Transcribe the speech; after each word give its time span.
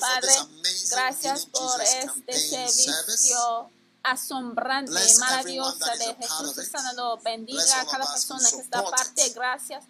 Padre. 0.00 0.32
Gracias 0.90 1.46
por 1.46 1.80
este 1.80 2.38
servicio 2.38 3.70
asombrante, 4.06 4.92
maravilloso 5.18 5.84
de 5.98 6.14
Jesús 6.14 6.68
sanador. 6.70 7.20
Bendiga 7.22 7.80
a 7.80 7.86
cada 7.86 8.06
persona 8.10 8.48
que 8.50 8.60
está 8.60 8.84
parte. 8.84 9.30
Gracias 9.30 9.84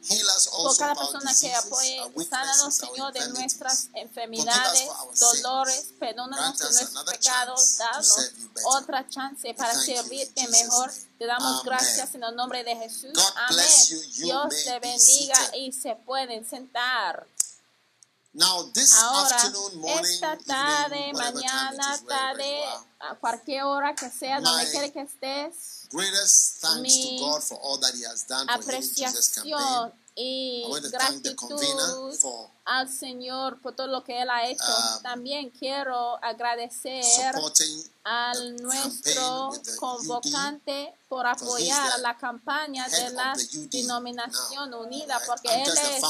por 0.50 0.76
cada 0.76 0.94
persona 0.94 1.34
que 1.38 1.54
apoye. 1.54 2.00
Sánanos, 2.28 2.74
Señor, 2.74 3.12
de 3.12 3.28
nuestras 3.28 3.88
enfermedades, 3.94 4.88
dolores. 5.20 5.88
Perdónanos 5.98 6.58
de 6.58 6.64
nuestros 6.64 7.04
pecados. 7.04 7.76
Danos 7.78 8.30
otra 8.64 9.06
chance 9.08 9.52
para 9.54 9.74
servirte 9.74 10.48
mejor. 10.48 10.90
Te 11.18 11.26
damos 11.26 11.62
gracias 11.62 12.14
en 12.14 12.24
el 12.24 12.34
nombre 12.34 12.64
de 12.64 12.74
Jesús. 12.76 13.12
Amén. 13.48 14.12
Dios 14.16 14.54
te 14.64 14.78
bendiga 14.80 15.56
y 15.56 15.72
se 15.72 15.94
pueden 15.94 16.48
sentar. 16.48 17.26
Ahora, 19.02 19.36
esta 20.02 20.36
tarde, 20.46 21.12
mañana, 21.14 21.98
tarde, 22.06 22.64
a 23.00 23.14
cualquier 23.14 23.62
hora 23.64 23.94
que 23.94 24.10
sea, 24.10 24.40
donde 24.40 24.70
quiera 24.70 24.90
que 24.90 25.00
estés, 25.02 25.88
mi 26.80 27.20
apreciación 28.48 29.92
y 30.14 30.64
gratitud 30.90 31.60
al 32.64 32.90
Señor 32.90 33.60
por 33.60 33.76
todo 33.76 33.86
lo 33.86 34.02
que 34.02 34.20
Él 34.20 34.28
ha 34.30 34.48
hecho. 34.48 34.64
Um, 34.64 35.02
También 35.02 35.50
quiero 35.50 36.16
agradecer 36.22 37.04
al 38.02 38.56
nuestro 38.56 39.52
convocante 39.78 40.94
por 41.08 41.26
apoyar 41.26 42.00
la 42.00 42.16
campaña 42.16 42.88
de 42.88 43.10
la 43.10 43.34
denominación 43.70 44.74
unida, 44.74 45.20
porque 45.26 45.62
Él 45.62 45.70
es 45.70 46.02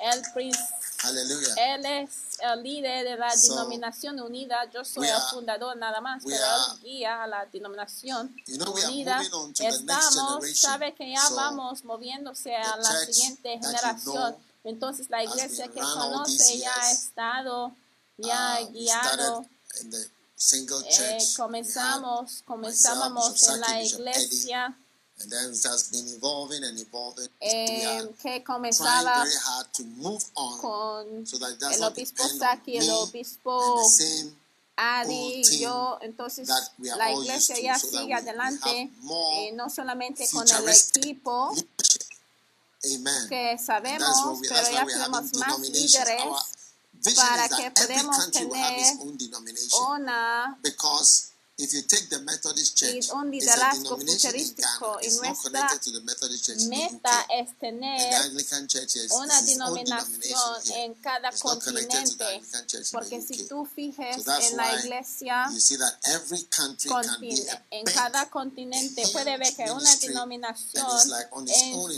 el 0.00 0.22
principal 0.32 0.91
él 1.04 1.84
es 1.86 2.10
el 2.40 2.62
líder 2.62 3.04
de 3.04 3.16
la 3.16 3.34
denominación 3.34 4.20
unida. 4.20 4.70
Yo 4.72 4.84
soy 4.84 5.08
el 5.08 5.20
fundador 5.30 5.76
nada 5.76 6.00
más, 6.00 6.22
pero 6.24 6.36
él 6.36 6.80
guía 6.82 7.22
a 7.22 7.26
la 7.26 7.46
denominación 7.46 8.34
unida. 8.86 9.22
Estamos, 9.58 10.56
sabe 10.56 10.94
que 10.94 11.12
ya 11.12 11.28
vamos 11.30 11.84
moviéndose 11.84 12.54
a 12.54 12.76
la 12.76 13.06
siguiente 13.06 13.58
generación. 13.58 14.36
Entonces 14.64 15.10
la 15.10 15.24
iglesia 15.24 15.68
que 15.68 15.80
conoce 15.80 16.58
ya 16.58 16.72
ha 16.74 16.92
estado, 16.92 17.74
ya 18.16 18.56
ha 18.56 18.62
uh, 18.62 18.72
guiado. 18.72 19.46
Eh, 20.52 21.18
comenzamos, 21.36 22.42
comenzábamos 22.44 23.48
en 23.48 23.60
la 23.60 23.82
iglesia 23.82 24.76
And 25.22 25.30
then 25.30 25.50
it 25.50 25.62
has 25.64 25.90
been 25.90 26.06
evolving 26.16 26.64
and 26.64 26.78
evolving. 26.78 27.28
Eh, 27.40 28.08
que 28.20 28.42
comenzaba 28.42 29.24
con 30.60 31.26
so 31.26 31.38
el 31.46 31.82
obispo 31.84 32.28
Saki, 32.28 32.78
el 32.78 32.90
obispo 32.90 33.80
Adi, 34.74 35.42
yo, 35.60 35.98
entonces 36.00 36.48
la 36.78 37.12
iglesia 37.12 37.60
ya 37.60 37.78
sigue 37.78 38.14
adelante, 38.14 38.90
eh, 38.90 39.52
no 39.54 39.68
solamente 39.70 40.26
con 40.32 40.48
el 40.48 40.68
equipo 40.68 41.54
Amen. 42.84 43.28
que 43.28 43.58
sabemos, 43.58 44.40
pero 44.48 44.70
ya 44.72 44.86
tenemos 44.86 45.34
más 45.34 45.58
líderes 45.60 46.24
para 47.16 47.48
que 47.48 47.70
podamos 47.70 48.30
tener 48.30 48.96
una 49.88 50.58
If 51.62 51.72
you 51.74 51.82
take 51.82 52.08
the 52.08 52.18
Methodist 52.18 52.76
Church, 52.76 53.08
un 53.14 53.30
liderazgo 53.30 53.96
futurístico 53.96 54.98
y 55.00 55.14
nuestra 55.14 55.70
meta 56.66 57.26
es 57.38 57.56
tener 57.56 58.32
una 59.12 59.42
denominación 59.42 60.62
en 60.74 60.94
cada 60.94 61.30
continente, 61.30 62.42
porque 62.90 63.22
si 63.22 63.46
tú 63.46 63.64
fijes 63.64 64.26
en 64.26 64.56
la 64.56 64.80
iglesia, 64.80 65.48
en 67.70 67.84
cada 67.84 68.28
continente 68.28 69.06
puede 69.12 69.38
ver 69.38 69.54
que 69.54 69.70
una 69.70 69.96
denominación 69.98 70.86
en 71.46 71.94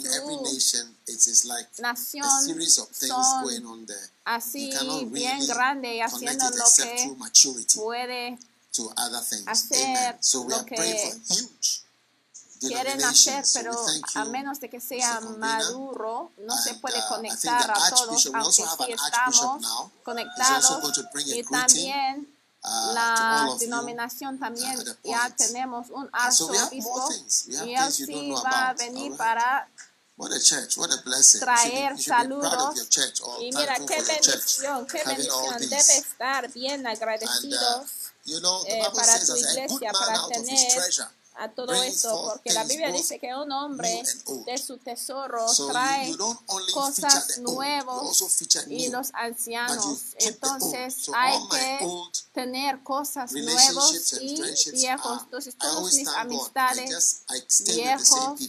su 1.18 1.48
nación 1.78 2.28
son 3.00 3.86
así 4.26 4.70
bien 5.06 5.46
grande 5.46 5.94
y 5.94 6.00
haciendo 6.02 6.50
lo 6.50 6.64
que 6.76 7.16
puede 7.76 8.38
hacer 9.46 10.18
lo 10.48 10.64
que 10.66 11.20
quieren 12.60 13.04
hacer, 13.04 13.44
pero 13.54 13.86
a 14.14 14.24
menos 14.26 14.60
de 14.60 14.70
que 14.70 14.80
sea 14.80 15.20
maduro, 15.20 16.32
no 16.38 16.56
se 16.56 16.74
puede 16.74 16.98
uh, 16.98 17.08
conectar 17.08 17.70
a 17.70 17.90
todos, 17.90 18.26
aunque 18.32 18.52
sí 18.52 18.92
estamos 18.92 19.66
conectados. 20.02 20.80
Y 21.26 21.42
también 21.44 22.34
uh, 22.62 22.92
la 22.92 23.48
denominación 23.58 24.38
también 24.38 24.82
ya 25.02 25.30
tenemos 25.36 25.90
un 25.90 26.08
arzobispo 26.12 27.08
y 27.48 27.74
él 27.74 27.92
sí 27.92 28.32
va 28.32 28.70
a 28.70 28.74
venir 28.74 29.16
para 29.16 29.68
traer 31.40 32.00
saludos. 32.00 32.88
Y 33.40 33.52
mira, 33.52 33.76
qué 33.86 34.02
bendición, 34.02 34.86
qué 34.86 35.02
bendición. 35.04 35.58
Debe 35.58 35.96
estar 35.98 36.52
bien 36.52 36.86
agradecidos 36.86 38.03
eh, 38.26 38.82
para 38.94 39.20
tu 39.24 39.36
iglesia, 39.36 39.92
para 39.92 40.26
tener 40.28 40.68
a 41.36 41.50
todo 41.50 41.72
esto, 41.74 42.30
porque 42.32 42.52
la 42.52 42.64
Biblia 42.64 42.92
dice 42.92 43.18
que 43.18 43.34
un 43.34 43.50
hombre 43.50 44.02
de 44.46 44.58
su 44.58 44.78
tesoro 44.78 45.44
trae 45.68 46.16
cosas 46.72 47.38
nuevas 47.38 48.22
y 48.68 48.88
los 48.88 49.10
ancianos. 49.14 50.14
Entonces 50.18 51.10
hay 51.14 51.38
que 51.48 51.88
tener 52.32 52.82
cosas 52.82 53.32
nuevas 53.32 54.12
y 54.20 54.40
viejos. 54.70 55.22
Entonces 55.24 55.56
todas 55.56 55.94
mis 55.94 56.08
amistades 56.08 57.24
viejos 57.66 58.40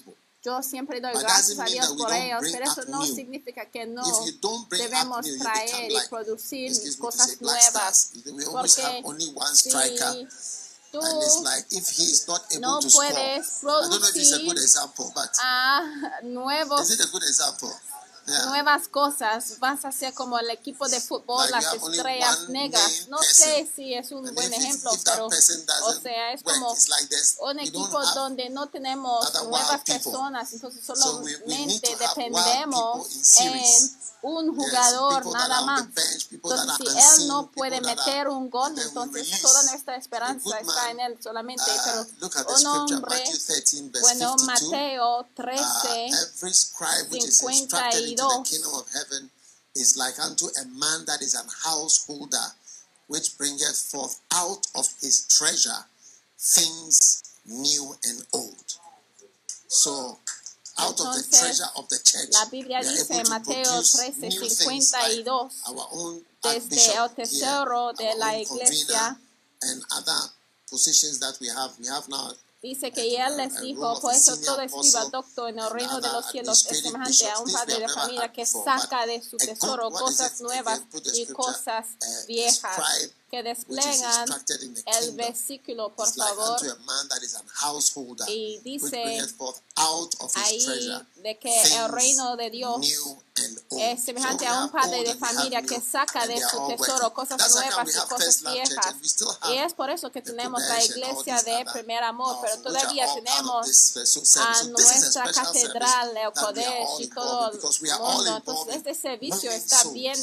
yo 0.46 0.62
siempre 0.62 1.02
doy 1.02 1.12
gracias 1.14 1.58
a 1.58 1.66
Dios 1.66 1.94
por 1.98 2.14
ellos, 2.14 2.42
pero 2.52 2.72
eso 2.72 2.84
no 2.88 3.04
significa 3.06 3.66
que 3.70 3.88
no 3.88 4.04
debemos 4.70 5.26
traer 5.40 5.92
y 5.92 5.98
producir 6.08 6.72
cosas 7.00 7.42
nuevas. 7.42 8.12
Porque 8.52 8.70
si 9.56 9.72
tú 10.92 11.02
no 12.60 12.80
puedes 12.94 13.48
producir 13.60 14.52
a 15.40 16.22
nuevos 16.24 16.88
nuevas 18.28 18.88
cosas. 18.88 19.60
Vas 19.60 19.86
a 19.86 19.92
ser 19.92 20.14
como 20.14 20.40
el 20.40 20.50
equipo 20.50 20.88
de 20.88 21.00
fútbol, 21.00 21.50
las 21.52 21.74
estrellas 21.74 22.50
negras. 22.50 23.08
No 23.10 23.18
sé 23.22 23.70
si 23.76 23.94
es 23.94 24.12
un 24.12 24.34
buen 24.34 24.54
ejemplo, 24.54 24.92
pero, 25.04 25.28
o 25.28 25.94
sea, 25.94 26.34
es 26.34 26.44
como 26.44 26.76
un 27.42 27.60
equipo 27.60 28.04
donde 28.14 28.50
no 28.50 28.68
tenemos 28.68 29.34
nuevas 29.46 29.82
personas, 29.82 30.52
entonces 30.54 30.86
solamente 30.86 31.98
dependemos 32.00 33.08
en 33.40 34.06
un 34.26 34.56
jugador 34.56 35.26
nada 35.32 35.62
más. 35.62 35.86
Entonces, 36.32 36.76
si 36.78 37.22
él 37.22 37.28
no 37.28 37.52
puede 37.52 37.80
meter 37.82 38.28
un 38.28 38.50
gol, 38.50 38.74
entonces 38.78 39.42
toda 39.42 39.64
nuestra 39.64 39.96
esperanza 39.98 40.60
está 40.60 40.92
en 40.92 41.00
él 41.00 41.18
solamente. 41.22 41.64
Uh, 41.64 42.30
pero 42.34 42.56
un 42.56 42.66
hombre, 42.66 43.24
bueno, 44.02 44.36
Mateo 44.46 45.28
13, 45.36 46.10
52, 47.30 48.15
is 49.76 49.98
like 49.98 50.20
unto 50.20 50.46
a 50.46 50.66
man 50.66 51.06
that 51.06 51.22
is 51.22 51.34
an 51.34 51.48
householder, 51.64 52.54
which 53.08 53.38
bringeth 53.38 53.78
forth 53.92 54.22
out 54.34 54.66
of 54.76 54.88
his 55.02 55.28
treasure 55.28 55.86
things 56.40 57.24
new 57.46 57.96
and 58.04 58.26
old. 58.34 58.78
So, 59.68 60.18
out 60.78 61.00
of 61.00 61.16
the 61.16 61.24
treasure 61.32 61.70
of 61.78 61.88
the 61.90 62.00
church, 62.04 62.30
la 62.34 62.46
Biblia 62.46 62.82
dice 62.82 63.12
en 63.12 63.30
Mateo 63.30 63.82
13:52, 63.82 65.50
desde 66.42 66.94
el 66.96 67.10
tesoro 67.10 67.94
de 67.94 68.16
la 68.16 68.38
iglesia, 68.38 69.18
and 69.62 69.84
other 69.92 70.32
positions 70.70 71.20
that 71.20 71.38
we 71.40 71.48
have, 71.48 71.72
we 71.80 71.88
have 71.88 72.08
now 72.10 72.32
Dice 72.66 72.92
que 72.92 73.16
él 73.16 73.38
les 73.38 73.62
dijo, 73.62 74.00
pues 74.02 74.28
eso 74.28 74.38
todo 74.44 74.60
escriba 74.60 75.06
doctor 75.12 75.52
en 75.52 75.60
el 75.60 75.70
reino 75.70 76.02
de 76.02 76.10
los 76.10 76.26
cielos 76.32 76.66
es 76.66 76.82
semejante 76.82 77.30
a 77.30 77.40
un 77.40 77.54
padre 77.54 77.78
de 77.78 77.88
familia 77.88 78.34
que 78.34 78.44
saca 78.44 79.06
de 79.06 79.22
su 79.22 79.38
tesoro 79.38 79.92
cosas 79.92 80.42
nuevas 80.42 80.82
y 81.14 81.28
cosas 81.28 81.90
uh, 82.02 82.26
viejas 82.26 83.12
que 83.36 83.44
desplegan 83.44 84.30
el 85.00 85.12
versículo, 85.16 85.94
por 85.94 86.08
favor. 86.14 86.60
Y 88.28 88.60
dice 88.64 89.22
ahí 90.36 90.92
de 91.18 91.38
que 91.38 91.62
el 91.76 91.90
reino 91.90 92.38
de 92.38 92.50
Dios 92.50 92.78
es 93.72 94.04
semejante 94.04 94.48
a 94.48 94.64
un 94.64 94.72
padre 94.72 95.04
de 95.04 95.16
familia 95.16 95.62
que 95.62 95.82
saca 95.82 96.26
de 96.26 96.38
su 96.40 96.68
tesoro 96.68 97.14
cosas 97.14 97.38
nuevas 97.54 97.90
y 97.94 98.08
cosas 98.08 98.42
viejas. 98.42 98.96
Y 99.50 99.58
es 99.58 99.74
por 99.74 99.90
eso 99.90 100.12
que 100.12 100.22
tenemos 100.22 100.62
la 100.62 100.84
iglesia 100.84 101.42
de 101.44 101.66
primer 101.74 102.04
amor, 102.04 102.38
pero 102.42 102.62
todavía 102.62 103.14
tenemos 103.14 103.98
a 104.38 104.64
nuestra 104.64 105.32
catedral, 105.34 106.16
el 106.16 106.32
Kodesh 106.32 107.00
y 107.00 107.08
todo 107.08 107.52
el 107.52 107.60
mundo. 108.00 108.38
Entonces 108.38 108.76
este 108.78 108.94
servicio 108.94 109.52
está 109.52 109.84
bien 109.90 110.18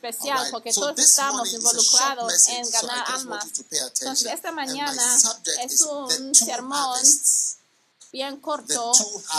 especial 0.00 0.48
porque 0.50 0.72
todos 0.72 0.98
estamos 0.98 1.52
involucrados 1.52 2.48
en 2.48 2.70
ganar 2.70 3.04
almas. 3.08 3.46
Entonces, 4.00 4.32
esta 4.32 4.52
mañana 4.52 5.18
es 5.62 5.80
un 5.82 6.34
sermón 6.34 6.98
bien 8.12 8.40
corto 8.40 8.92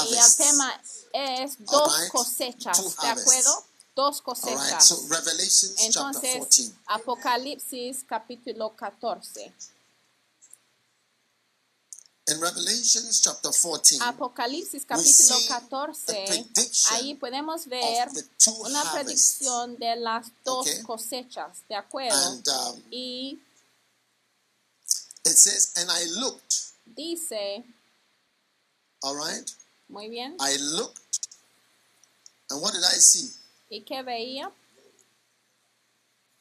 y 0.10 0.16
el 0.16 0.36
tema 0.36 0.82
es 1.14 1.56
dos 1.60 1.94
cosechas, 2.12 2.78
¿de 3.02 3.08
acuerdo? 3.08 3.66
Dos 3.96 4.22
cosechas. 4.22 4.96
Entonces, 5.80 6.72
Apocalipsis 6.86 8.06
capítulo 8.08 8.76
14. 8.76 9.54
In 12.28 12.40
Revelations 12.40 13.20
chapter 13.24 13.52
14, 13.52 14.00
Apocalipsis 14.04 14.86
capítulo 14.86 15.40
14, 15.48 16.46
ahí 16.92 17.16
podemos 17.16 17.66
ver 17.66 18.08
una 18.60 18.84
predicción 18.94 19.76
de 19.78 19.96
las 19.96 20.28
dos 20.46 20.68
okay. 20.68 20.84
cosechas, 20.84 21.64
¿de 21.68 21.76
acuerdo? 21.76 22.16
And, 22.16 22.48
um, 22.48 22.84
y 22.92 23.40
it 25.26 25.36
says, 25.36 25.74
and 25.78 25.90
I 25.90 26.06
looked. 26.20 26.74
Dice, 26.86 27.64
all 29.02 29.16
right? 29.16 29.50
Muy 29.90 30.08
bien. 30.10 30.38
I 30.40 30.58
looked, 30.58 31.02
and 32.52 32.62
what 32.62 32.74
did 32.74 32.84
I 32.84 33.00
see? 33.00 33.32
¿Y 33.72 33.82
qué 33.82 34.04
veía? 34.04 34.52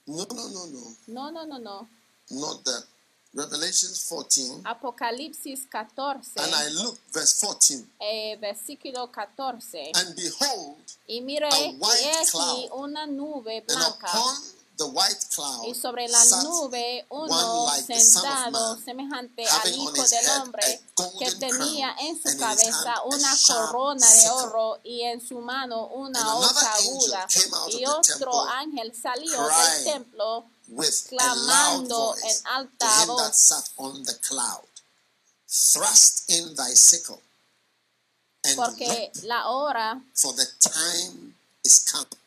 No, 0.06 0.26
no, 0.26 0.48
no, 0.48 0.66
no. 0.66 0.96
No, 1.06 1.30
no, 1.30 1.46
no, 1.46 1.58
no. 1.58 1.88
Not 2.30 2.64
that. 2.64 2.84
Revelation 3.32 3.90
14. 3.94 4.62
Apocalipsis 4.64 5.66
14. 5.70 6.40
And 6.40 6.52
I 6.52 6.68
look, 6.82 6.98
verse 7.12 7.34
14. 7.40 7.86
Eh, 8.00 8.36
versículo 8.40 9.10
14. 9.12 9.92
And 9.94 10.16
behold, 10.16 10.76
y 11.06 11.20
mire, 11.20 11.46
a 11.46 11.70
white 11.78 12.10
aquí 12.22 12.30
cloud, 12.30 12.70
una 12.72 13.06
nube 13.06 13.62
blanca. 13.66 14.06
And 14.06 14.18
upon 14.18 14.60
the 14.80 14.86
white 14.86 15.26
cloud 15.34 15.66
y 15.68 15.74
sobre 15.74 16.08
la 16.08 16.24
nube 16.42 17.04
uno 17.10 17.66
like 17.66 17.98
sentado 17.98 18.78
semejante 18.82 19.46
al 19.46 19.74
Hijo 19.74 19.92
del 19.92 20.30
Hombre 20.40 20.80
que 21.18 21.30
tenía 21.32 21.94
en 22.00 22.16
su 22.20 22.38
cabeza 22.38 23.02
una 23.04 23.36
corona 23.46 24.06
de 24.10 24.30
oro 24.30 24.80
y 24.82 25.02
en 25.02 25.20
su 25.20 25.38
mano 25.40 25.86
una 25.88 26.34
hoja 26.34 26.74
aguda. 26.74 27.28
Y 27.68 27.84
otro 27.84 28.42
ángel 28.48 28.94
salió 28.94 29.38
del 29.46 29.84
templo 29.84 30.46
with 30.70 31.08
clamando 31.08 32.14
en 32.22 32.36
alta 32.54 33.06
voz. 33.06 33.22
that 33.22 33.34
sat 33.34 33.68
on 33.78 34.04
the 34.04 34.14
cloud, 34.22 34.68
thrust 35.48 36.30
in 36.30 36.54
thy 36.54 36.72
sickle, 36.74 37.20
and 38.46 38.56
porque 38.56 39.10
la 39.24 39.42
hora 39.46 40.00
for 40.14 40.32
the 40.34 40.46
time 40.60 41.34
is 41.64 41.84
come. 41.90 42.19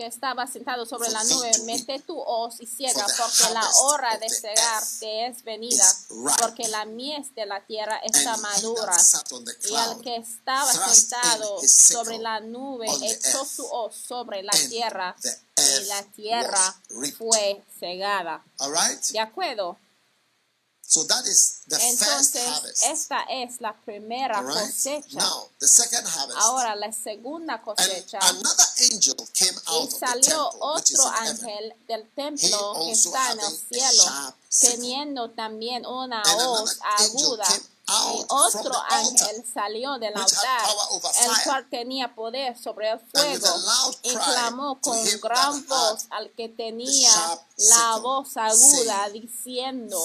Que 0.00 0.06
estaba 0.06 0.46
sentado 0.46 0.86
sobre 0.86 1.10
la 1.10 1.22
nube, 1.24 1.50
mete 1.64 1.98
tu 1.98 2.18
hoz 2.18 2.58
y 2.60 2.66
ciega, 2.66 3.04
porque 3.18 3.52
la 3.52 3.68
hora 3.82 4.16
de 4.16 4.30
cegar 4.30 4.82
te 4.98 5.26
es 5.26 5.44
venida, 5.44 5.84
porque 6.38 6.68
la 6.68 6.86
mies 6.86 7.34
de 7.34 7.44
la 7.44 7.60
tierra 7.66 7.98
está 7.98 8.38
madura. 8.38 8.96
Y 9.68 9.74
al 9.74 10.00
que 10.00 10.16
estaba 10.16 10.72
sentado 10.72 11.58
sobre 11.60 12.18
la 12.18 12.40
nube 12.40 12.86
echó 13.02 13.44
su 13.44 13.66
hoz 13.66 13.94
sobre 13.94 14.42
la 14.42 14.52
tierra, 14.52 15.14
y 15.56 15.84
la 15.84 16.02
tierra 16.04 16.80
fue 17.18 17.62
cegada. 17.78 18.42
¿De 19.12 19.20
acuerdo? 19.20 19.76
So 20.90 21.04
that 21.04 21.24
is 21.24 21.62
the 21.68 21.76
Entonces, 21.76 22.32
first 22.32 22.36
harvest. 22.36 22.82
esta 22.82 23.24
es 23.30 23.60
la 23.60 23.72
primera 23.74 24.42
right? 24.42 24.56
cosecha. 24.56 25.18
Now, 25.18 25.48
the 25.60 25.68
second 25.68 26.04
harvest. 26.04 26.36
Ahora, 26.40 26.74
la 26.74 26.90
segunda 26.90 27.62
cosecha. 27.62 28.18
And 28.20 28.38
another 28.40 28.64
angel 28.90 29.14
came 29.32 29.54
out 29.68 29.88
y 29.88 29.96
salió 29.96 30.48
of 30.48 30.52
the 30.52 30.58
temple, 30.58 30.74
which 30.74 30.90
is 30.90 30.98
otro 30.98 31.12
ángel 31.12 31.74
del 31.86 32.08
templo 32.16 32.74
He 32.74 32.86
que 32.86 32.92
está 32.92 33.30
en 33.30 33.38
el 33.38 33.56
cielo, 33.72 34.34
teniendo 34.60 35.30
también 35.30 35.86
una 35.86 36.22
And 36.22 36.40
angel 36.40 36.80
aguda. 36.98 37.44
Y 37.90 38.24
otro 38.28 38.72
ángel 38.88 39.44
salió 39.52 39.98
del 39.98 40.16
altar, 40.16 40.68
el 41.24 41.44
cual 41.44 41.68
tenía 41.70 42.14
poder 42.14 42.56
sobre 42.56 42.90
el 42.90 43.00
fuego, 43.00 43.48
y 44.02 44.14
clamó 44.14 44.80
con 44.80 44.98
gran 45.20 45.66
voz 45.66 46.06
al 46.10 46.30
que 46.32 46.48
tenía 46.48 47.12
la 47.56 47.96
voz 47.96 48.36
aguda, 48.36 49.08
diciendo, 49.10 50.00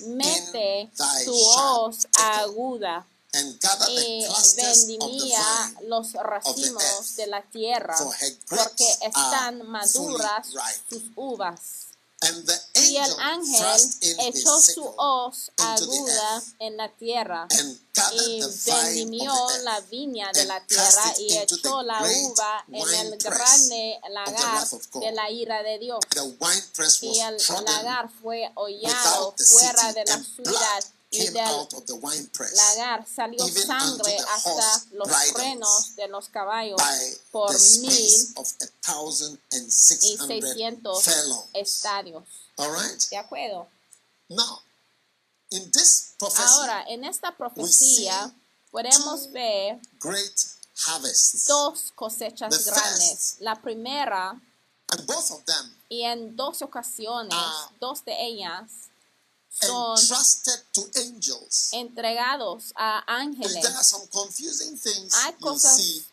mete 0.00 0.90
tu 1.24 1.34
hoz 1.34 1.96
sickle, 1.96 2.22
aguda 2.22 3.06
y 3.88 4.26
vine, 4.86 5.34
los 5.82 6.12
racimos 6.12 7.16
de 7.16 7.26
la 7.26 7.42
tierra, 7.42 7.96
porque 8.48 8.86
están 9.02 9.66
maduras 9.68 10.48
sus 10.88 11.02
uvas. 11.16 11.83
Y 12.74 12.96
el 12.96 13.12
ángel 13.20 13.90
echó 14.20 14.60
su 14.60 14.84
hoz 14.96 15.50
aguda 15.58 16.42
en 16.58 16.76
la 16.76 16.88
tierra 16.88 17.46
y 18.12 18.40
vendimió 18.66 19.32
la 19.62 19.80
viña 19.80 20.30
de 20.32 20.44
la 20.44 20.64
tierra 20.66 21.14
y 21.18 21.36
echó 21.38 21.82
la 21.82 22.00
uva 22.02 22.64
en 22.68 23.12
el 23.12 23.18
the 23.18 24.00
lagar 24.10 24.68
de 24.68 25.12
la 25.12 25.30
ira 25.30 25.62
de 25.62 25.78
Dios. 25.78 26.00
Y 27.02 27.20
el 27.20 27.36
lagar 27.64 28.10
fue 28.22 28.50
hollado 28.54 29.34
fuera 29.36 29.92
de 29.92 30.04
la 30.04 30.22
ciudad 30.22 30.84
y 31.14 31.24
came 31.24 31.32
del 31.32 31.46
out 31.46 31.72
of 31.74 31.84
the 31.86 31.94
winepress 31.94 32.54
lagar 32.54 33.06
salió 33.06 33.46
even 33.46 33.66
sangre 33.66 34.16
hasta 34.34 34.50
horse 34.50 34.86
los 34.92 35.08
frenos 35.32 35.96
de 35.96 36.08
los 36.08 36.28
caballos 36.28 36.80
por 37.30 37.50
mil 37.80 38.34
y 39.50 39.70
seiscientos 39.70 41.04
estadios. 41.52 42.24
All 42.56 42.70
right. 42.70 43.00
¿De 43.10 43.16
acuerdo? 43.16 43.68
Now, 44.28 44.62
in 45.50 45.70
this 45.72 46.14
prophecy, 46.18 46.42
Ahora, 46.42 46.84
en 46.88 47.04
esta 47.04 47.36
profecía 47.36 48.32
podemos 48.70 49.30
ver 49.32 49.80
great 50.00 50.40
harvests, 50.86 51.46
dos 51.46 51.92
cosechas 51.94 52.50
The 52.50 52.70
grandes. 52.70 53.36
La 53.40 53.54
primera, 53.56 54.40
and 54.88 55.06
both 55.06 55.30
of 55.30 55.44
them 55.44 55.74
y 55.88 56.02
en 56.02 56.36
dos 56.36 56.62
ocasiones, 56.62 57.34
dos 57.80 58.04
de 58.04 58.14
ellas 58.20 58.90
son 59.60 59.96
entrusted 59.98 60.60
to 60.72 60.82
angels. 61.00 61.70
entregados 61.72 62.72
a 62.76 63.02
There 63.06 63.16
ángeles. 63.16 63.64
are 63.64 63.84
some 63.84 64.06
confusing 64.08 64.76
things 64.76 65.14
Hay 65.14 65.32
cosas 65.40 65.76
see 65.76 66.04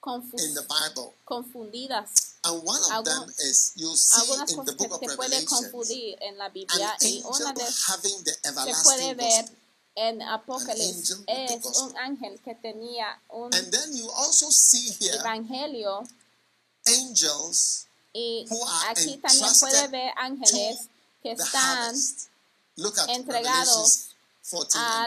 confus- 0.00 0.42
in 0.42 0.54
the 0.54 0.62
Bible, 0.62 1.14
confundidas. 1.24 2.10
and 2.44 2.62
one 2.64 2.80
of 2.82 2.90
Algun- 2.90 3.04
them 3.04 3.34
is 3.38 3.72
you 3.76 3.94
see 3.96 4.20
Algunas 4.20 4.50
in 4.50 4.56
the 4.64 4.72
cosas 4.72 4.74
book 4.76 4.88
que 5.00 5.06
of 5.06 5.10
te 5.12 5.16
puede 5.16 5.30
Revelation 5.30 5.46
confundir 5.70 6.16
en 6.20 6.38
la 6.38 6.48
Biblia 6.48 6.96
y 7.00 7.22
una 7.24 7.52
de 7.52 7.62
having 7.88 8.24
the 8.24 8.32
se 8.32 8.52
puede 8.82 9.10
everlasting 9.10 9.16
ver 9.16 9.50
en 9.96 10.22
Apocalipsis 10.22 11.16
es 11.26 11.64
un 11.82 11.96
ángel 11.98 12.40
que 12.42 12.54
tenía 12.54 13.20
un 13.28 13.52
And 13.54 13.70
then 13.72 13.94
you 13.96 14.08
also 14.10 14.50
see 14.50 14.90
here 14.98 15.16
evangelio 15.18 16.02
angels 16.86 17.86
y 18.14 18.46
who 18.48 18.64
are 18.64 18.90
aquí 18.90 19.18
también 19.18 19.52
puede 19.60 19.88
ver 19.88 20.12
ángeles 20.16 20.88
que 21.22 21.32
están 21.32 21.88
harvest. 21.88 22.29
Look 22.80 22.98
at 22.98 23.08
entregados 23.10 24.08
14, 24.42 24.78
al, 24.80 25.06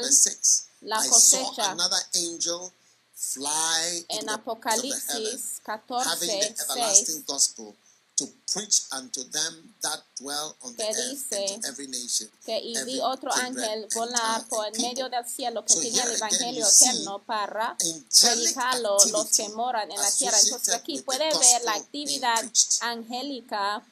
la. 0.84 0.98
I 0.98 1.08
saw 1.08 1.72
another 1.72 1.98
angel 2.16 2.72
fly 3.16 4.04
en 4.10 4.22
in 4.22 4.30
Apocalipsis 4.30 5.58
the, 5.58 5.62
the 5.66 5.72
heaven, 5.72 6.06
having 6.06 6.30
the 6.30 6.56
everlasting 6.62 7.24
gospel 7.28 7.76
to 8.16 8.28
preach 8.54 8.82
unto 8.92 9.24
them 9.32 9.74
that 9.82 10.04
dwell 10.22 10.56
on 10.64 10.76
the 10.76 10.84
earth 10.84 11.34
and 11.34 11.64
to 11.64 11.70
every 11.70 11.88
nation, 11.88 12.30
que 12.46 12.60
y 12.60 12.76
vi 12.86 13.00
otro 13.02 13.32
ángel 13.34 13.88
volar 13.96 14.48
por 14.48 14.68
en 14.68 14.82
medio 14.82 15.10
del 15.10 15.26
cielo 15.26 15.66
que 15.66 15.76
tenía 15.76 16.04
el 16.04 16.16
evangelio 16.16 16.68
eterno 16.68 17.24
para 17.26 17.76
predicarlo 18.22 18.98
los 19.12 19.26
que 19.32 19.50
moran 19.50 19.92
en 19.92 20.00
la 20.00 20.12
tierra. 20.12 20.40
Entonces 20.40 20.76
aquí 20.76 21.02
puede 21.02 21.26
ver 21.26 21.64
la 21.64 21.74
actividad 21.74 22.44
angélica 22.82 23.84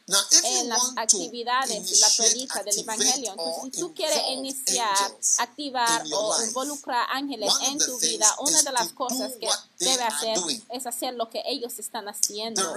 en 0.43 0.65
you 0.65 0.69
las 0.69 0.97
actividades 0.97 1.91
y 1.91 1.95
la 1.99 2.07
predica 2.15 2.63
del 2.63 2.79
evangelio. 2.79 3.31
Entonces, 3.31 3.63
si 3.63 3.79
tú 3.79 3.93
quieres 3.93 4.21
iniciar, 4.29 5.17
activar 5.39 6.03
o 6.13 6.43
involucrar 6.43 7.07
ángeles 7.09 7.51
en 7.63 7.79
tu 7.79 7.97
vida, 7.99 8.27
una 8.39 8.61
de 8.61 8.71
las 8.71 8.93
cosas 8.93 9.33
que 9.39 9.49
debe 9.79 10.03
hacer 10.03 10.37
es 10.69 10.85
hacer 10.85 11.15
lo 11.15 11.29
que 11.29 11.41
ellos 11.47 11.79
están 11.79 12.07
haciendo. 12.07 12.75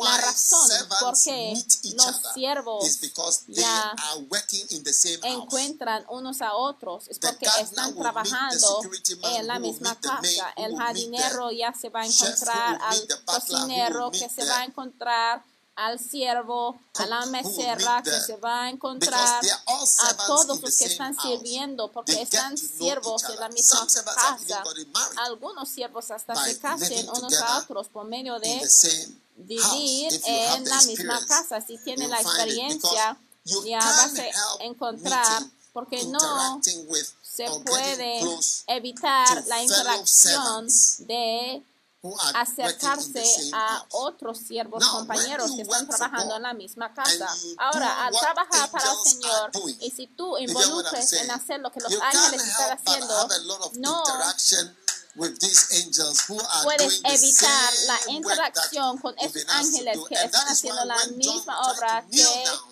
La 0.00 0.16
razón 0.18 0.79
servants 0.80 1.02
por 1.02 1.22
qué 1.22 1.52
meet 1.54 1.84
each 1.84 1.94
los 1.94 2.32
siervos 2.34 2.86
is 2.86 3.00
because 3.00 3.44
they 3.46 3.62
ya 3.62 3.90
are 3.90 4.20
working 4.30 4.66
in 4.70 4.82
the 4.84 4.92
same 4.92 5.20
house. 5.22 5.42
encuentran 5.42 6.04
unos 6.08 6.40
a 6.42 6.54
otros 6.54 7.08
es 7.08 7.18
porque 7.18 7.46
están 7.60 7.94
trabajando 7.94 8.82
en 9.22 9.46
la 9.46 9.58
misma 9.58 9.94
casa. 10.00 10.52
El 10.56 10.76
jardinero 10.76 11.50
ya 11.50 11.72
se 11.72 11.88
va 11.88 12.02
a 12.02 12.06
encontrar 12.06 12.80
al 12.82 13.08
cocinero 13.24 14.10
que 14.10 14.28
se 14.28 14.44
va 14.44 14.60
a 14.60 14.64
encontrar 14.64 15.42
al 15.76 15.98
siervo, 15.98 16.78
a 16.96 17.06
la 17.06 17.26
mesera 17.26 18.02
que 18.02 18.10
se 18.10 18.36
va 18.36 18.64
a 18.64 18.68
encontrar 18.68 19.40
a 19.44 20.26
todos 20.26 20.60
los 20.60 20.76
que 20.76 20.84
están 20.84 21.16
sirviendo 21.18 21.90
porque 21.90 22.20
están 22.20 22.56
siervos 22.58 23.24
en 23.24 23.40
la 23.40 23.48
misma 23.48 23.86
casa. 23.86 24.62
Algunos 25.16 25.68
siervos 25.68 26.10
hasta 26.10 26.34
se 26.44 26.58
casen 26.58 27.08
unos 27.08 27.32
a 27.40 27.58
otros 27.58 27.88
por 27.88 28.06
medio 28.06 28.38
de. 28.38 28.60
Vivir 29.46 30.20
en 30.24 30.64
la 30.64 30.82
misma 30.82 31.26
casa. 31.26 31.60
Si 31.60 31.78
tiene 31.78 32.08
la 32.08 32.20
experiencia, 32.20 33.18
ya 33.64 33.78
vas 33.78 34.14
a 34.18 34.64
encontrar 34.64 35.42
porque 35.72 36.04
no 36.04 36.60
se 37.22 37.46
puede 37.64 38.22
evitar 38.66 39.44
la 39.46 39.62
interacción 39.62 40.66
de 41.00 41.62
acercarse 42.34 43.50
a 43.52 43.84
otros 43.90 44.38
siervos 44.38 44.86
compañeros 44.88 45.50
que 45.54 45.62
están 45.62 45.86
trabajando 45.86 46.36
en 46.36 46.42
la 46.42 46.54
misma 46.54 46.94
casa. 46.94 47.28
Ahora, 47.58 48.06
al 48.06 48.12
trabajar 48.12 48.70
para 48.70 48.90
el 48.90 48.98
Señor, 49.04 49.50
y 49.80 49.90
si 49.90 50.06
tú 50.06 50.38
involucres 50.38 51.12
en 51.12 51.30
hacer 51.30 51.60
lo 51.60 51.70
que 51.70 51.80
los 51.80 51.92
ángeles 52.00 52.46
están 52.46 52.78
haciendo, 52.78 53.28
no 53.76 54.04
with 55.20 55.38
these 55.38 55.84
angels 55.84 56.24
who 56.26 56.40
are 56.40 56.64
puedes 56.64 57.00
doing 57.00 57.02
the 57.02 57.12
evitar 57.12 57.72
la 57.86 57.98
interacción 58.08 58.98
con 58.98 59.14
esos 59.18 59.44
ángeles 59.48 59.98
que 60.08 60.14
están 60.14 60.48
haciendo 60.48 60.84
la 60.86 60.96
misma 61.14 61.60
obra 61.70 62.04
que 62.10 62.24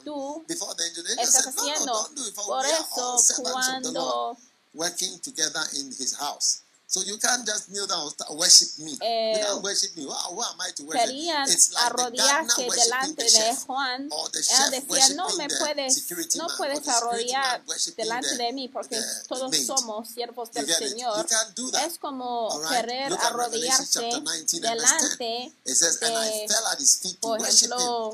tú 0.05 0.45
estás 0.49 1.47
haciendo. 1.47 2.11
Por 2.35 2.65
eso, 2.65 3.23
cuando 3.43 4.37
working 4.75 5.19
together 5.21 5.63
in 5.75 5.89
his 5.89 6.15
house. 6.17 6.63
So 6.91 7.03
you 7.05 7.19
can't 7.19 7.45
just 7.45 7.69
kneel 7.71 7.87
down 7.87 8.09
and 8.09 8.39
worship 8.39 8.69
me. 8.79 8.97
Eh, 9.03 9.37
you 9.37 9.45
can't 9.45 9.63
worship 9.63 9.95
me. 9.95 10.05
Who, 10.05 10.11
who 10.11 10.41
am 10.41 10.57
I 10.59 10.71
to 10.73 10.83
worship? 10.85 11.05
querían 11.05 11.45
It's 11.47 11.69
like 11.75 11.85
the 11.85 12.01
arrodillarse 12.01 12.57
worshiping 12.67 12.85
delante 12.89 13.25
the 13.25 13.29
de. 13.29 13.57
Juan. 13.69 14.09
the 14.09 15.15
no 15.15 15.29
me 15.37 15.47
the 15.49 15.55
puedes, 15.61 16.37
no 16.37 16.47
puedes 16.57 16.83
the 16.85 16.91
arrodillar 16.91 17.61
delante 17.95 18.29
the- 18.31 18.37
de 18.43 18.53
mí 18.55 18.69
porque 18.73 18.97
the 18.97 19.29
todos 19.29 19.55
somos 19.67 20.09
siervos 20.09 20.49
You 20.55 20.65
del? 20.65 20.75
Señor. 20.77 21.19
You 21.19 21.25
can't 21.29 21.55
do 21.55 21.71
that. 21.73 21.87
Es 21.91 21.99
como 21.99 22.59
right? 22.59 22.71
querer 22.87 23.11
Look 23.11 23.21
at 23.21 23.35
Revelation 23.37 23.85
arrodillarse 23.85 23.93
chapter 23.93 24.23
19 24.23 24.65
and 24.65 24.81
verse 24.81 24.89
10. 24.89 25.19
delante 25.19 25.53
It 25.67 25.75
says, 25.77 25.99
and 26.01 26.17
I 26.17 26.31
de, 26.31 26.49
fell 26.49 26.67
at 26.73 26.79
his 26.81 26.97
feet 27.03 27.21
to 27.21 27.29
por 27.29 27.39
ejemplo, 27.47 28.13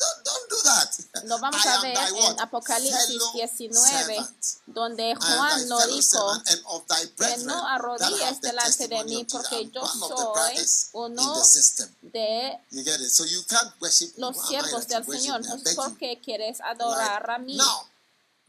don't, 0.00 0.24
don't 0.24 0.50
do 0.50 0.56
that. 0.64 1.24
Lo 1.24 1.38
vamos 1.38 1.64
I 1.64 1.68
a 1.68 1.80
ver 1.82 1.96
en? 1.96 2.40
Apocalipsis 2.40 3.06
Fellow 3.06 3.32
19, 3.34 3.74
servant. 3.74 4.44
donde 4.66 5.14
Juan 5.14 5.60
fellow 5.60 5.86
dijo 5.86 6.42
que 7.18 7.36
no 7.44 7.66
arrodilles 7.68 8.40
delante 8.40 8.88
de 8.88 9.04
mí 9.04 9.24
porque 9.30 9.70
yo 9.70 9.86
soy 9.86 10.66
uno 10.94 11.36
de 12.02 12.58
You 12.70 12.82
get 12.82 13.00
it? 13.00 13.10
So 13.10 13.24
you 13.24 13.42
can't 13.46 13.72
los 14.16 14.36
siervos 14.46 14.86
del 14.88 15.04
Señor. 15.04 15.40
Entonces, 15.44 15.74
¿por 15.74 15.96
qué 15.98 16.20
quieres 16.22 16.58
Right? 16.58 16.80
adorar 16.80 17.30
a 17.30 17.38
mí? 17.38 17.56
Now, 17.56 17.86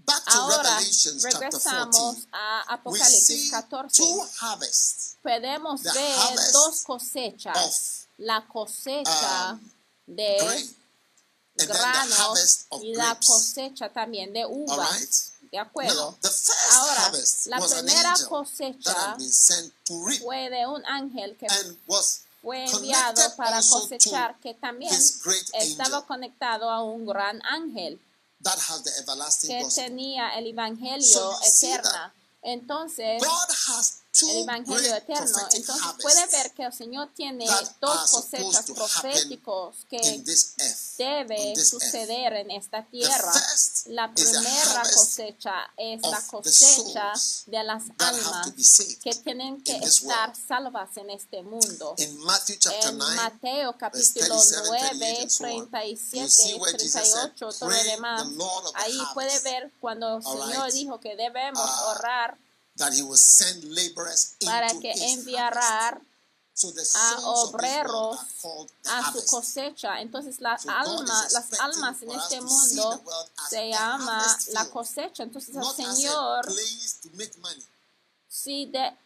back 0.06 0.24
to 0.26 0.32
Ahora 0.32 0.80
regresamos 0.80 1.96
14. 1.96 2.28
a 2.32 2.66
We 2.68 2.74
Apocalipsis 2.76 3.26
see 3.26 3.50
14. 3.52 4.04
two 4.04 4.28
harvests 4.40 5.18
Podemos 5.22 5.84
the 5.84 5.92
ver 5.92 6.18
harvest 6.18 6.54
dos 6.54 6.82
cosechas. 6.84 8.08
La 8.18 8.48
cosecha 8.48 9.52
um, 9.54 9.72
de 10.08 10.38
grain 10.40 10.81
granos 11.66 12.66
y 12.82 12.94
la 12.94 13.18
cosecha 13.26 13.90
también 13.90 14.34
de 14.34 14.46
uvas. 14.46 15.28
¿De 15.52 15.60
acuerdo? 15.60 16.18
Ahora, 16.76 17.12
la 17.46 17.60
primera 17.60 18.14
cosecha 18.30 19.18
fue 20.24 20.50
de 20.50 20.66
un 20.66 20.86
ángel 20.86 21.36
que 21.38 21.48
fue 22.42 22.66
enviado 22.72 23.36
para 23.36 23.62
cosechar, 23.62 24.40
que 24.40 24.54
también 24.54 24.98
estaba 25.54 26.06
conectado 26.06 26.70
a 26.70 26.82
un 26.84 27.06
gran 27.06 27.42
ángel 27.46 28.00
que 29.42 29.68
tenía 29.76 30.30
el 30.40 30.48
evangelio 30.48 31.38
eterna. 31.44 32.14
Entonces, 32.42 33.22
el 34.14 34.30
evangelio 34.44 34.96
eterno. 34.96 35.38
Entonces 35.54 35.86
puede 36.02 36.28
ver 36.28 36.52
que 36.54 36.64
el 36.64 36.74
Señor 36.74 37.10
tiene 37.16 37.46
dos 37.80 38.12
cosechas 38.12 38.66
proféticos 38.66 39.78
que 39.90 40.24
debe 40.98 41.56
suceder 41.56 42.34
en 42.34 42.52
esta 42.52 42.84
tierra. 42.86 43.34
La 43.88 44.14
primera 44.14 44.84
cosecha 44.94 45.54
es 45.78 46.02
la 46.02 46.22
cosecha 46.28 47.14
de 47.48 47.64
las 47.64 47.84
almas 47.98 48.52
que 49.02 49.16
tienen 49.16 49.64
que 49.64 49.78
estar 49.78 50.34
salvas 50.36 50.96
en 50.98 51.10
este 51.10 51.42
mundo. 51.42 51.96
En 51.98 52.18
9, 52.18 53.16
Mateo 53.16 53.78
capítulo 53.78 54.36
37, 54.42 54.62
9, 54.68 54.88
38, 55.00 55.22
and 55.22 55.32
so 55.32 55.46
on, 55.46 55.52
you 55.52 55.66
37, 55.68 56.30
see 56.30 56.54
where 56.60 56.74
Jesus 56.78 56.92
said, 56.92 57.32
38, 57.36 57.36
todo 57.60 57.70
lo 57.70 57.76
"Pray 57.76 57.84
demás. 57.86 58.24
Ahí 58.76 59.00
puede 59.14 59.40
ver 59.40 59.72
cuando 59.80 60.18
el 60.18 60.24
Señor 60.24 60.72
dijo 60.72 61.00
que 61.00 61.16
debemos 61.16 61.62
Ah, 61.64 61.86
orar 61.98 62.38
that 62.82 62.94
he 62.94 63.02
will 63.04 63.18
send 63.18 63.64
laborers 63.64 64.36
para 64.44 64.70
into 64.70 64.82
que 64.82 64.92
his 64.94 65.20
enviará 65.20 66.02
So 66.54 66.72
the 66.72 66.82
a 66.96 67.18
obreros 67.22 68.20
a 68.86 69.12
su 69.14 69.26
cosecha. 69.26 70.02
Entonces 70.02 70.42
las 70.42 70.62
So 70.64 71.04
is 71.04 71.32
las 71.32 71.60
almas 71.60 72.02
en 72.02 72.12
este 72.12 72.42
mundo 72.42 73.02
se 73.50 73.70
llama 73.70 74.38
la 74.52 74.70
cosecha. 74.70 75.24
Entonces 75.24 75.56
el 75.56 75.64
Señor 75.64 76.46
si 78.28 78.66
de, 78.66 78.98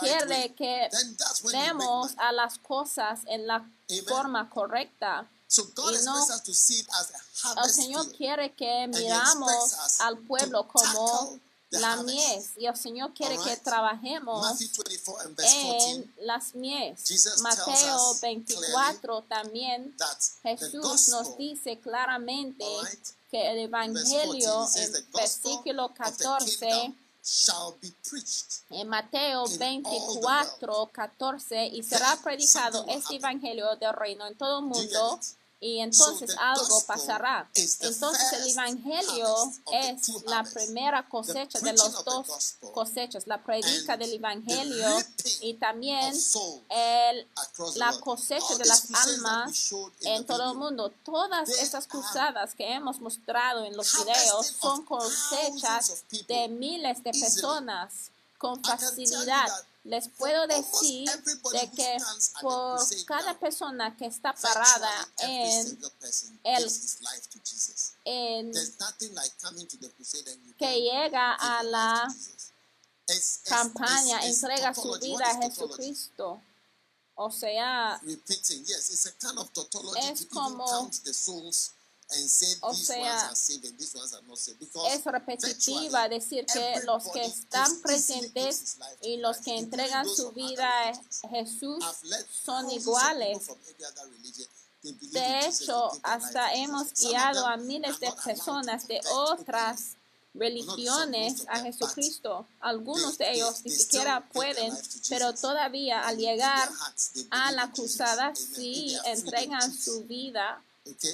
quiere 0.00 0.54
que 0.54 0.88
vemos 1.44 2.12
a 2.18 2.32
las 2.32 2.58
cosas 2.58 3.20
en 3.26 3.46
la 3.46 3.56
Amen. 3.56 4.04
forma 4.06 4.48
correcta. 4.50 5.28
So 5.46 5.64
God 5.74 5.94
y 5.94 6.04
no- 6.04 6.26
to 6.44 6.52
see 6.54 6.80
it 6.80 6.88
as 6.90 7.10
a 7.44 7.64
El 7.64 7.70
Señor 7.70 8.12
quiere 8.12 8.54
que 8.54 8.86
miramos 8.88 10.00
al 10.00 10.18
pueblo 10.18 10.68
como 10.68 11.38
la 11.70 11.96
mies 12.02 12.52
y 12.56 12.66
el 12.66 12.76
Señor 12.76 13.12
quiere 13.12 13.36
All 13.36 13.44
que 13.44 13.50
right. 13.54 13.62
trabajemos 13.62 14.40
Matthew 14.42 14.68
24 14.84 15.20
and 15.26 15.36
verse 15.36 15.54
14 15.54 15.90
en 15.90 16.14
las 16.26 16.54
mies. 16.54 17.04
Jesus 17.04 17.40
Mateo 17.42 17.64
tells 17.64 18.12
us 18.12 18.20
24 18.20 19.22
también 19.28 19.94
Jesús 20.42 21.08
nos 21.08 21.36
dice 21.36 21.78
claramente 21.78 22.64
right, 22.82 23.08
que 23.30 23.40
el 23.50 23.70
14, 23.70 24.12
Evangelio 24.14 24.64
it 24.64 24.68
says 24.68 24.86
en 24.86 24.92
the 24.92 25.02
gospel 25.12 25.20
versículo 25.52 25.84
of 25.86 25.92
the 25.94 26.24
14 26.24 26.58
kingdom 26.58 26.96
shall 27.22 27.76
be 27.82 27.92
preached. 28.08 28.62
en 28.70 28.88
Mateo 28.88 29.20
in 29.20 29.36
all 29.36 29.48
the 29.48 29.58
24, 29.58 30.90
14 30.90 31.66
y 31.66 31.82
será 31.82 32.16
predicado 32.22 32.86
este. 32.88 33.16
Evangelio 33.16 33.76
del 33.76 33.92
reino 33.92 34.26
en 34.26 34.36
todo 34.38 34.60
el 34.60 34.64
mundo? 34.64 35.20
Y 35.60 35.80
entonces 35.80 36.36
algo 36.38 36.82
pasará. 36.86 37.48
Entonces 37.54 38.32
el 38.32 38.50
Evangelio 38.50 39.34
es 39.72 40.24
la 40.24 40.44
primera 40.44 41.08
cosecha 41.08 41.58
de 41.60 41.72
the 41.72 41.76
dos 42.04 42.56
cosechas, 42.72 43.26
la 43.26 43.42
predica 43.42 43.96
del 43.96 44.14
Evangelio 44.14 44.88
y 45.40 45.54
también 45.54 46.14
el 46.70 47.26
la 47.76 47.98
cosecha 48.00 48.56
de 48.56 48.64
las 48.64 48.88
almas 48.92 49.72
en 50.02 50.24
todo 50.26 50.52
el 50.52 50.58
mundo. 50.58 50.92
Todas 51.04 51.48
are 51.74 51.86
cruzadas 51.86 52.54
que 52.54 52.72
hemos 52.72 53.00
mostrado 53.00 53.64
en 53.64 53.76
los 53.76 53.92
videos 53.98 54.46
son 54.60 54.84
cosechas 54.84 56.04
de 56.28 56.48
miles 56.48 57.02
de 57.02 57.10
personas 57.10 58.10
con 58.38 58.62
facilidad. 58.62 59.48
Les 59.88 60.06
puedo 60.10 60.46
decir 60.46 61.08
de 61.52 61.70
que 61.70 61.96
por 62.42 62.78
cada 63.06 63.38
persona 63.38 63.96
que 63.96 64.04
está 64.06 64.34
parada 64.34 65.08
en, 65.18 65.78
el- 66.44 66.68
en 68.04 68.52
que 70.58 70.80
llega 70.80 71.34
a 71.34 71.62
la 71.62 72.06
campaña, 73.44 74.18
entrega 74.26 74.74
su 74.74 74.82
vida 75.00 75.24
a? 75.30 75.42
Jesucristo. 75.42 76.42
O 77.14 77.30
sea, 77.32 77.98
es 80.12 80.26
como 80.26 80.90
o 82.60 82.74
sea, 82.74 83.30
es 84.90 85.04
repetitiva 85.04 86.08
decir 86.08 86.46
que 86.46 86.80
los 86.84 87.04
que 87.10 87.24
están 87.24 87.80
presentes 87.82 88.78
y 89.02 89.18
los 89.18 89.38
que 89.38 89.58
entregan 89.58 90.08
su 90.08 90.32
vida 90.32 90.68
a 90.88 91.28
Jesús 91.28 91.84
son 92.30 92.70
iguales. 92.70 93.48
De 94.82 95.46
hecho, 95.46 95.90
hasta 96.02 96.54
hemos 96.54 96.94
guiado 96.94 97.46
a 97.46 97.56
miles 97.58 98.00
de 98.00 98.10
personas 98.24 98.88
de 98.88 99.00
otras 99.12 99.96
religiones 100.32 101.44
a 101.48 101.60
Jesucristo. 101.60 102.46
Algunos 102.60 103.18
de 103.18 103.32
ellos 103.32 103.60
ni 103.64 103.70
siquiera 103.70 104.26
pueden, 104.32 104.72
pero 105.10 105.34
todavía 105.34 106.06
al 106.06 106.16
llegar 106.16 106.70
a 107.30 107.52
la 107.52 107.70
cruzada 107.70 108.34
sí 108.34 108.96
entregan 109.04 109.76
su 109.76 110.04
vida 110.04 110.62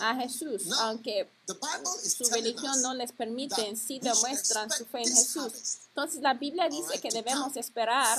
a 0.01 0.15
Jesús, 0.17 0.71
aunque 0.81 1.29
su 1.47 2.25
religión 2.31 2.81
no 2.83 2.95
les 2.95 3.13
permite, 3.13 3.77
sí 3.77 3.99
demuestran 4.01 4.71
su 4.71 4.85
fe 4.87 5.03
en 5.03 5.15
Jesús. 5.15 5.79
Entonces 5.89 6.21
la 6.23 6.35
Biblia 6.35 6.69
dice 6.69 7.01
que 7.01 7.11
debemos 7.11 7.57
esperar 7.57 8.19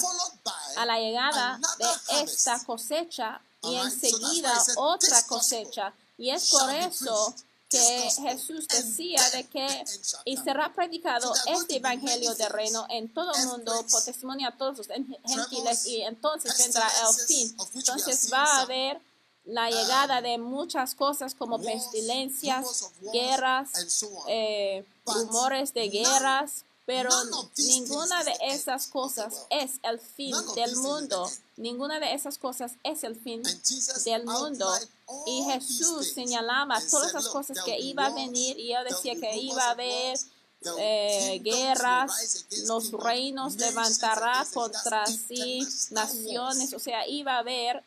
a 0.78 0.86
la 0.86 1.00
llegada 1.00 1.60
de 1.78 2.24
esta 2.24 2.64
cosecha 2.66 3.42
y 3.64 3.76
enseguida 3.76 4.54
otra 4.78 5.24
cosecha. 5.28 5.94
Y 6.18 6.30
es 6.30 6.50
por 6.50 6.70
eso 6.74 7.36
que 7.70 8.10
Jesús 8.22 8.68
decía 8.68 9.22
de 9.32 9.44
que 9.48 9.86
y 10.24 10.38
será 10.38 10.74
predicado 10.74 11.34
este 11.48 11.78
evangelio 11.78 12.34
del 12.36 12.50
reino 12.50 12.86
en 12.90 13.14
todo 13.14 13.34
el 13.34 13.48
mundo 13.48 13.86
por 13.92 14.04
testimonio 14.04 14.48
a 14.48 14.58
todos 14.58 14.78
los 14.78 14.88
gentiles 14.88 15.86
y 15.86 16.02
entonces 16.02 16.58
vendrá 16.58 16.88
el 16.88 17.26
fin. 17.26 17.58
Entonces 17.74 18.32
va 18.32 18.44
a 18.44 18.62
haber 18.62 19.02
la 19.46 19.70
llegada 19.70 20.22
de 20.22 20.38
muchas 20.38 20.96
cosas 20.96 21.36
como 21.36 21.60
pestilencias, 21.60 22.92
guerras, 23.14 23.70
eh, 24.28 24.86
rumores 25.06 25.74
de 25.74 25.90
guerras, 25.90 26.66
pero 26.86 27.10
ninguna 27.58 28.24
de 28.24 28.34
esas 28.44 28.88
cosas 28.88 29.46
es 29.50 29.80
el 29.84 30.00
fin 30.00 30.36
del 30.56 30.76
mundo. 30.76 31.30
Ninguna 31.58 32.00
de 32.00 32.14
esas 32.14 32.38
cosas 32.38 32.74
es 32.84 33.04
el 33.04 33.16
fin 33.16 33.42
del 34.04 34.26
mundo. 34.26 34.72
Y 35.26 35.44
Jesús 35.44 36.14
señalaba 36.14 36.80
todas 36.92 37.14
las 37.14 37.28
cosas 37.30 37.62
que 37.64 37.80
iba 37.80 38.06
a 38.06 38.14
venir 38.14 38.60
y 38.60 38.74
él 38.74 38.84
decía 38.88 39.16
que 39.16 39.36
iba 39.38 39.64
a 39.64 39.72
haber 39.72 40.18
eh, 40.80 41.42
guerras, 41.44 42.46
los 42.66 42.92
reinos 42.92 43.56
levantará 43.56 44.46
contra 44.54 45.06
sí 45.06 45.66
naciones, 45.92 46.74
o 46.74 46.80
sea, 46.80 47.08
iba 47.08 47.36
a 47.36 47.40
haber 47.40 47.84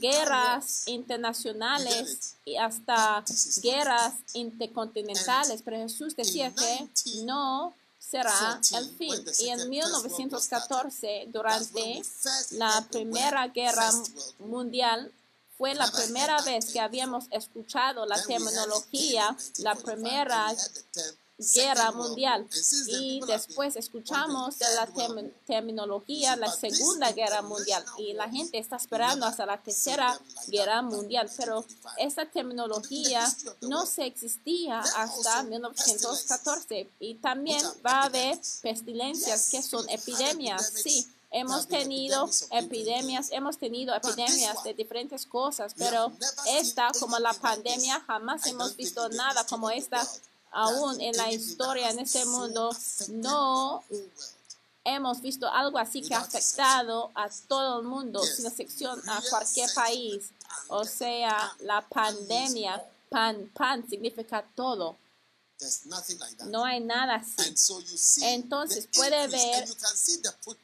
guerras 0.00 0.86
internacionales 0.86 2.36
y 2.44 2.56
hasta 2.56 3.24
guerras 3.62 4.14
intercontinentales, 4.34 5.62
pero 5.62 5.78
Jesús 5.78 6.14
decía 6.14 6.54
que 6.54 6.88
no 7.24 7.74
será 7.98 8.60
el 8.76 8.96
fin. 8.96 9.24
Y 9.38 9.48
en 9.48 9.68
1914, 9.68 11.26
durante 11.28 12.02
la 12.52 12.86
Primera 12.90 13.48
Guerra 13.48 13.90
Mundial, 14.38 15.12
fue 15.60 15.74
la 15.74 15.90
primera 15.92 16.40
vez 16.40 16.72
que 16.72 16.80
habíamos 16.80 17.26
escuchado 17.30 18.06
la 18.06 18.22
terminología, 18.22 19.36
la 19.58 19.74
primera 19.74 20.46
guerra 21.54 21.92
mundial. 21.92 22.46
Y 22.86 23.20
después 23.26 23.76
escuchamos 23.76 24.58
de 24.58 24.66
la 24.74 24.88
terminología 25.46 26.36
la 26.36 26.50
segunda 26.50 27.12
guerra 27.12 27.42
mundial. 27.42 27.84
Y 27.98 28.12
la 28.12 28.28
gente 28.28 28.58
está 28.58 28.76
esperando 28.76 29.26
hasta 29.26 29.46
la 29.46 29.62
tercera 29.62 30.18
guerra 30.48 30.82
mundial. 30.82 31.30
Pero 31.36 31.64
esa 31.98 32.26
terminología 32.26 33.26
no 33.62 33.86
se 33.86 34.06
existía 34.06 34.80
hasta 34.80 35.42
1914. 35.44 36.90
Y 37.00 37.14
también 37.16 37.64
va 37.84 38.02
a 38.02 38.04
haber 38.04 38.38
pestilencias 38.62 39.50
que 39.50 39.62
son 39.62 39.88
epidemias. 39.88 40.72
Sí. 40.82 41.06
Hemos 41.32 41.68
tenido 41.68 42.28
epidemias, 42.50 43.28
hemos 43.30 43.56
tenido 43.56 43.94
epidemias 43.94 44.64
de 44.64 44.74
diferentes 44.74 45.26
cosas, 45.26 45.74
pero 45.78 46.10
esta, 46.48 46.90
como 46.98 47.20
la 47.20 47.32
pandemia, 47.32 48.00
jamás 48.00 48.44
hemos 48.48 48.74
visto 48.74 49.08
nada 49.10 49.46
como 49.46 49.70
esta 49.70 50.04
aún 50.50 51.00
en 51.00 51.16
la 51.16 51.30
historia, 51.30 51.90
en 51.90 52.00
este 52.00 52.24
mundo, 52.26 52.70
no 53.08 53.82
hemos 54.84 55.20
visto 55.20 55.48
algo 55.48 55.78
así 55.78 56.02
que 56.02 56.14
ha 56.14 56.20
afectado 56.20 57.10
a 57.14 57.28
todo 57.48 57.80
el 57.80 57.86
mundo, 57.86 58.22
sin 58.22 58.46
excepción 58.46 59.00
a 59.08 59.22
cualquier 59.28 59.70
país. 59.74 60.30
O 60.68 60.84
sea, 60.84 61.52
la 61.60 61.80
pandemia, 61.82 62.82
pan, 63.08 63.50
pan 63.54 63.88
significa 63.88 64.44
todo. 64.54 64.96
No 66.46 66.64
hay 66.64 66.80
nada 66.80 67.16
así. 67.16 67.54
Entonces 68.22 68.88
puede 68.94 69.28
ver 69.28 69.68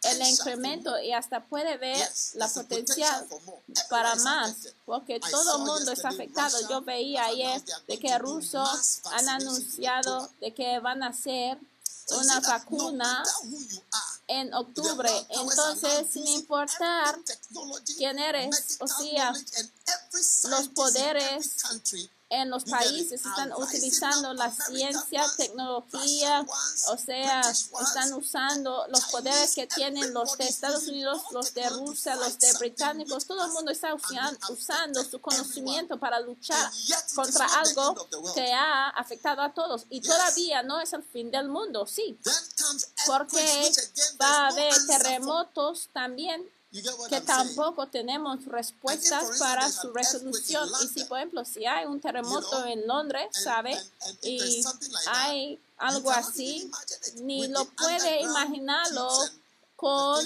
el 0.02 0.22
incremento 0.22 0.98
y 1.00 1.12
hasta 1.12 1.44
puede 1.44 1.76
ver 1.76 2.10
la 2.34 2.48
potencial 2.48 3.26
para 3.90 4.14
más, 4.16 4.56
porque 4.84 5.20
todo 5.20 5.56
el 5.56 5.64
mundo 5.64 5.92
está 5.92 6.08
afectado. 6.08 6.56
Yo 6.68 6.82
veía 6.82 7.26
ayer 7.26 7.62
de 7.86 7.98
que 7.98 8.18
rusos 8.18 9.00
han 9.12 9.28
anunciado 9.28 10.30
de 10.40 10.54
que 10.54 10.78
van 10.80 11.02
a 11.02 11.08
hacer 11.08 11.58
una 12.10 12.40
vacuna 12.40 13.24
en 14.28 14.52
octubre. 14.54 15.10
Entonces, 15.30 16.06
sin 16.10 16.26
importar 16.28 17.18
quién 17.96 18.18
eres, 18.18 18.76
o 18.80 18.86
sea, 18.86 19.32
los 20.44 20.68
poderes 20.68 21.56
en 22.28 22.50
los 22.50 22.64
países 22.64 23.24
están 23.24 23.52
utilizando 23.52 24.34
la 24.34 24.50
ciencia, 24.50 25.24
tecnología, 25.36 26.44
o 26.88 26.98
sea, 26.98 27.40
están 27.40 28.12
usando 28.14 28.84
los 28.88 29.04
poderes 29.06 29.54
que 29.54 29.66
tienen 29.68 30.12
los 30.12 30.36
de 30.36 30.46
Estados 30.46 30.88
Unidos, 30.88 31.22
los 31.30 31.54
de 31.54 31.68
Rusia, 31.68 32.16
los 32.16 32.38
de 32.38 32.52
británicos, 32.58 33.26
todo 33.26 33.44
el 33.44 33.52
mundo 33.52 33.70
está 33.70 33.94
usando 33.94 35.04
su 35.04 35.20
conocimiito 35.20 35.98
para 35.98 36.18
luchar 36.20 36.70
contra 37.14 37.46
algo 37.60 38.08
que 38.34 38.52
ha 38.52 38.88
afectado 38.88 39.42
a 39.42 39.54
todos. 39.54 39.86
Y 39.88 40.00
todavía 40.00 40.62
no 40.62 40.80
es 40.80 40.92
el 40.92 41.04
fin 41.04 41.30
del 41.30 41.48
mundo, 41.48 41.86
sí, 41.86 42.18
porque 43.06 43.72
va 44.20 44.46
a 44.46 44.48
haber 44.48 44.74
terremotos 44.86 45.88
también 45.92 46.44
que 47.08 47.20
tampoco 47.20 47.86
tenemos 47.86 48.44
respuestas 48.46 49.38
para 49.38 49.70
su 49.70 49.92
resolución. 49.92 50.68
Y 50.82 50.88
si, 50.88 51.04
por 51.04 51.18
ejemplo, 51.18 51.44
si 51.44 51.66
hay 51.66 51.86
un 51.86 52.00
terremoto 52.00 52.64
en 52.64 52.86
Londres, 52.86 53.28
¿sabe? 53.32 53.78
Y 54.22 54.64
hay 55.08 55.60
algo 55.78 56.10
así, 56.10 56.70
ni 57.16 57.46
lo 57.48 57.64
puede 57.64 58.22
imaginarlo 58.22 59.08
con 59.76 60.24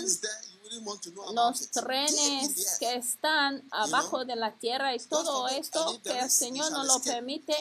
los 1.35 1.71
trenes 1.71 2.79
que 2.79 2.95
están 2.95 3.63
abajo 3.73 4.25
de 4.25 4.37
la 4.37 4.53
tierra 4.53 4.95
y 4.95 5.01
todo 5.01 5.49
esto 5.49 6.01
que 6.05 6.17
el 6.17 6.31
Señor 6.31 6.71
no 6.71 6.85
lo 6.85 7.01
permite, 7.01 7.57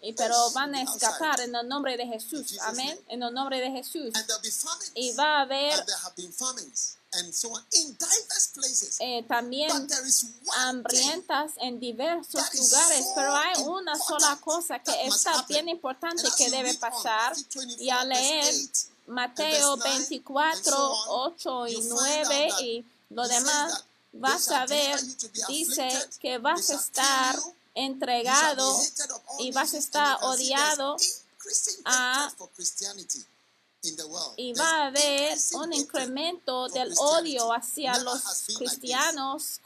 y, 0.00 0.14
pero 0.14 0.50
van 0.52 0.74
a 0.74 0.82
escapar 0.82 1.40
en 1.40 1.54
el 1.54 1.68
nombre 1.68 1.96
de 1.96 2.06
Jesús. 2.06 2.58
Amén. 2.62 2.98
En 3.08 3.22
el 3.22 3.32
nombre 3.32 3.60
de 3.60 3.70
Jesús. 3.70 4.14
Y 4.94 5.12
va 5.14 5.38
a 5.38 5.40
haber 5.42 5.84
eh, 9.00 9.24
también 9.28 9.70
hambrientas 10.58 11.52
en 11.58 11.80
diversos 11.80 12.54
lugares, 12.54 13.06
pero 13.14 13.34
hay 13.34 13.62
una 13.64 13.96
sola 13.96 14.38
cosa 14.40 14.78
que 14.78 15.06
está 15.06 15.42
bien 15.48 15.68
importante 15.68 16.28
que 16.36 16.50
debe 16.50 16.74
pasar 16.74 17.34
y 17.78 17.90
al 17.90 18.08
leer 18.08 18.54
Mateo 19.06 19.76
24, 19.76 20.94
8 21.08 21.66
y 21.68 21.80
9 21.88 22.48
y 22.60 22.84
lo 23.10 23.26
demás, 23.28 23.84
vas 24.12 24.50
a 24.50 24.66
ver, 24.66 25.00
dice 25.48 25.88
que 26.20 26.38
vas 26.38 26.70
a 26.70 26.74
estar 26.74 27.38
entregado 27.74 28.80
y 29.38 29.52
vas 29.52 29.74
a 29.74 29.78
estar 29.78 30.18
odiado 30.22 30.96
a 31.84 32.32
y 34.36 34.52
va 34.54 34.68
a 34.68 34.86
haber 34.86 35.38
un 35.54 35.72
incremento 35.72 36.68
del 36.68 36.92
odio 36.98 37.52
hacia 37.52 37.98
los 37.98 38.22
cristianos, 38.56 39.60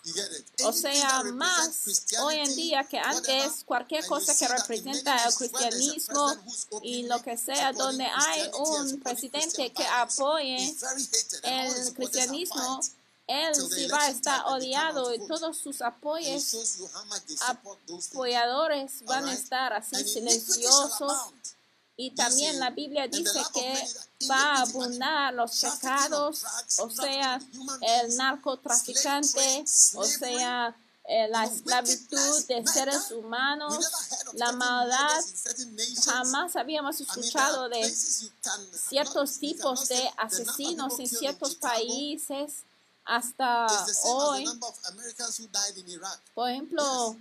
o 0.65 0.73
sea, 0.73 1.23
más 1.25 2.05
hoy 2.21 2.37
en 2.37 2.55
día 2.57 2.85
que 2.85 2.99
antes, 2.99 3.65
cualquier 3.65 4.05
cosa 4.07 4.37
que 4.37 4.49
representa 4.49 5.25
el 5.25 5.35
cristianismo 5.35 6.37
y 6.83 7.05
lo 7.05 7.23
que 7.23 7.37
sea, 7.37 7.73
donde 7.73 8.05
hay 8.05 8.51
un 8.59 9.01
presidente 9.01 9.73
que 9.73 9.87
apoye 9.87 10.75
el 11.43 11.95
cristianismo, 11.95 12.81
él 13.27 13.55
sí 13.55 13.87
va 13.87 14.03
a 14.03 14.11
estar 14.11 14.47
odiado 14.47 15.15
y 15.15 15.25
todos 15.27 15.57
sus 15.57 15.83
apoyos, 15.83 16.53
apoyadores 17.41 19.05
van 19.05 19.29
a 19.29 19.33
estar 19.33 19.73
así 19.73 20.03
silenciosos 20.05 21.33
Y 22.03 22.13
también 22.13 22.59
la 22.59 22.71
Biblia 22.71 23.07
dice 23.09 23.43
que 23.53 23.87
va 24.27 24.55
a 24.55 24.63
abundar 24.63 25.35
los 25.35 25.61
pecados, 25.61 26.43
o 26.79 26.89
sea, 26.89 27.39
el 27.83 28.17
narcotraficante, 28.17 29.65
o 29.97 30.05
sea, 30.05 30.75
la 31.29 31.45
esclavitud 31.45 32.47
de 32.47 32.67
seres 32.67 33.11
humanos, 33.11 33.85
la 34.33 34.51
maldad. 34.53 35.23
Jamás 36.07 36.57
habíamos 36.57 36.99
escuchado 37.03 37.69
de 37.69 37.95
ciertos 38.89 39.39
tipos 39.39 39.89
de 39.89 40.11
asesinos 40.17 40.99
en 41.01 41.07
ciertos 41.07 41.55
países 41.57 42.65
hasta 43.05 43.67
hoy. 44.05 44.47
Por 46.33 46.49
ejemplo, 46.49 47.15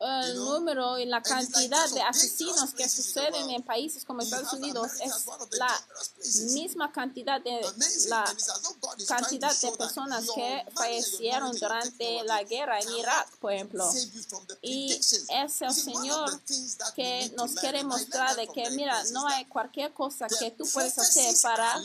el 0.00 0.36
número 0.36 0.98
y 0.98 1.06
la 1.06 1.22
cantidad 1.22 1.88
de 1.90 2.02
asesinos 2.02 2.74
que 2.74 2.88
suceden 2.88 3.50
en 3.50 3.62
países 3.62 4.04
como 4.04 4.20
Estados 4.20 4.52
Unidos 4.52 4.90
es 5.00 5.24
la 5.58 5.86
misma 6.52 6.92
cantidad 6.92 7.40
de 7.40 7.60
la 8.08 8.24
cantidad 9.06 9.56
de 9.60 9.72
personas 9.72 10.26
que 10.34 10.64
fallecieron 10.74 11.56
durante 11.58 12.22
la 12.24 12.42
guerra 12.42 12.80
en 12.80 12.90
Irak, 12.90 13.36
por 13.38 13.52
ejemplo. 13.52 13.88
Y 14.62 14.92
es 14.92 15.62
el 15.62 15.74
Señor 15.74 16.40
que 16.94 17.32
nos 17.36 17.54
quiere 17.54 17.84
mostrar 17.84 18.36
de 18.36 18.48
que, 18.48 18.68
mira, 18.70 19.02
no 19.12 19.26
hay 19.28 19.44
cualquier 19.46 19.92
cosa 19.92 20.26
que 20.26 20.50
tú 20.50 20.64
puedes 20.72 20.98
hacer 20.98 21.34
para 21.42 21.80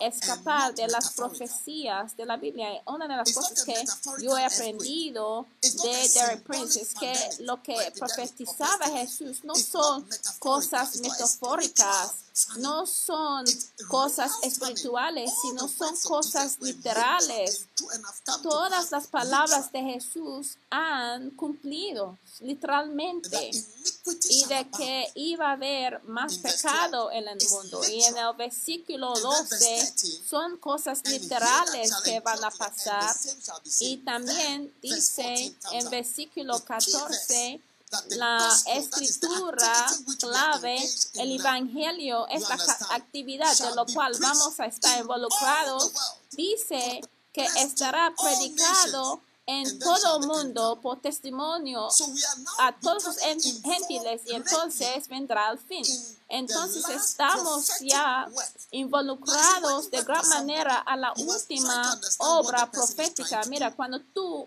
escapar 0.00 0.74
de 0.74 0.86
las 0.88 1.12
profecías 1.12 2.16
de 2.16 2.26
la 2.26 2.36
Biblia. 2.36 2.82
Una 2.86 3.08
de 3.08 3.16
las 3.16 3.32
cosas 3.32 3.64
que 3.64 3.84
yo 4.22 4.36
he 4.36 4.44
aprendido 4.44 5.46
de 5.60 6.08
Derek 6.14 6.42
Prince 6.42 6.80
es 6.80 6.94
que 6.94 7.14
lo 7.40 7.53
que 7.62 7.74
profetizaba 7.98 8.86
Jesús 8.90 9.44
no 9.44 9.54
son 9.54 10.06
cosas 10.38 11.00
metafóricas, 11.00 12.23
no 12.56 12.84
son 12.86 13.44
cosas 13.88 14.32
espirituales, 14.42 15.32
sino 15.42 15.68
son 15.68 15.94
cosas 16.02 16.58
literales. 16.60 17.66
Todas 18.42 18.90
las 18.90 19.06
palabras 19.06 19.70
de 19.70 19.82
Jesús 19.82 20.56
han 20.70 21.30
cumplido 21.30 22.18
literalmente 22.40 23.50
y 24.30 24.44
de 24.46 24.68
que 24.76 25.06
iba 25.14 25.50
a 25.50 25.52
haber 25.52 26.02
más 26.04 26.38
pecado 26.38 27.12
en 27.12 27.28
el 27.28 27.38
mundo. 27.50 27.80
Y 27.88 28.02
en 28.02 28.16
el 28.16 28.34
versículo 28.36 29.14
12 29.14 29.94
son 30.28 30.56
cosas 30.56 31.06
literales 31.06 31.94
que 32.04 32.18
van 32.18 32.42
a 32.42 32.50
pasar. 32.50 33.14
Y 33.78 33.98
también 33.98 34.74
dice 34.82 35.54
en 35.70 35.90
versículo 35.90 36.58
14 36.64 37.60
la 38.10 38.38
escritura 38.66 39.86
clave, 40.18 40.76
el 41.14 41.32
evangelio, 41.40 42.26
esta 42.28 42.56
actividad 42.94 43.56
de 43.56 43.74
lo 43.74 43.86
cual 43.86 44.14
vamos 44.20 44.60
a 44.60 44.66
estar 44.66 45.00
involucrados, 45.00 45.92
dice 46.32 47.00
que 47.32 47.44
estará 47.44 48.12
predicado 48.20 49.20
en 49.46 49.78
todo 49.78 50.20
el 50.20 50.26
mundo 50.26 50.78
por 50.80 51.00
testimonio 51.00 51.88
a 52.58 52.72
todos 52.80 53.04
los 53.04 53.18
gentiles 53.18 54.22
y 54.26 54.34
entonces 54.34 55.06
vendrá 55.08 55.50
el 55.50 55.58
fin. 55.58 55.84
Entonces 56.28 56.88
estamos 56.88 57.68
ya 57.80 58.26
involucrados 58.70 59.90
de 59.90 60.02
gran 60.02 60.26
manera 60.28 60.78
a 60.78 60.96
la 60.96 61.12
última 61.16 62.00
obra 62.18 62.70
profética. 62.70 63.42
Mira, 63.48 63.74
cuando 63.74 64.00
tú 64.00 64.46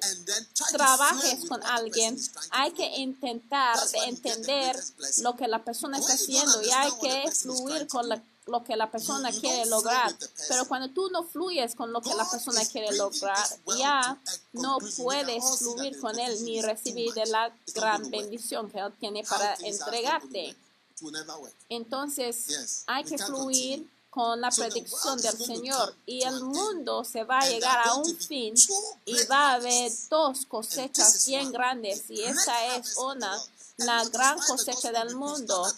trabajes 0.71 1.45
con 1.47 1.63
alguien, 1.63 2.19
hay 2.49 2.71
que 2.71 2.87
intentar 2.97 3.77
entender 4.05 4.75
lo 5.19 5.35
que 5.35 5.47
la 5.47 5.63
persona 5.63 5.99
está 5.99 6.13
haciendo 6.13 6.61
y 6.63 6.71
hay 6.71 6.91
que 6.99 7.31
fluir 7.31 7.87
con 7.87 8.09
la 8.09 8.21
lo 8.47 8.63
que 8.63 8.75
la 8.75 8.89
persona 8.89 9.31
quiere 9.31 9.65
lograr. 9.65 10.15
Pero 10.47 10.65
cuando 10.67 10.89
tú 10.89 11.09
no 11.09 11.23
fluyes 11.23 11.75
con 11.75 11.91
lo 11.91 12.01
que 12.01 12.13
la 12.13 12.29
persona 12.29 12.65
quiere 12.65 12.95
lograr, 12.95 13.47
ya 13.77 14.19
no 14.53 14.77
puedes 14.97 15.43
fluir 15.59 15.99
con 15.99 16.17
él 16.19 16.43
ni 16.43 16.61
recibir 16.61 17.13
de 17.13 17.25
la 17.25 17.51
gran 17.73 18.09
bendición 18.09 18.69
que 18.69 18.79
él 18.79 18.93
tiene 18.99 19.23
para 19.23 19.55
entregarte. 19.61 20.55
Entonces, 21.69 22.83
hay 22.87 23.03
que 23.03 23.17
fluir 23.17 23.87
con 24.09 24.41
la 24.41 24.49
predicción 24.49 25.21
del 25.21 25.37
Señor 25.37 25.93
y 26.07 26.23
el 26.23 26.43
mundo 26.43 27.03
se 27.03 27.23
va 27.23 27.37
a 27.37 27.47
llegar 27.47 27.87
a 27.87 27.93
un 27.93 28.17
fin 28.17 28.55
y 29.05 29.13
va 29.25 29.51
a 29.51 29.53
haber 29.53 29.91
dos 30.09 30.45
cosechas 30.47 31.27
bien 31.27 31.51
grandes 31.51 32.09
y 32.09 32.23
esa 32.23 32.75
es 32.75 32.97
una, 32.97 33.37
la 33.77 34.03
gran 34.05 34.39
cosecha 34.39 34.91
del 34.91 35.15
mundo. 35.15 35.71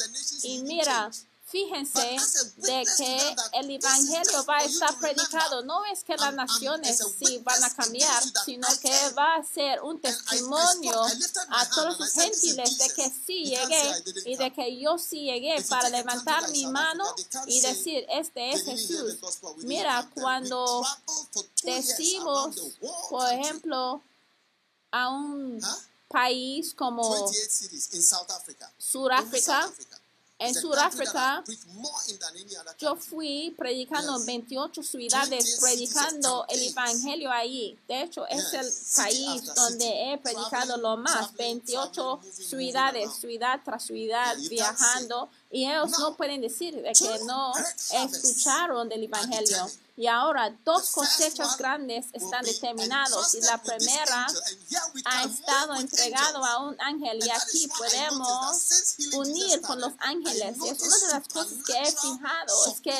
Y 0.44 0.60
mira, 0.60 1.12
Fíjense 1.50 2.18
de 2.58 2.86
que 2.96 3.36
el 3.54 3.70
Evangelio 3.72 4.46
va 4.46 4.58
a 4.58 4.64
estar 4.66 4.96
predicado. 5.00 5.64
No 5.64 5.84
es 5.86 6.04
que 6.04 6.16
las 6.16 6.34
naciones 6.34 7.00
sí 7.18 7.40
van 7.40 7.64
a 7.64 7.74
cambiar, 7.74 8.24
sino 8.46 8.68
que 8.80 9.10
va 9.18 9.36
a 9.36 9.44
ser 9.44 9.82
un 9.82 10.00
testimonio 10.00 11.02
a 11.50 11.70
todos 11.70 12.00
los 12.00 12.14
gentiles 12.14 12.78
de 12.78 12.90
que 12.94 13.10
sí 13.10 13.46
llegué 13.46 14.04
y 14.26 14.36
de 14.36 14.54
que 14.54 14.80
yo 14.80 15.00
sí 15.00 15.22
llegué 15.22 15.60
para 15.64 15.90
levantar 15.90 16.50
mi 16.52 16.68
mano 16.68 17.04
y 17.48 17.62
decir, 17.62 18.06
este 18.10 18.52
es 18.52 18.64
Jesús. 18.64 19.18
Mira, 19.64 20.08
cuando 20.14 20.86
decimos, 21.64 22.56
por 23.10 23.28
ejemplo, 23.34 24.04
a 24.92 25.10
un 25.10 25.60
país 26.10 26.74
como 26.74 27.32
Sudáfrica, 28.78 29.72
en 30.40 30.56
Sudáfrica, 30.56 31.44
yo 32.78 32.96
fui 32.96 33.54
predicando 33.58 34.18
en 34.18 34.26
28 34.26 34.84
ciudades, 34.84 35.60
predicando 35.60 36.46
el 36.48 36.64
Evangelio 36.70 37.30
ahí. 37.30 37.78
De 37.88 38.04
hecho, 38.04 38.26
es 38.28 38.54
el 38.54 38.68
país 38.96 39.54
donde 39.54 40.14
he 40.14 40.18
predicado 40.18 40.78
lo 40.78 40.96
más, 40.96 41.34
28 41.34 42.22
ciudades, 42.32 43.14
ciudad 43.20 43.60
tras 43.66 43.84
ciudad, 43.84 44.38
viajando. 44.50 45.30
Y 45.52 45.66
ellos 45.66 45.92
no 46.00 46.16
pueden 46.16 46.42
decir 46.42 46.74
que 46.76 47.20
no 47.26 47.52
escucharon 47.92 48.88
del 48.88 49.04
Evangelio. 49.04 49.70
Y 50.00 50.08
ahora 50.08 50.58
dos 50.64 50.92
cosechas 50.92 51.58
grandes 51.58 52.06
están 52.14 52.46
determinados 52.46 53.36
y 53.36 53.42
la 53.42 53.62
primera 53.62 54.28
ha 55.04 55.24
estado 55.26 55.76
entregado 55.76 56.46
a 56.46 56.70
un 56.70 56.80
ángel 56.80 57.20
y 57.22 57.30
aquí 57.30 57.68
podemos 57.68 58.96
unir 59.12 59.60
con 59.60 59.82
los 59.82 59.92
ángeles. 60.00 60.56
Y 60.64 60.70
es 60.70 60.82
una 60.82 60.98
de 61.00 61.14
las 61.16 61.28
cosas 61.28 61.58
que 61.66 61.74
he 61.74 61.92
fijado, 61.92 62.68
es 62.68 62.80
que 62.80 62.96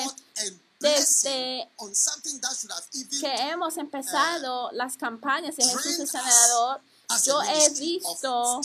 desde 0.78 1.70
que 3.18 3.34
hemos 3.50 3.78
empezado 3.78 4.70
las 4.72 4.98
campañas 4.98 5.56
de 5.56 5.64
Jesús 5.64 6.00
el 6.00 6.06
Sanador, 6.06 6.82
yo 7.24 7.42
he 7.42 7.70
visto 7.70 8.60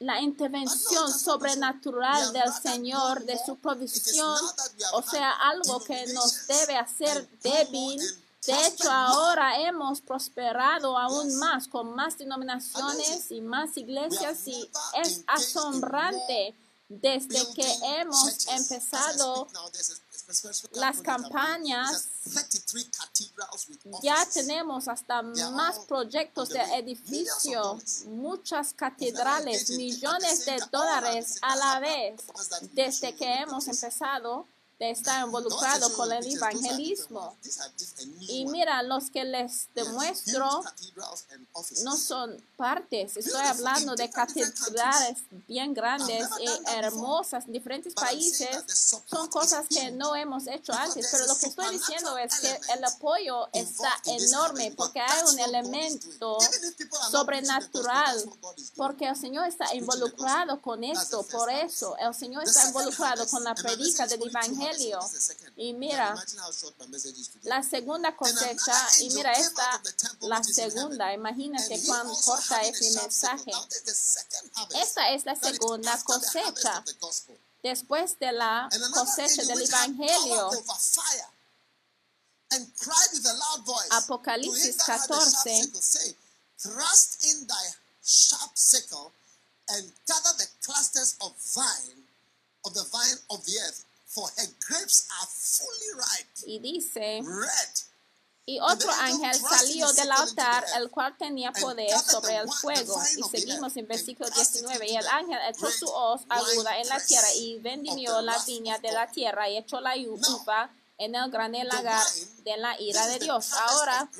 la 0.00 0.20
intervención 0.20 1.12
sobrenatural 1.12 2.32
del 2.32 2.52
Señor, 2.52 3.24
de 3.24 3.38
su 3.44 3.56
provisión, 3.56 4.38
o 4.94 5.02
sea, 5.02 5.32
algo 5.32 5.80
que 5.84 6.06
nos 6.12 6.46
debe 6.46 6.76
hacer 6.76 7.28
débil. 7.42 8.00
De 8.46 8.66
hecho, 8.66 8.90
ahora 8.90 9.60
hemos 9.60 10.00
prosperado 10.00 10.98
aún 10.98 11.36
más 11.36 11.68
con 11.68 11.94
más 11.94 12.18
denominaciones 12.18 13.30
y 13.30 13.40
más 13.40 13.76
iglesias 13.76 14.46
y 14.46 14.68
es 14.94 15.22
asombrante 15.28 16.54
desde 16.88 17.52
que 17.54 17.78
hemos 18.00 18.46
empezado 18.48 19.48
las 20.72 21.00
campañas, 21.02 22.08
ya 24.02 24.26
tenemos 24.32 24.88
hasta 24.88 25.22
más 25.22 25.78
proyectos 25.80 26.50
de 26.50 26.60
edificio, 26.76 27.78
muchas 28.06 28.72
catedrales, 28.74 29.70
millones 29.70 30.44
de 30.46 30.58
dólares 30.70 31.38
a 31.42 31.56
la 31.56 31.80
vez 31.80 32.22
desde 32.72 33.14
que 33.14 33.42
hemos 33.42 33.68
empezado 33.68 34.46
está 34.78 35.20
involucrado 35.20 35.92
con 35.94 36.10
el 36.12 36.26
evangelismo. 36.26 37.36
Y 38.20 38.46
mira, 38.46 38.82
los 38.82 39.10
que 39.10 39.24
les 39.24 39.68
demuestro 39.74 40.62
no 41.84 41.96
son 41.96 42.42
partes. 42.56 43.16
Estoy 43.16 43.42
hablando 43.46 43.94
de 43.94 44.10
catedrales 44.10 45.18
bien 45.48 45.74
grandes 45.74 46.28
y 46.40 46.48
hermosas 46.74 47.46
en 47.46 47.52
diferentes 47.52 47.94
países. 47.94 48.48
Son 49.06 49.28
cosas 49.28 49.66
que 49.68 49.90
no 49.90 50.16
hemos 50.16 50.46
hecho 50.46 50.72
antes. 50.72 51.08
Pero 51.10 51.26
lo 51.26 51.36
que 51.36 51.46
estoy 51.46 51.70
diciendo 51.70 52.18
es 52.18 52.40
que 52.40 52.60
el 52.74 52.84
apoyo 52.84 53.48
está 53.52 53.92
enorme 54.06 54.72
porque 54.76 55.00
hay 55.00 55.22
un 55.32 55.38
elemento 55.38 56.38
sobrenatural. 57.10 58.30
Porque 58.76 59.08
el 59.08 59.16
Señor 59.16 59.46
está 59.46 59.74
involucrado 59.74 60.60
con 60.60 60.82
esto. 60.84 61.22
Por 61.24 61.50
eso 61.50 61.96
el 61.98 62.14
Señor 62.14 62.44
está 62.44 62.66
involucrado 62.66 63.26
con 63.28 63.44
la 63.44 63.54
predica 63.54 64.06
del 64.06 64.22
evangelio. 64.72 65.00
Y 65.56 65.72
mira, 65.74 66.14
la 67.42 67.62
segunda 67.62 68.16
cosecha, 68.16 68.88
y 69.00 69.10
mira 69.10 69.32
esta, 69.32 69.82
la 70.22 70.42
segunda, 70.42 71.12
imagínate 71.12 71.82
cuán 71.86 72.06
corta 72.24 72.60
es 72.62 72.80
mi 72.80 72.90
mensaje. 72.90 73.52
Esta 74.74 75.10
es 75.10 75.24
la 75.24 75.36
segunda 75.36 76.02
cosecha. 76.04 76.84
después 77.62 78.18
de 78.18 78.32
la 78.32 78.68
cosecha 78.92 79.44
del 79.44 79.62
Evangelio. 79.62 80.50
Apocalipsis 83.90 84.76
14. 84.84 85.70
Thrust 86.58 87.24
in 87.24 87.46
thy 87.46 87.66
sharp 88.04 88.50
sickle 88.54 89.12
and 89.70 89.90
gather 90.06 90.32
the 90.38 90.46
clusters 90.62 91.16
of 91.20 91.32
vine 91.54 92.02
of 92.64 92.74
the 92.74 92.84
vine 92.92 93.18
of 93.30 93.44
the 93.44 93.58
earth, 93.66 93.84
for 94.14 94.28
her 94.36 94.48
grapes 94.66 95.08
are 95.20 95.28
fully 95.28 95.92
ripe. 95.96 96.28
Y 96.46 96.58
dice, 96.60 97.22
red 97.24 97.92
y 98.44 98.58
otro 98.58 98.90
ángel 98.90 99.38
salió 99.38 99.92
del 99.92 100.10
altar, 100.10 100.64
el 100.76 100.90
cual 100.90 101.16
tenía 101.16 101.52
poder 101.52 101.96
sobre 102.00 102.36
el 102.36 102.50
fuego. 102.50 103.00
Y 103.16 103.22
seguimos 103.22 103.76
en 103.76 103.86
versículo 103.86 104.28
19. 104.30 104.90
Y 104.90 104.96
el 104.96 105.06
ángel 105.06 105.38
echó 105.48 105.70
su 105.70 105.86
hoz 105.86 106.22
aguda 106.28 106.78
en 106.78 106.88
la 106.88 106.98
tierra 107.04 107.32
y 107.36 107.58
vendimió 107.60 108.20
la 108.20 108.36
viña 108.44 108.78
de 108.78 108.90
la 108.90 109.08
tierra 109.08 109.48
y 109.48 109.58
echó 109.58 109.80
la 109.80 109.94
uva 109.96 110.70
en 110.98 111.14
el 111.14 111.30
gran 111.30 111.52
lagar 111.52 112.06
de 112.44 112.56
la 112.56 112.80
ira 112.80 113.06
de 113.06 113.20
Dios. 113.20 113.52
Ahora, 113.52 114.10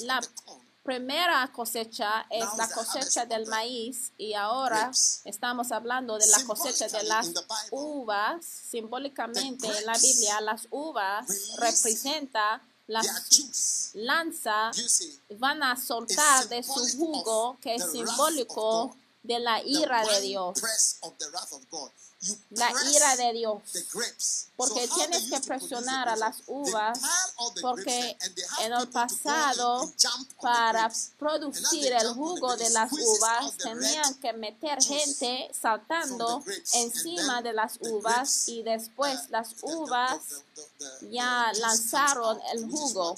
la 0.00 0.20
primera 0.82 1.50
cosecha 1.52 2.26
es 2.28 2.46
la 2.56 2.68
cosecha 2.68 3.24
del 3.26 3.46
maíz 3.46 4.12
y 4.18 4.34
ahora 4.34 4.90
estamos 5.24 5.70
hablando 5.70 6.18
de 6.18 6.26
la 6.26 6.44
cosecha 6.44 6.88
de 6.88 7.04
las 7.04 7.32
uvas. 7.70 8.44
Simbólicamente 8.44 9.66
en 9.66 9.86
la 9.86 9.96
Biblia, 9.98 10.40
las 10.40 10.66
uvas 10.70 11.26
representan 11.58 12.60
las 12.88 13.06
lanza 13.94 14.72
van 15.38 15.62
a 15.62 15.76
soltar 15.76 16.48
de 16.48 16.62
su 16.62 16.98
jugo 16.98 17.56
que 17.60 17.76
es 17.76 17.90
simbólico 17.92 18.96
de 19.22 19.38
la 19.38 19.62
ira 19.62 20.04
de 20.04 20.20
Dios. 20.20 20.60
La 22.50 22.70
ira 22.94 23.16
de 23.16 23.32
Dios. 23.32 23.62
Porque 24.56 24.86
tienes 24.88 25.28
que 25.28 25.40
presionar 25.40 26.08
a 26.08 26.14
las 26.14 26.42
uvas 26.46 27.00
porque 27.60 28.16
en 28.60 28.72
el 28.72 28.88
pasado 28.88 29.92
para 30.40 30.90
producir 31.18 31.92
el 31.92 32.14
jugo 32.14 32.56
de 32.56 32.70
las 32.70 32.92
uvas 32.92 33.56
tenían 33.56 34.14
que 34.20 34.32
meter 34.34 34.80
gente 34.80 35.50
saltando 35.52 36.44
encima 36.74 37.42
de 37.42 37.52
las 37.54 37.78
uvas 37.80 38.48
y 38.48 38.62
después 38.62 39.28
las 39.30 39.56
uvas 39.62 40.20
ya 41.10 41.50
lanzaron 41.54 42.38
el 42.52 42.70
jugo, 42.70 43.16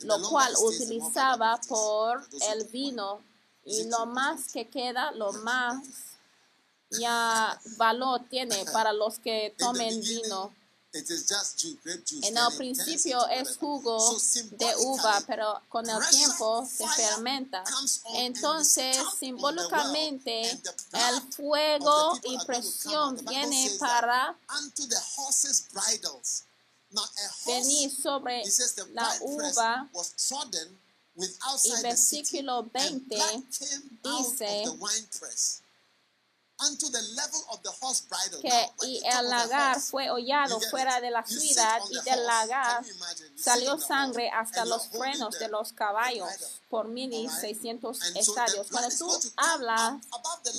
lo 0.00 0.28
cual 0.30 0.54
utilizaba 0.62 1.60
por 1.68 2.26
el 2.52 2.64
vino. 2.68 3.22
Y 3.62 3.84
lo 3.84 4.06
más 4.06 4.50
que 4.52 4.68
queda, 4.68 5.12
lo 5.12 5.32
más 5.32 6.09
ya 6.90 7.60
valor 7.76 8.22
tiene 8.28 8.64
para 8.72 8.92
los 8.92 9.18
que 9.18 9.54
tomen 9.58 10.00
vino. 10.00 10.52
En 10.92 12.36
el 12.36 12.56
principio 12.56 13.24
es 13.28 13.56
jugo 13.58 14.18
de 14.50 14.74
uva, 14.78 15.22
pero 15.24 15.62
con 15.68 15.88
el 15.88 16.00
tiempo 16.10 16.68
se 16.68 16.84
fermenta. 16.88 17.62
Entonces, 18.14 18.96
simbólicamente, 19.18 20.50
el 20.50 21.32
fuego 21.32 22.18
y 22.24 22.44
presión 22.44 23.24
viene 23.24 23.70
para 23.78 24.36
venir 27.46 27.96
sobre 27.96 28.42
la 28.92 29.16
uva. 29.20 29.88
Y 31.62 31.82
versículo 31.82 32.64
20 32.64 33.16
dice 34.02 34.64
que 38.42 38.70
y 38.82 39.00
el 39.04 39.28
lagar 39.28 39.80
fue 39.80 40.10
hollado 40.10 40.60
fuera 40.60 41.00
de 41.00 41.10
la 41.10 41.24
ciudad 41.24 41.80
y 41.90 42.00
del 42.02 42.26
lagar 42.26 42.84
salió 43.36 43.78
sangre 43.78 44.30
hasta 44.30 44.64
los 44.64 44.88
frenos 44.88 45.38
de 45.38 45.48
los 45.48 45.72
caballos 45.72 46.28
por 46.68 46.88
1600 46.88 48.16
estadios. 48.16 48.68
Cuando 48.70 48.96
tú 48.96 49.10
hablas 49.36 49.94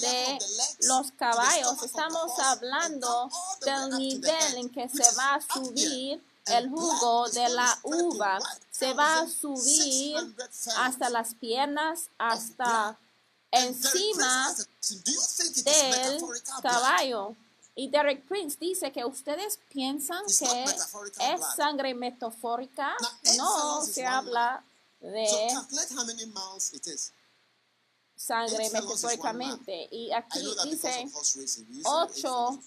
de 0.01 0.39
los 0.81 1.11
caballos, 1.11 1.83
estamos 1.83 2.31
hablando 2.39 3.29
del 3.61 3.97
nivel 3.97 4.55
en 4.55 4.69
que 4.69 4.89
se 4.89 5.09
va 5.15 5.35
a 5.35 5.41
subir 5.41 6.23
el 6.47 6.69
jugo 6.69 7.29
de 7.29 7.49
la 7.49 7.79
uva. 7.83 8.39
Se 8.71 8.93
va 8.93 9.21
a 9.21 9.27
subir 9.27 10.17
hasta 10.77 11.09
las 11.09 11.35
piernas, 11.35 12.09
hasta 12.17 12.97
encima 13.51 14.55
del 15.63 16.21
caballo. 16.61 17.35
Y 17.75 17.89
Derek 17.89 18.27
Prince 18.27 18.57
dice 18.59 18.91
que 18.91 19.05
ustedes 19.05 19.59
piensan 19.69 20.23
que 20.25 20.63
es 20.63 21.41
sangre 21.55 21.93
metafórica. 21.93 22.95
No, 23.37 23.81
se 23.81 24.05
habla 24.05 24.63
de 24.99 25.27
sangre 28.15 28.69
metafóricamente. 28.69 29.87
Y 29.91 30.11
aquí 30.11 30.39
dice 30.65 31.09
ocho 31.85 32.59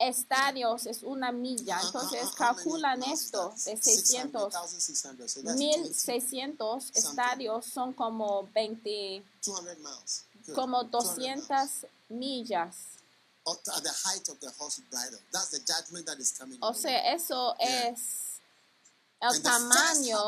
estadios 0.00 0.86
es 0.86 1.02
una 1.02 1.30
milla. 1.30 1.78
Entonces 1.84 2.30
calculan 2.36 3.02
esto 3.02 3.54
de 3.64 3.76
600. 3.76 4.54
1600 5.54 6.90
estadios 6.94 7.66
son 7.66 7.92
como 7.92 8.48
20, 8.54 9.24
como 10.54 10.84
200 10.84 11.86
millas. 12.08 12.76
O 16.60 16.74
sea, 16.74 17.14
eso 17.14 17.54
es 17.58 18.40
el 19.20 19.42
tamaño 19.42 20.18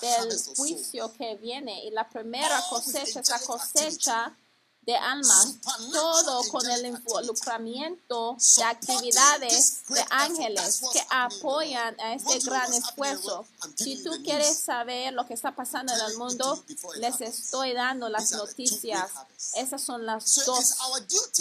del 0.00 0.40
juicio 0.56 1.12
que 1.12 1.36
viene. 1.36 1.84
Y 1.84 1.90
la 1.90 2.08
primera 2.08 2.60
cosecha 2.68 3.20
es 3.20 3.28
la 3.28 3.38
cosecha 3.38 4.36
de 4.82 4.96
almas, 4.96 5.56
todo 5.92 6.42
con 6.50 6.68
el 6.68 6.86
involucramiento 6.86 8.36
de 8.56 8.64
actividades 8.64 9.82
de 9.88 10.04
ángeles 10.10 10.82
que 10.92 11.06
apoyan 11.10 11.98
a 12.00 12.14
este 12.14 12.38
gran 12.40 12.72
esfuerzo. 12.72 13.46
Si 13.76 14.02
tú 14.02 14.10
quieres 14.24 14.58
saber 14.58 15.12
lo 15.12 15.26
que 15.26 15.34
está 15.34 15.54
pasando 15.54 15.92
en 15.92 16.00
el 16.00 16.16
mundo, 16.16 16.64
les 16.96 17.20
estoy 17.20 17.74
dando 17.74 18.08
las 18.08 18.32
noticias. 18.32 19.10
Esas 19.54 19.82
son 19.82 20.06
las 20.06 20.44
dos 20.46 20.74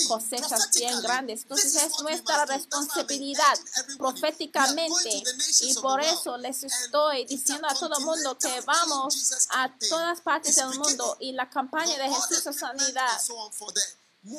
cosechas 0.08 0.70
bien 0.76 1.02
grandes. 1.02 1.44
Entonces 1.44 1.76
es 1.76 2.00
nuestra 2.02 2.46
responsabilidad 2.46 3.58
proféticamente 3.98 5.24
y 5.62 5.74
por 5.76 6.02
eso 6.02 6.38
les 6.38 6.64
estoy 6.64 7.26
diciendo 7.26 7.68
a 7.70 7.74
todo 7.74 7.98
el 7.98 8.06
mundo 8.06 8.38
que 8.38 8.62
vamos 8.62 9.48
a 9.52 9.72
todas 9.90 10.20
partes 10.22 10.58
del 10.58 10.78
mundo 10.78 11.16
y 11.22 11.32
la 11.32 11.50
campaña 11.50 11.98
de 11.98 12.10
Jesús 12.10 12.46
a 12.48 12.54
sanidad 12.54 13.29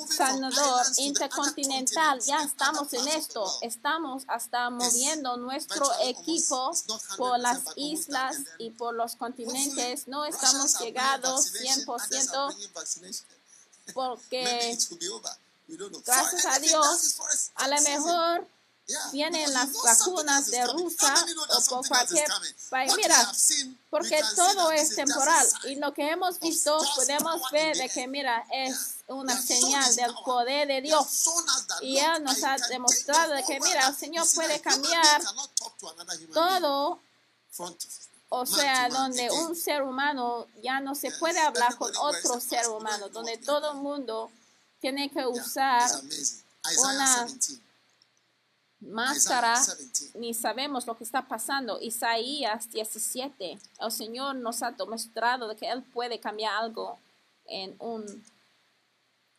sanador 0.08 0.86
intercontinental, 0.98 2.20
ya 2.20 2.42
estamos 2.42 2.92
en 2.92 3.08
esto. 3.08 3.50
Estamos 3.62 4.24
hasta 4.28 4.70
moviendo 4.70 5.36
nuestro 5.36 5.86
equipo 6.02 6.72
por 7.16 7.38
las 7.38 7.62
islas 7.76 8.36
y 8.58 8.70
por 8.70 8.94
los 8.94 9.16
continentes. 9.16 10.06
No 10.06 10.24
estamos 10.24 10.78
llegados 10.80 11.52
100% 11.54 13.24
porque, 13.94 14.76
gracias 16.04 16.46
a 16.46 16.58
Dios, 16.58 17.16
a 17.54 17.68
lo 17.68 17.80
mejor 17.82 18.46
vienen 19.12 19.52
las 19.52 19.70
vacunas 19.72 20.46
de 20.46 20.66
Rusia 20.66 21.14
o 21.48 21.64
por 21.68 21.86
cualquier 21.86 22.28
país. 22.68 22.92
Mira, 22.96 23.32
porque 23.90 24.20
todo 24.36 24.70
es 24.72 24.94
temporal 24.94 25.46
y 25.64 25.76
lo 25.76 25.92
que 25.92 26.10
hemos 26.10 26.38
visto 26.40 26.78
podemos 26.96 27.42
ver 27.50 27.76
de 27.76 27.88
que, 27.88 28.06
mira, 28.06 28.44
es 28.52 28.94
una 29.08 29.40
señal 29.40 29.94
del 29.96 30.14
poder 30.24 30.68
de 30.68 30.80
Dios. 30.82 31.06
Y 31.82 31.98
Él 31.98 32.22
nos 32.22 32.42
ha 32.44 32.56
demostrado 32.68 33.34
de 33.34 33.44
que, 33.44 33.60
mira, 33.60 33.88
el 33.88 33.96
Señor 33.96 34.26
puede 34.34 34.60
cambiar 34.60 35.22
todo. 36.32 37.00
O 38.32 38.46
sea, 38.46 38.88
donde 38.88 39.28
un 39.30 39.56
ser 39.56 39.82
humano 39.82 40.46
ya 40.62 40.78
no 40.80 40.94
se 40.94 41.10
puede 41.10 41.40
hablar 41.40 41.76
con 41.76 41.94
otro 41.96 42.40
ser 42.40 42.68
humano, 42.68 43.08
donde 43.08 43.38
todo 43.38 43.72
el 43.72 43.78
mundo 43.78 44.30
tiene 44.80 45.10
que 45.10 45.26
usar 45.26 45.90
una 46.78 47.26
máscara, 48.80 49.60
ni 50.14 50.34
sabemos 50.34 50.86
lo 50.86 50.96
que 50.96 51.04
está 51.04 51.26
pasando. 51.26 51.78
Isaías 51.80 52.70
17, 52.70 53.58
el 53.80 53.92
Señor 53.92 54.36
nos 54.36 54.62
ha 54.62 54.70
demostrado 54.70 55.48
de 55.48 55.56
que 55.56 55.70
Él 55.70 55.82
puede 55.82 56.18
cambiar 56.18 56.54
algo 56.54 56.98
en 57.46 57.76
un 57.78 58.24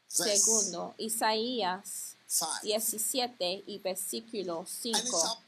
segundo. 0.07 0.93
Isaías 0.97 2.15
17 2.63 3.63
y 3.65 3.79
versículo 3.79 4.65
5. 4.67 5.43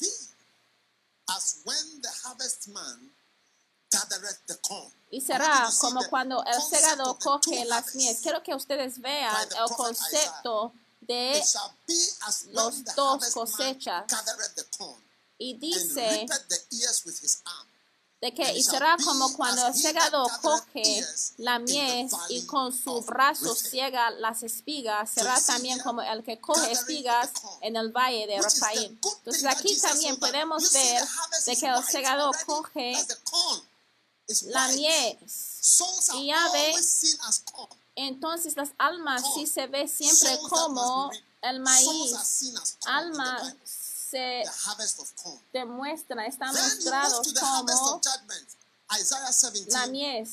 Y 5.11 5.21
será 5.21 5.69
como 5.79 6.01
cuando 6.09 6.43
el 6.43 6.61
segador 6.61 7.17
coge 7.19 7.65
las 7.65 7.95
mies. 7.95 8.19
Quiero 8.21 8.41
que 8.41 8.55
ustedes 8.55 8.99
vean 8.99 9.35
el 9.51 9.75
concepto 9.75 10.73
de 11.05 11.43
los 12.51 12.83
dos 12.95 13.25
cosechas. 13.33 14.05
Y 15.37 15.57
dice 15.57 16.25
de 18.23 18.33
que 18.33 18.53
y 18.53 18.63
será 18.63 18.95
como 19.03 19.35
cuando 19.35 19.67
el 19.67 19.73
segador 19.73 20.31
coge 20.41 21.05
la 21.39 21.59
mies 21.59 22.13
y 22.29 22.45
con 22.45 22.71
su 22.71 23.01
brazo 23.01 23.53
ciega 23.53 24.11
las 24.11 24.43
espigas, 24.43 25.09
será 25.09 25.37
también 25.41 25.77
como 25.79 26.01
el 26.01 26.23
que 26.23 26.39
coge 26.39 26.71
espigas 26.71 27.31
en 27.59 27.75
el 27.75 27.91
valle 27.91 28.25
de 28.25 28.41
Rafael. 28.41 28.97
Entonces 29.03 29.45
aquí 29.45 29.77
también 29.77 30.15
podemos 30.17 30.71
ver 30.71 31.03
de 31.47 31.57
que 31.57 31.67
el 31.67 31.83
segador 31.83 32.33
coge 32.45 32.95
la 34.43 34.67
mies 34.69 35.17
y 36.13 36.27
ya 36.27 36.49
ve 36.53 36.75
entonces 37.95 38.55
las 38.55 38.69
almas 38.77 39.23
sí 39.35 39.47
se 39.47 39.67
ve 39.67 39.87
siempre 39.87 40.37
como 40.49 41.11
el 41.41 41.59
maíz. 41.59 42.15
Alma 42.85 43.55
se 43.63 44.43
demuestra, 45.51 46.25
están 46.25 46.53
mostrados 46.53 47.33
como 47.33 48.01
la 49.67 49.87
mies. 49.87 50.29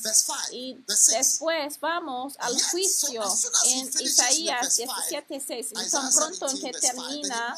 Y 0.51 0.83
después 0.87 1.79
vamos 1.79 2.35
al 2.39 2.61
juicio 2.61 3.23
en 3.65 3.87
Isaías 4.01 4.77
17:6. 4.77 5.71
Y 5.71 5.89
tan 5.89 6.13
pronto 6.13 6.49
en 6.49 6.59
que 6.59 6.71
termina 6.71 7.57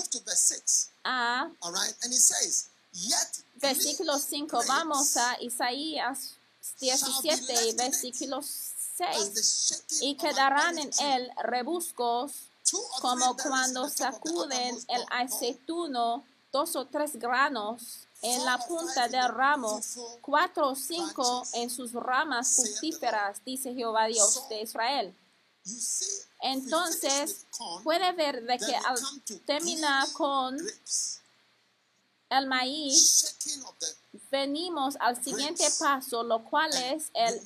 a 1.03 1.49
versículo 3.55 4.19
5, 4.19 4.63
vamos 4.67 5.17
a 5.17 5.41
Isaías 5.41 6.35
17 6.79 7.67
y 7.67 7.75
versículo 7.75 8.41
6. 8.41 8.72
Y 10.01 10.15
quedarán 10.15 10.77
en 10.77 10.91
él 11.01 11.32
rebuscos 11.43 12.49
como 13.01 13.36
cuando 13.38 13.89
sacuden 13.89 14.77
el 14.88 15.06
aceituno 15.10 16.23
dos 16.51 16.75
o 16.75 16.86
tres 16.86 17.15
granos 17.17 18.08
en 18.21 18.45
la 18.45 18.58
punta 18.58 19.08
del 19.08 19.27
ramo, 19.29 19.82
cuatro 20.21 20.69
o 20.69 20.75
cinco 20.75 21.43
en 21.53 21.69
sus 21.69 21.91
ramas 21.91 22.56
fructíferas, 22.56 23.43
dice 23.43 23.73
Jehová 23.73 24.06
Dios 24.06 24.47
de 24.47 24.62
Israel. 24.62 25.15
Entonces, 26.41 27.45
puede 27.84 28.12
ver 28.13 28.43
de 28.43 28.58
que 28.58 28.75
al 28.75 28.99
terminar 29.45 30.12
con 30.13 30.58
el 32.37 32.47
maíz, 32.47 33.35
venimos 34.31 34.95
al 34.99 35.23
siguiente 35.23 35.65
paso, 35.79 36.23
lo 36.23 36.43
cual 36.43 36.71
es 36.91 37.09
el 37.13 37.41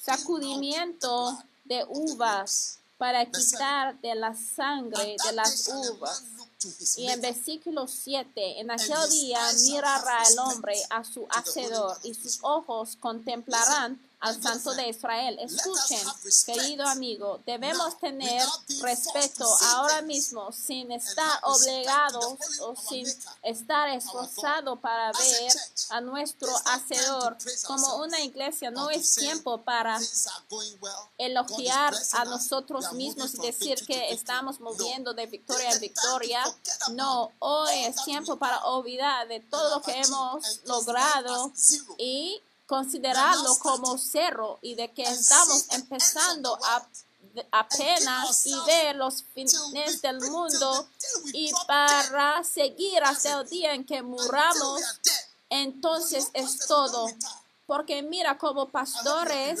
sacudimiento 0.00 1.38
de 1.64 1.84
uvas 1.88 2.78
para 2.96 3.24
quitar 3.26 3.98
de 4.00 4.14
la 4.14 4.34
sangre 4.34 5.16
de 5.24 5.32
las 5.32 5.68
uvas. 5.68 6.24
Y 6.96 7.06
en 7.08 7.20
versículo 7.20 7.86
7, 7.86 8.60
en 8.60 8.70
aquel 8.70 9.08
día 9.10 9.40
mirará 9.66 10.22
el 10.28 10.38
hombre 10.40 10.74
a 10.90 11.04
su 11.04 11.26
hacedor 11.30 11.96
y 12.02 12.14
sus 12.14 12.40
ojos 12.42 12.96
contemplarán 12.96 14.00
al 14.20 14.42
Santo 14.42 14.74
de 14.74 14.88
Israel. 14.88 15.38
Escuchen, 15.40 16.00
querido 16.46 16.86
amigo, 16.86 17.40
debemos 17.46 17.98
tener 17.98 18.42
respeto 18.80 19.46
ahora 19.74 20.02
mismo 20.02 20.50
sin 20.52 20.90
estar 20.90 21.40
obligados 21.44 22.38
o 22.60 22.74
sin 22.74 23.06
estar 23.42 23.88
esforzado 23.90 24.76
para 24.76 25.12
ver 25.12 25.52
a 25.90 26.00
nuestro 26.00 26.48
Hacedor. 26.64 27.36
Como 27.66 27.96
una 27.96 28.20
iglesia 28.20 28.70
no 28.70 28.90
es 28.90 29.14
tiempo 29.14 29.62
para 29.62 29.98
elogiar 31.16 31.94
a 32.12 32.24
nosotros 32.24 32.92
mismos 32.92 33.34
y 33.34 33.38
decir 33.38 33.84
que 33.86 34.12
estamos 34.12 34.60
moviendo 34.60 35.14
de 35.14 35.26
victoria 35.26 35.70
en 35.70 35.80
victoria. 35.80 36.42
No, 36.92 37.30
hoy 37.38 37.84
es 37.84 38.02
tiempo 38.04 38.36
para 38.36 38.64
olvidar 38.64 39.28
de 39.28 39.40
todo 39.40 39.76
lo 39.76 39.82
que 39.82 39.92
hemos 40.00 40.60
logrado 40.64 41.52
y 41.98 42.42
considerarlo 42.68 43.58
como 43.60 43.96
cerro 43.96 44.58
y 44.60 44.74
de 44.74 44.92
que 44.92 45.02
estamos 45.02 45.64
empezando 45.70 46.56
apenas 47.50 48.46
y 48.46 48.54
ver 48.66 48.94
los 48.94 49.24
fines 49.34 50.02
del 50.02 50.20
mundo 50.20 50.86
y 51.32 51.50
para 51.66 52.44
seguir 52.44 53.02
hasta 53.02 53.40
el 53.40 53.48
día 53.48 53.72
en 53.72 53.86
que 53.86 54.02
muramos, 54.02 54.82
entonces 55.48 56.28
es 56.34 56.66
todo. 56.66 57.06
Porque 57.64 58.02
mira, 58.02 58.36
como 58.36 58.68
pastores 58.68 59.60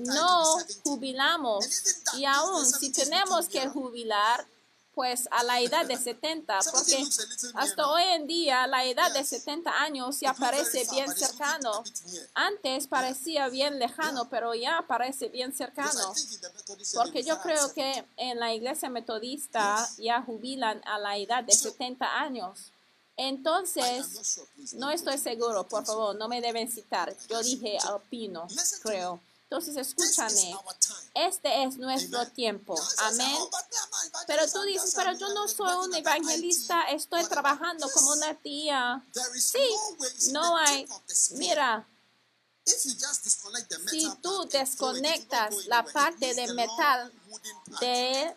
no 0.00 0.56
jubilamos 0.82 1.66
y 2.14 2.24
aún 2.24 2.64
si 2.64 2.90
tenemos 2.90 3.48
que 3.48 3.68
jubilar, 3.68 4.46
pues 4.96 5.28
a 5.30 5.42
la 5.42 5.60
edad 5.60 5.84
de 5.84 5.98
70, 5.98 6.58
porque 6.72 7.04
hasta 7.52 7.86
hoy 7.86 8.02
en 8.14 8.26
día 8.26 8.66
la 8.66 8.82
edad 8.86 9.12
de 9.12 9.22
70 9.22 9.82
años 9.82 10.20
ya 10.20 10.32
parece 10.32 10.86
bien 10.90 11.14
cercano. 11.14 11.84
Antes 12.32 12.86
parecía 12.86 13.50
bien 13.50 13.78
lejano, 13.78 14.30
pero 14.30 14.54
ya 14.54 14.82
parece 14.88 15.28
bien 15.28 15.54
cercano. 15.54 16.14
Porque 16.94 17.22
yo 17.22 17.38
creo 17.42 17.74
que 17.74 18.06
en 18.16 18.40
la 18.40 18.54
iglesia 18.54 18.88
metodista 18.88 19.86
ya 19.98 20.22
jubilan 20.22 20.80
a 20.86 20.98
la 20.98 21.18
edad 21.18 21.44
de 21.44 21.52
70 21.52 22.18
años. 22.18 22.72
Entonces, 23.18 24.46
no 24.76 24.90
estoy 24.90 25.18
seguro, 25.18 25.68
por 25.68 25.84
favor, 25.84 26.16
no 26.16 26.26
me 26.26 26.40
deben 26.40 26.72
citar. 26.72 27.14
Yo 27.28 27.42
dije 27.42 27.76
alpino, 27.86 28.46
creo. 28.82 29.20
Entonces, 29.48 29.76
escúchame, 29.76 30.56
este 31.14 31.62
es 31.62 31.76
nuestro 31.76 32.26
tiempo. 32.26 32.74
Amén. 32.98 33.36
Pero 34.26 34.50
tú 34.50 34.62
dices, 34.62 34.92
pero 34.96 35.12
yo 35.16 35.32
no 35.34 35.46
soy 35.46 35.86
un 35.86 35.94
evangelista, 35.94 36.82
estoy 36.90 37.24
trabajando 37.26 37.88
como 37.90 38.10
una 38.10 38.34
tía. 38.34 39.04
Sí, 39.38 40.32
no 40.32 40.56
hay. 40.56 40.88
Mira, 41.34 41.86
si 42.64 44.10
tú 44.20 44.48
desconectas 44.50 45.66
la 45.66 45.84
parte 45.84 46.34
de 46.34 46.52
metal 46.52 47.12
de 47.80 48.34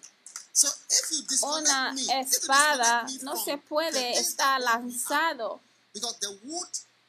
una 1.42 1.96
espada, 2.20 3.08
no 3.24 3.36
se 3.44 3.58
puede 3.58 4.12
estar 4.20 4.62
lanzado 4.62 5.60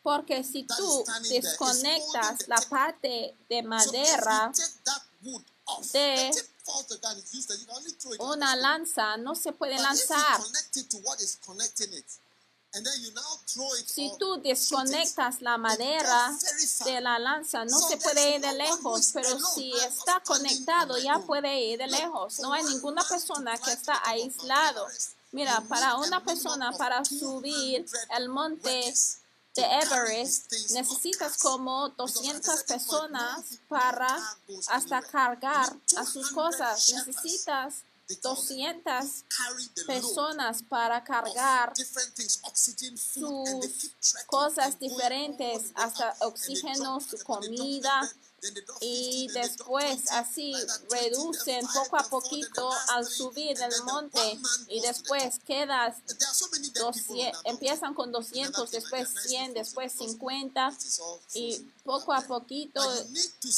porque 0.03 0.43
si 0.45 0.65
tú 0.65 1.05
desconectas 1.29 2.49
la 2.49 2.61
parte 2.69 3.37
de 3.49 3.63
madera 3.63 4.53
de 5.93 6.31
una 8.19 8.57
lanza, 8.57 9.17
no 9.17 9.35
se 9.35 9.53
puede 9.53 9.79
lanzar. 9.79 10.41
Si 13.87 14.13
tú 14.17 14.41
desconectas 14.41 15.43
la 15.43 15.59
madera 15.59 16.33
de 16.85 17.01
la 17.01 17.19
lanza, 17.19 17.65
no 17.65 17.81
se 17.81 17.97
puede 17.97 18.37
ir 18.37 18.41
de 18.41 18.53
lejos, 18.55 19.11
pero 19.13 19.39
si 19.55 19.73
está 19.77 20.21
conectado, 20.21 20.97
ya 20.99 21.19
puede 21.19 21.61
ir 21.61 21.79
de 21.79 21.89
lejos. 21.89 22.39
No 22.39 22.53
hay 22.53 22.63
ninguna 22.65 23.03
persona 23.03 23.59
que 23.59 23.73
está 23.73 24.01
aislado. 24.05 24.87
Mira, 25.33 25.61
para 25.63 25.97
una 25.97 26.25
persona, 26.25 26.73
para 26.73 27.05
subir 27.05 27.85
el 28.17 28.29
monte 28.29 28.95
de 29.61 29.67
Everest, 29.83 30.53
necesitas 30.71 31.37
como 31.39 31.89
200 31.91 32.63
personas 32.65 33.59
para 33.69 34.19
hasta 34.69 35.03
cargar 35.03 35.77
a 35.97 36.05
sus 36.05 36.31
cosas. 36.31 36.93
Necesitas 36.93 37.83
200 38.23 39.25
personas 39.87 40.63
para 40.63 41.05
cargar 41.05 41.73
sus 42.97 43.93
cosas 44.27 44.79
diferentes, 44.79 45.71
hasta 45.75 46.17
oxígeno, 46.21 47.01
su 47.01 47.19
comida, 47.25 48.11
y 48.81 49.29
después 49.35 50.11
así 50.13 50.55
reducen 50.91 51.67
poco 51.67 51.97
a 51.97 52.05
poquito 52.05 52.71
al 52.89 53.07
subir 53.07 53.61
el 53.61 53.83
monte 53.85 54.39
y 54.69 54.81
después 54.81 55.41
quedas 55.47 55.97
200, 56.75 57.43
empiezan 57.45 57.95
con 57.95 58.13
200, 58.13 58.71
después 58.71 59.09
100, 59.27 59.55
después 59.55 59.93
50 59.93 60.73
y 61.35 61.67
poco 61.85 62.13
a 62.13 62.23
poquito 62.23 62.81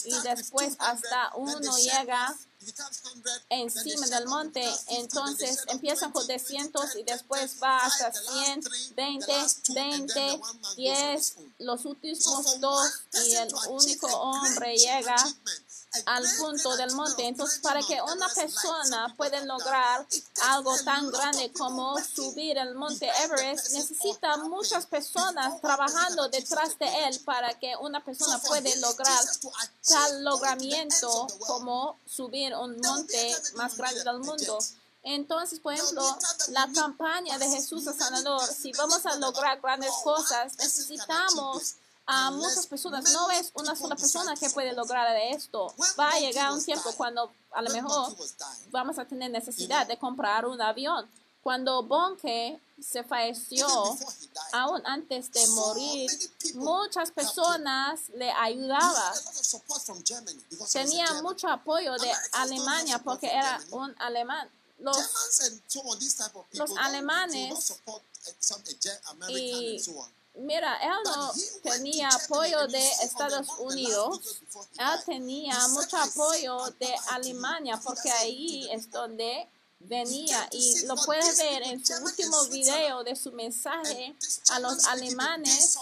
y 0.04 0.14
después 0.22 0.76
hasta 0.78 1.32
uno 1.36 1.76
llega 1.78 2.36
encima 3.48 4.06
del 4.06 4.26
monte, 4.26 4.64
entonces 4.88 5.58
empiezan 5.68 6.12
con 6.12 6.26
200 6.26 6.96
y 6.96 7.02
después 7.04 7.56
va 7.62 7.78
hasta 7.78 8.12
100, 8.12 8.60
20, 8.96 9.32
20, 9.74 10.40
10, 10.76 11.34
los 11.58 11.84
últimos 11.84 12.60
dos 12.60 12.90
y 13.26 13.34
el 13.34 13.52
único 13.68 14.06
hombre 14.06 14.76
llega 14.76 15.16
al 16.06 16.24
punto 16.38 16.76
del 16.76 16.92
monte. 16.94 17.26
Entonces, 17.26 17.58
para 17.60 17.80
que 17.82 18.00
una 18.00 18.28
persona 18.28 19.14
pueda 19.16 19.44
lograr 19.44 20.06
algo 20.42 20.76
tan 20.84 21.10
grande 21.10 21.52
como 21.52 21.98
subir 22.02 22.58
el 22.58 22.74
monte 22.74 23.10
Everest, 23.24 23.70
necesita 23.72 24.36
muchas 24.38 24.86
personas 24.86 25.60
trabajando 25.60 26.28
detrás 26.28 26.78
de 26.78 27.06
él 27.06 27.20
para 27.24 27.58
que 27.58 27.74
una 27.76 28.04
persona 28.04 28.38
pueda 28.38 28.74
lograr 28.76 29.24
tal 29.86 30.24
logramiento 30.24 31.26
como 31.46 31.98
subir 32.06 32.54
un 32.54 32.80
monte 32.80 33.36
más 33.54 33.76
grande 33.76 34.02
del 34.04 34.18
mundo. 34.20 34.58
Entonces, 35.04 35.58
por 35.58 35.74
ejemplo, 35.74 36.04
la 36.48 36.68
campaña 36.72 37.36
de 37.36 37.48
Jesús 37.48 37.86
el 37.88 37.94
Sanador, 37.94 38.46
si 38.46 38.72
vamos 38.72 39.04
a 39.04 39.16
lograr 39.16 39.60
grandes 39.60 39.92
cosas, 40.04 40.56
necesitamos 40.58 41.74
a 42.12 42.30
muchas 42.30 42.66
personas. 42.66 43.12
No 43.12 43.30
es 43.30 43.50
una 43.54 43.74
sola 43.74 43.96
persona 43.96 44.34
que 44.36 44.50
puede 44.50 44.72
lograr 44.72 45.16
esto. 45.30 45.74
Va 45.98 46.10
a 46.10 46.20
llegar 46.20 46.52
un 46.52 46.64
tiempo 46.64 46.92
cuando 46.92 47.32
a 47.52 47.62
lo 47.62 47.70
mejor 47.70 48.14
vamos 48.70 48.98
a 48.98 49.04
tener 49.04 49.30
necesidad 49.30 49.86
de 49.86 49.98
comprar 49.98 50.46
un 50.46 50.60
avión. 50.60 51.08
Cuando 51.42 51.82
Bonke 51.82 52.60
se 52.80 53.02
falleció, 53.02 53.66
aún 54.52 54.80
antes 54.84 55.32
de 55.32 55.44
morir, 55.48 56.08
muchas 56.54 57.10
personas 57.10 58.00
le 58.14 58.30
ayudaban. 58.30 59.14
Tenía 60.72 61.20
mucho 61.22 61.48
apoyo 61.48 61.96
de 61.96 62.12
Alemania 62.32 63.00
porque 63.00 63.26
era 63.26 63.60
un 63.72 63.92
alemán 63.98 64.48
los, 64.82 64.96
los 66.52 66.70
alemanes 66.78 67.72
y 69.28 69.80
mira, 70.34 70.76
él 70.82 70.98
no 71.04 71.32
tenía 71.62 72.08
apoyo 72.08 72.66
de 72.66 72.88
Estados 73.02 73.48
Unidos, 73.58 74.42
él 74.78 75.04
tenía 75.04 75.56
mucho 75.68 75.96
apoyo 75.96 76.70
de 76.78 76.94
Alemania 77.10 77.80
porque 77.82 78.10
ahí 78.10 78.68
es 78.72 78.90
donde 78.90 79.48
venía 79.84 80.48
y 80.52 80.86
lo 80.86 80.96
puedes 80.96 81.38
ver 81.38 81.62
en 81.62 81.84
su 81.84 81.94
último 82.02 82.44
video 82.46 83.04
de 83.04 83.16
su 83.16 83.32
mensaje 83.32 84.14
a 84.50 84.60
los 84.60 84.84
alemanes 84.86 85.78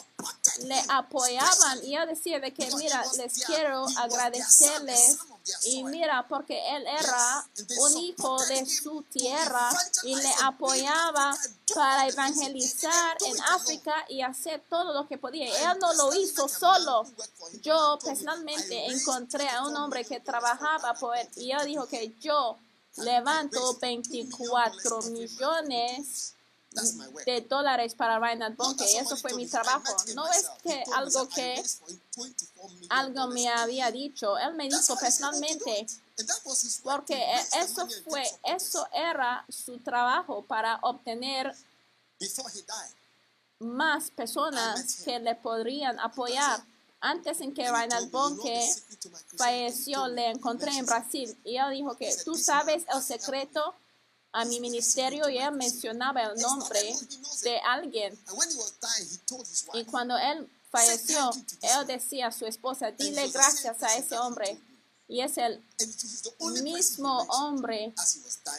le 0.65 0.83
apoyaban 0.89 1.85
y 1.85 1.97
él 1.97 2.09
decía 2.09 2.41
de 2.41 2.53
que 2.53 2.71
mira 2.77 3.03
les 3.17 3.45
quiero 3.45 3.87
agradecerles 3.97 5.19
y 5.65 5.83
mira, 5.85 6.27
porque 6.29 6.59
él 6.77 6.87
era 6.87 7.47
un 7.79 7.97
hijo 7.99 8.39
de 8.47 8.67
su 8.67 9.03
tierra 9.11 9.71
y 10.05 10.15
le 10.15 10.33
apoyaba 10.43 11.37
para 11.75 12.09
evangelizar 12.09 13.17
en 13.25 13.41
África 13.43 13.95
y 14.09 14.23
hacer 14.23 14.63
todo 14.69 14.93
lo 14.93 15.09
que 15.09 15.19
podía. 15.19 15.47
Él 15.47 15.79
no 15.81 15.93
lo 15.95 16.15
hizo 16.15 16.49
solo. 16.49 17.05
Yo 17.63 17.99
personalmente 18.03 18.87
encontré 18.87 19.49
a 19.49 19.65
un 19.65 19.77
hombre 19.77 20.05
que 20.05 20.21
trabajaba 20.21 20.95
por 20.95 21.17
él 21.17 21.29
y 21.37 21.53
él 21.53 21.67
dijo 21.67 21.87
que 21.87 22.13
yo 22.21 22.57
levanto 22.97 23.79
24 23.79 25.03
millones 25.03 26.35
de 27.27 27.41
dólares 27.43 27.95
para 27.95 28.19
Reinhard 28.19 28.55
Bonke. 28.55 28.85
Eso 28.99 29.17
fue 29.17 29.35
mi 29.35 29.47
trabajo. 29.47 29.85
No 30.15 30.27
es 30.31 30.49
que 30.63 30.83
algo 30.95 31.29
que 31.29 31.63
algo 32.91 33.27
me 33.29 33.49
había 33.49 33.91
dicho. 33.91 34.39
Él 34.39 34.55
me 34.55 34.69
dijo 34.69 34.97
personalmente 34.97 35.87
porque 36.83 37.35
eso 37.61 37.89
fue, 38.05 38.25
eso 38.45 38.87
era 38.93 39.45
su 39.49 39.79
trabajo 39.79 40.43
para 40.43 40.79
obtener 40.83 41.55
más 43.59 44.11
personas 44.11 44.97
que 45.05 45.19
le 45.19 45.35
podrían 45.35 45.99
apoyar. 45.99 46.63
Antes 47.01 47.41
en 47.41 47.55
que 47.55 47.71
Reinhard 47.71 48.11
Bonke 48.11 48.69
falleció, 49.37 50.07
le 50.09 50.31
encontré 50.31 50.71
en 50.77 50.85
Brasil. 50.85 51.35
Y 51.45 51.57
él 51.57 51.71
dijo 51.73 51.97
que 51.97 52.15
tú 52.25 52.37
sabes 52.37 52.85
el 52.95 53.03
secreto 53.03 53.75
a 54.33 54.45
mi 54.45 54.61
ministerio 54.61 55.29
y 55.29 55.39
él 55.39 55.53
mencionaba 55.53 56.23
el 56.25 56.41
nombre 56.41 56.95
de 57.43 57.59
alguien. 57.61 58.19
Y 59.75 59.85
cuando 59.87 60.17
él 60.19 60.49
falleció, 60.71 61.31
él 61.63 61.87
decía 61.87 62.29
a 62.29 62.33
su 62.33 62.47
esposa, 62.47 62.91
dile 62.93 63.29
gracias 63.29 63.83
a 63.83 63.97
ese 63.97 64.19
hombre. 64.19 64.61
Y 65.09 65.23
es 65.23 65.39
el 65.39 65.61
mismo 66.63 67.23
hombre 67.31 67.93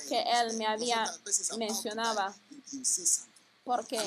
que 0.09 0.21
él 0.21 0.57
me 0.57 0.65
había 0.65 1.09
mencionado. 1.57 2.33
Porque 3.63 3.99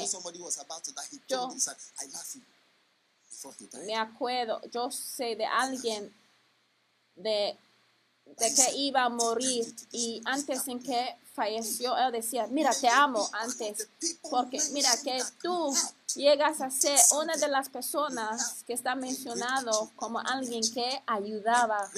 yo 1.29 1.55
me 3.87 3.97
acuerdo, 3.97 4.61
yo 4.71 4.91
sé 4.91 5.37
de 5.37 5.45
alguien 5.45 6.13
de 7.17 7.57
de 8.27 8.55
que 8.55 8.77
iba 8.77 9.05
a 9.05 9.09
morir 9.09 9.65
y 9.93 10.21
antes 10.25 10.67
en 10.69 10.83
que 10.83 11.17
falleció, 11.35 11.97
él 11.97 12.13
decía, 12.13 12.47
mira, 12.49 12.73
te 12.73 12.89
amo 12.89 13.29
antes, 13.33 13.89
porque 14.31 14.59
mira 14.73 14.91
que 15.03 15.21
tú 15.43 15.75
llegas 16.15 16.61
a 16.61 16.71
ser 16.71 16.99
una 17.21 17.37
de 17.37 17.49
las 17.49 17.69
personas 17.69 18.63
que 18.67 18.73
está 18.73 18.95
mencionado 18.95 19.91
como 19.97 20.21
alguien 20.21 20.63
que 20.73 21.03
ayudaba 21.07 21.91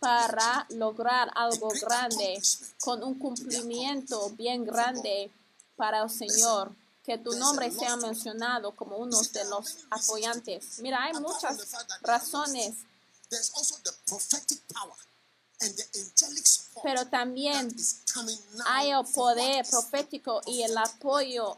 para 0.00 0.66
lograr 0.70 1.30
algo 1.34 1.68
grande, 1.80 2.40
con 2.80 3.02
un 3.04 3.18
cumplimiento 3.18 4.30
bien 4.30 4.64
grande 4.64 5.30
para 5.76 6.02
el 6.02 6.10
Señor. 6.10 6.72
Que 7.08 7.16
tu 7.16 7.32
nombre 7.38 7.70
sea 7.70 7.96
mencionado 7.96 8.76
como 8.76 8.98
uno 8.98 9.18
de 9.18 9.44
los 9.46 9.78
apoyantes. 9.88 10.78
Mira, 10.80 11.04
hay 11.04 11.14
muchas 11.14 11.56
razones. 12.02 12.74
Pero 16.82 17.06
también 17.06 17.74
hay 18.66 18.90
el 18.90 19.06
poder 19.06 19.66
profético 19.70 20.42
y 20.44 20.60
el 20.64 20.76
apoyo 20.76 21.56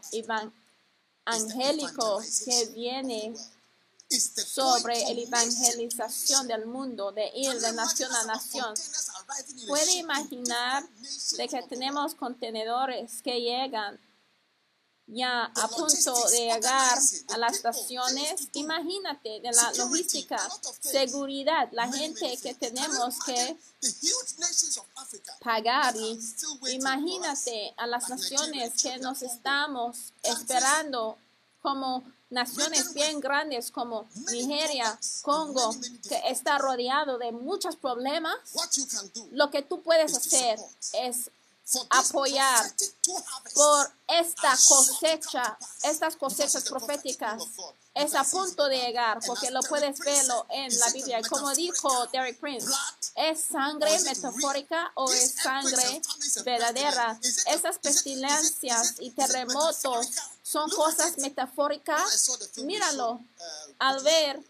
angélico 1.25 2.21
que 2.45 2.65
viene 2.67 3.33
sobre 4.09 5.01
la 5.01 5.21
evangelización 5.21 6.47
del 6.47 6.65
mundo, 6.65 7.11
de 7.11 7.29
ir 7.35 7.59
de 7.59 7.73
nación 7.73 8.15
a 8.15 8.23
nación. 8.23 8.73
Puede 9.67 9.95
imaginar 9.95 10.87
de 11.35 11.47
que 11.49 11.61
tenemos 11.63 12.15
contenedores 12.15 13.21
que 13.21 13.41
llegan 13.41 13.99
ya 15.11 15.43
a 15.43 15.67
punto 15.67 16.29
de 16.29 16.37
llegar 16.37 16.97
a 17.29 17.37
las 17.37 17.53
estaciones, 17.55 18.47
imagínate 18.53 19.41
de 19.41 19.51
la 19.51 19.73
logística, 19.73 20.39
seguridad, 20.79 21.67
la 21.73 21.91
gente 21.91 22.37
que 22.41 22.53
tenemos 22.53 23.19
que 23.25 23.57
pagar 25.43 25.95
y 25.97 26.17
imagínate 26.71 27.73
a 27.75 27.87
las 27.87 28.07
naciones 28.07 28.81
que 28.81 28.97
nos 28.99 29.21
estamos 29.21 30.13
esperando 30.23 31.17
como 31.61 32.03
naciones 32.29 32.93
bien 32.93 33.19
grandes 33.19 33.69
como 33.69 34.07
Nigeria, 34.31 34.97
Congo, 35.23 35.75
que 36.07 36.21
está 36.29 36.57
rodeado 36.57 37.17
de 37.17 37.33
muchos 37.33 37.75
problemas, 37.75 38.37
lo 39.31 39.51
que 39.51 39.61
tú 39.61 39.81
puedes 39.81 40.15
hacer 40.15 40.57
es 40.93 41.29
apoyar 41.89 42.73
por 43.53 43.91
esta 44.07 44.51
cosecha, 44.67 45.57
estas 45.83 46.15
cosechas 46.15 46.63
proféticas. 46.63 47.41
Es 47.93 48.15
a 48.15 48.23
punto 48.23 48.67
de 48.67 48.77
llegar, 48.77 49.19
porque 49.25 49.51
lo 49.51 49.59
puedes 49.63 49.99
verlo 49.99 50.45
en 50.49 50.79
la 50.79 50.89
Biblia. 50.91 51.21
Como 51.27 51.53
dijo 51.53 52.07
Derek 52.07 52.39
Prince, 52.39 52.71
¿es 53.15 53.43
sangre 53.43 53.99
metafórica 53.99 54.91
o 54.95 55.11
es 55.11 55.35
sangre 55.35 56.01
verdadera? 56.45 57.19
Esas 57.47 57.79
pestilencias 57.79 58.95
y 58.99 59.11
terremotos 59.11 60.07
son 60.41 60.69
cosas 60.69 61.17
metafóricas. 61.17 62.31
Míralo 62.63 63.19
al 63.79 64.01
ver 64.03 64.41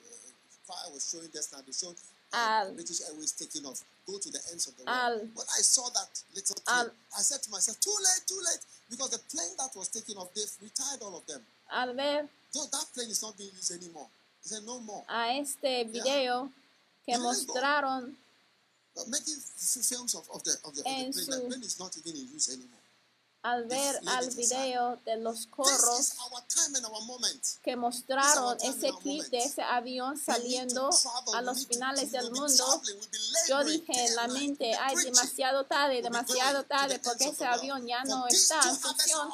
al 2.34 2.74
British 2.74 3.02
Airways 3.08 3.32
taking 3.34 3.66
off. 3.66 3.84
go 4.08 4.18
to 4.18 4.30
the 4.30 4.40
ends 4.52 4.68
of 4.68 4.76
the 4.78 4.84
world. 4.84 4.98
Al, 4.98 5.16
when 5.38 5.48
I 5.58 5.62
saw 5.62 5.88
that 5.90 6.12
little 6.36 6.58
al, 6.68 6.90
I 7.18 7.22
said 7.22 7.42
to 7.44 7.50
myself, 7.52 7.80
too 7.80 7.94
late, 7.94 8.24
too 8.28 8.42
late, 8.44 8.64
because 8.90 9.10
the 9.12 9.22
plane 9.30 9.56
that 9.58 9.70
was 9.76 9.88
taking 9.90 10.18
off, 10.18 10.34
they've 10.34 10.58
retired 10.62 11.02
all 11.02 11.16
of 11.18 11.26
them. 11.28 11.42
Al 11.72 11.94
ver 11.94 12.28
so 12.52 12.66
that 12.72 12.86
plane 12.94 13.10
is 13.10 13.22
not 13.24 13.38
being 13.38 13.50
used 13.56 13.72
anymore. 13.72 14.08
He 14.44 14.50
said, 14.50 14.64
no 14.66 14.80
more. 14.82 15.04
A 15.08 15.40
este 15.40 15.88
video 15.88 16.50
yeah. 17.08 17.16
que 17.16 17.24
mostraron 17.24 18.12
but 18.94 19.08
making 19.08 19.36
films 19.40 20.16
of, 20.16 20.28
of 20.36 20.44
the, 20.44 20.52
of 20.66 20.76
the, 20.76 20.82
of 20.82 20.84
the 20.84 20.84
plane, 20.84 21.14
su, 21.14 21.32
the 21.32 21.48
plane 21.48 21.64
is 21.64 21.80
not 21.80 21.96
even 21.98 22.20
in 22.20 22.28
use 22.34 22.50
anymore. 22.50 22.81
Al 23.44 23.66
ver 23.66 24.00
al 24.08 24.30
video 24.32 24.98
de 25.04 25.18
los 25.18 25.48
corros 25.48 26.14
que 27.64 27.76
mostraron 27.76 28.58
ese 28.62 28.92
clip 29.02 29.24
de 29.26 29.40
ese 29.40 29.64
avión 29.64 30.18
saliendo 30.18 30.90
a 31.34 31.42
los 31.42 31.66
finales 31.66 32.12
del 32.12 32.32
mundo, 32.32 32.82
yo 33.48 33.64
dije 33.64 33.94
en 33.94 34.16
la 34.16 34.28
mente, 34.28 34.76
ay, 34.76 34.96
demasiado 34.98 35.66
tarde, 35.66 36.02
demasiado 36.02 36.64
tarde, 36.64 37.00
porque 37.04 37.30
ese 37.30 37.46
avión 37.46 37.86
ya 37.88 38.04
no 38.04 38.28
está 38.28 38.60
en 38.62 38.78
función. 38.78 39.32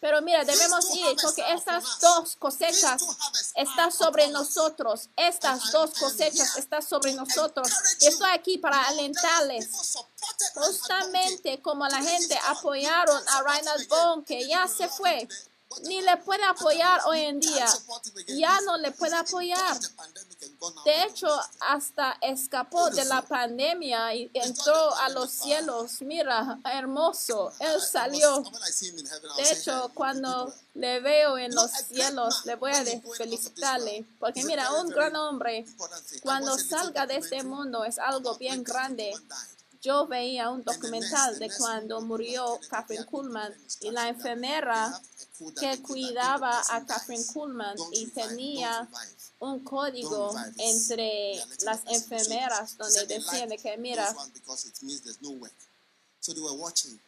Pero 0.00 0.20
mira, 0.22 0.44
debemos 0.44 0.84
ir, 0.94 1.16
porque 1.22 1.42
estas 1.52 2.00
dos 2.00 2.36
cosechas 2.36 3.02
están 3.54 3.92
sobre 3.92 4.28
nosotros, 4.28 5.08
estas 5.16 5.70
dos 5.70 5.90
cosechas 5.94 6.56
están 6.56 6.82
sobre 6.82 7.12
nosotros. 7.14 7.68
estoy 8.00 8.30
aquí 8.32 8.58
para 8.58 8.82
alentarles 8.88 9.68
Justamente 10.54 11.60
como 11.62 11.86
la 11.86 12.02
gente 12.02 12.38
apoyaron 12.46 13.22
a 13.28 13.42
Reinhard 13.42 13.86
Bone, 13.88 14.24
que 14.24 14.46
ya 14.46 14.66
se 14.66 14.88
fue, 14.88 15.28
ni 15.82 16.00
le 16.00 16.16
puede 16.18 16.44
apoyar 16.44 17.00
hoy 17.06 17.20
en 17.20 17.40
día. 17.40 17.66
Ya 18.28 18.60
no 18.62 18.76
le 18.78 18.90
puede 18.92 19.16
apoyar. 19.16 19.78
De 20.84 21.04
hecho, 21.04 21.28
hasta 21.60 22.18
escapó 22.22 22.90
de 22.90 23.04
la 23.04 23.22
pandemia 23.22 24.14
y 24.14 24.30
entró 24.34 24.94
a 24.96 25.08
los 25.10 25.30
cielos. 25.30 26.00
Mira, 26.00 26.58
hermoso. 26.64 27.52
Él 27.60 27.80
salió. 27.80 28.42
De 29.36 29.52
hecho, 29.52 29.90
cuando 29.94 30.52
le 30.74 31.00
veo 31.00 31.38
en 31.38 31.54
los 31.54 31.70
cielos, 31.70 32.44
le 32.46 32.56
voy 32.56 32.72
a 32.72 32.84
felicitarle. 33.16 34.04
Porque 34.18 34.44
mira, 34.44 34.72
un 34.72 34.88
gran 34.88 35.14
hombre, 35.16 35.66
cuando 36.22 36.58
salga 36.58 37.06
de 37.06 37.16
este 37.16 37.42
mundo, 37.42 37.84
es 37.84 37.98
algo 37.98 38.36
bien 38.36 38.64
grande. 38.64 39.14
Yo 39.80 40.06
veía 40.06 40.50
un 40.50 40.62
documental 40.62 41.38
de 41.38 41.50
cuando 41.56 42.00
murió 42.00 42.58
Catherine 42.68 43.04
Kuhlman 43.06 43.54
y 43.80 43.90
la 43.90 44.08
enfermera 44.08 45.00
que 45.58 45.80
cuidaba 45.82 46.60
a 46.68 46.84
Catherine 46.84 47.24
Kuhlman 47.32 47.76
y 47.92 48.06
tenía 48.08 48.88
un 49.38 49.62
código 49.62 50.34
entre 50.58 51.36
las 51.64 51.82
enfermeras 51.86 52.76
donde 52.76 53.06
decían 53.06 53.50
que 53.50 53.76
mira 53.76 54.14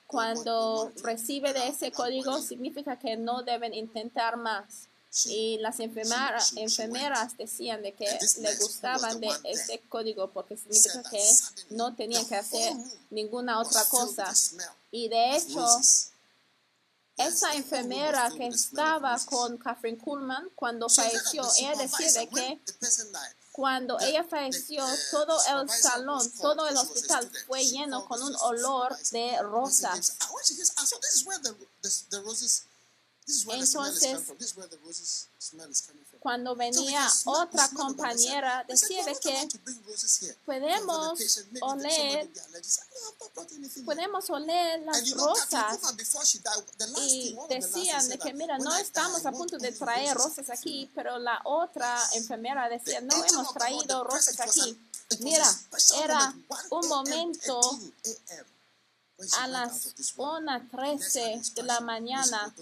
cuando 0.07 0.93
recibe 1.03 1.53
de 1.53 1.69
ese 1.69 1.91
código 1.91 2.41
significa 2.41 2.99
que 2.99 3.17
no 3.17 3.43
deben 3.43 3.75
intentar 3.75 4.37
más 4.37 4.90
y 5.27 5.59
las 5.59 5.81
enfermeras, 5.81 6.53
enfermeras 6.57 7.37
decían 7.37 7.83
de 7.83 7.93
que 7.93 8.07
le 8.39 8.57
gustaban 8.57 9.21
de 9.21 9.29
ese 9.45 9.81
código 9.89 10.31
porque 10.31 10.57
significa 10.57 11.03
que 11.11 11.23
no 11.71 11.95
tenían 11.97 12.25
que 12.27 12.37
hacer 12.37 12.73
ninguna 13.11 13.61
otra 13.61 13.85
cosa. 13.87 14.33
Y 14.93 15.09
de 15.09 15.37
hecho, 15.37 15.67
esa 17.17 17.55
enfermera 17.55 18.31
que 18.37 18.47
estaba 18.47 19.19
con 19.27 19.59
Catherine 19.59 19.99
Kuhlman 19.99 20.49
cuando 20.55 20.89
falleció, 20.89 21.43
ella 21.59 21.75
decía 21.75 22.13
de 22.13 22.29
que 22.29 22.61
cuando 23.53 23.99
ella 23.99 24.23
falleció, 24.23 24.85
todo 25.11 25.39
el 25.61 25.69
salón, 25.69 26.33
todo 26.41 26.69
el 26.69 26.77
hospital 26.77 27.29
fue 27.49 27.65
lleno 27.65 28.07
con 28.07 28.23
un 28.23 28.35
olor 28.37 28.97
de 29.11 29.43
rosas. 29.43 30.17
Entonces, 33.27 34.19
cuando 36.19 36.57
venía 36.57 37.09
otra 37.25 37.69
compañera, 37.69 38.65
decía 38.67 39.05
que 39.21 39.49
podemos 40.45 41.21
oler, 41.61 42.31
podemos 43.85 44.31
oler 44.31 44.81
las 44.83 45.11
rosas. 45.13 45.79
Y 47.07 47.37
decían 47.49 48.09
de 48.09 48.19
que, 48.19 48.33
mira, 48.35 48.59
no 48.59 48.77
estamos 48.77 49.25
a 49.25 49.33
punto 49.33 49.59
de 49.59 49.73
traer 49.73 50.17
rosas 50.17 50.51
aquí, 50.51 50.91
pero 50.95 51.19
la 51.19 51.41
otra 51.45 52.03
enfermera 52.15 52.69
decía, 52.69 53.01
no 53.01 53.25
hemos 53.25 53.55
traído 53.55 54.05
rosas 54.05 54.41
aquí. 54.41 54.79
Mira, 55.21 55.47
era 56.03 56.35
un 56.71 56.89
momento 56.89 57.61
a 59.39 59.49
las 59.49 59.95
1.13 60.17 61.55
de 61.55 61.63
la 61.63 61.81
mañana 61.81 62.55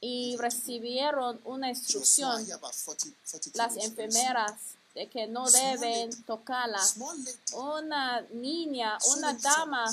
y 0.00 0.36
recibieron 0.36 1.40
una 1.44 1.68
instrucción. 1.70 2.46
Las 3.54 3.76
enfermeras 3.76 4.52
de 4.94 5.08
que 5.08 5.26
no 5.26 5.48
deben 5.50 6.10
tocarla. 6.24 6.80
Una 7.52 8.20
niña, 8.32 8.98
una 9.16 9.32
dama 9.34 9.84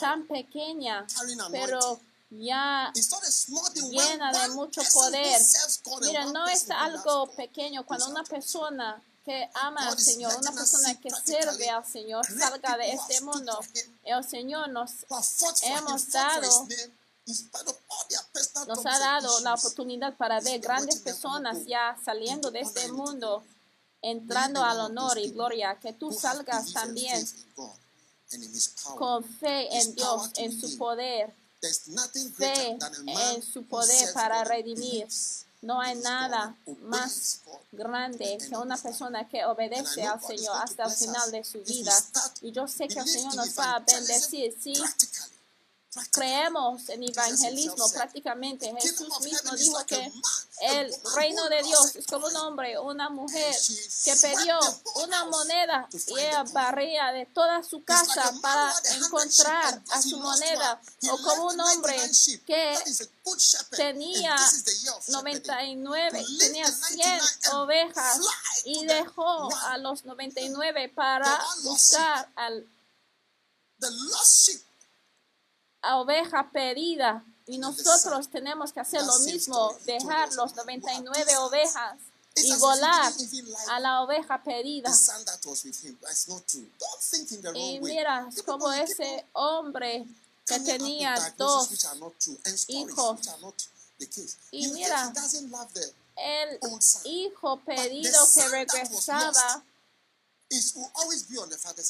tan 0.00 0.26
pequeña, 0.26 1.06
pero 1.50 2.00
ya 2.30 2.92
llena 3.90 4.32
de 4.32 4.48
mucho 4.50 4.82
poder. 4.92 5.40
Mira, 6.02 6.26
no 6.26 6.46
es 6.46 6.70
algo 6.70 7.26
pequeño 7.32 7.84
cuando 7.84 8.08
una 8.08 8.24
persona 8.24 9.02
que 9.24 9.48
ama 9.54 9.88
al 9.88 9.98
Señor, 9.98 10.34
una 10.36 10.52
persona 10.52 10.98
que 11.00 11.10
sirve 11.10 11.70
al 11.70 11.84
Señor, 11.86 12.26
salga 12.26 12.76
de 12.76 12.92
este 12.92 13.20
mundo. 13.20 13.58
El 14.04 14.24
Señor 14.24 14.68
nos 14.70 14.90
hemos 15.62 16.10
dado 16.10 16.68
nos 18.66 18.84
ha 18.84 18.98
dado 18.98 19.40
la 19.40 19.54
oportunidad 19.54 20.16
para 20.16 20.40
ver 20.40 20.60
grandes 20.60 21.00
personas 21.00 21.64
ya 21.66 21.96
saliendo 22.04 22.50
de 22.50 22.60
este 22.60 22.90
mundo, 22.90 23.44
entrando 24.00 24.64
al 24.64 24.80
honor 24.80 25.18
y 25.18 25.30
gloria, 25.30 25.78
que 25.80 25.92
tú 25.92 26.12
salgas 26.12 26.72
también 26.72 27.24
con 28.96 29.22
fe 29.24 29.68
en 29.78 29.94
Dios, 29.94 30.30
en 30.36 30.60
su 30.60 30.76
poder, 30.76 31.32
fe 32.36 32.76
en 33.06 33.42
su 33.42 33.62
poder 33.66 34.12
para 34.12 34.42
redimir. 34.42 35.06
No 35.62 35.80
hay 35.80 35.96
nada 35.98 36.56
más 36.82 37.40
grande 37.70 38.36
que 38.48 38.56
una 38.56 38.76
persona 38.76 39.28
que 39.28 39.44
obedece 39.44 40.02
al 40.02 40.20
Señor 40.20 40.56
hasta 40.60 40.84
el 40.84 40.90
final 40.90 41.30
de 41.30 41.44
su 41.44 41.62
vida. 41.62 41.92
Y 42.40 42.50
yo 42.50 42.66
sé 42.66 42.88
que 42.88 42.98
el 42.98 43.06
Señor 43.06 43.36
nos 43.36 43.56
va 43.56 43.76
a 43.76 43.78
bendecir, 43.78 44.54
sí, 44.60 44.74
creemos 46.10 46.88
en 46.88 47.02
evangelismo 47.02 47.88
prácticamente. 47.90 48.72
Jesús 48.80 49.20
mismo 49.20 49.54
dijo 49.56 49.84
que 49.86 50.12
el 50.60 50.94
reino 51.16 51.48
de 51.48 51.62
Dios 51.62 51.96
es 51.96 52.06
como 52.06 52.26
un 52.26 52.36
hombre 52.36 52.78
una 52.78 53.10
mujer 53.10 53.54
que 54.04 54.14
pidió 54.16 54.58
una 55.04 55.26
moneda 55.26 55.88
y 55.92 56.18
ella 56.18 56.44
barría 56.52 57.12
de 57.12 57.26
toda 57.26 57.62
su 57.62 57.84
casa 57.84 58.32
para 58.40 58.74
encontrar 58.94 59.82
a 59.90 60.02
su 60.02 60.18
moneda. 60.18 60.80
O 61.10 61.18
como 61.18 61.46
un 61.48 61.60
hombre 61.60 61.96
que 62.46 62.78
tenía 63.76 64.36
99, 65.08 66.24
tenía 66.38 66.70
100 66.70 67.20
ovejas 67.54 68.20
y 68.64 68.86
dejó 68.86 69.54
a 69.66 69.76
los 69.78 70.04
99 70.04 70.88
para 70.94 71.44
buscar 71.62 72.30
al 72.36 72.66
oveja 75.82 76.50
perdida. 76.50 77.24
Y 77.46 77.58
nosotros 77.58 78.28
tenemos 78.28 78.72
que 78.72 78.80
hacer 78.80 79.02
lo 79.04 79.18
mismo, 79.20 79.76
dejar 79.84 80.32
los 80.34 80.54
99 80.54 81.36
ovejas 81.38 81.98
y 82.36 82.54
volar 82.56 83.12
a 83.68 83.80
la 83.80 84.02
oveja 84.02 84.42
perdida. 84.42 84.90
Y 87.54 87.80
mira, 87.80 88.28
como 88.46 88.72
ese 88.72 89.26
hombre 89.32 90.06
que 90.46 90.60
tenía 90.60 91.34
dos 91.36 91.68
hijos. 92.68 93.20
Y 94.50 94.68
mira, 94.68 95.12
el 96.16 96.60
hijo 97.04 97.60
pedido 97.60 98.28
que 98.34 98.48
regresaba, 98.48 99.62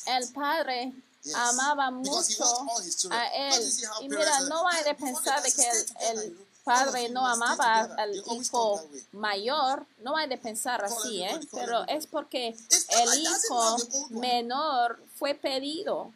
el 0.06 0.32
padre 0.32 0.92
amaba 1.34 1.90
mucho 1.90 2.66
a 3.10 3.26
él. 3.28 3.72
Y 4.00 4.08
mira, 4.08 4.40
no 4.42 4.66
hay 4.68 4.84
de 4.84 4.94
pensar 5.06 5.42
de 5.42 5.52
que 5.52 5.68
el, 6.10 6.46
padre 6.64 7.08
no 7.08 7.26
amaba 7.26 7.80
al 7.98 8.14
hijo 8.14 8.82
mayor, 9.12 9.84
no 9.98 10.16
hay 10.16 10.28
de 10.28 10.38
pensar 10.38 10.84
así, 10.84 11.22
¿eh? 11.22 11.40
pero 11.50 11.86
es 11.88 12.06
porque 12.06 12.48
el 12.88 13.20
hijo 13.20 13.76
menor 14.10 15.02
fue 15.18 15.34
pedido. 15.34 16.12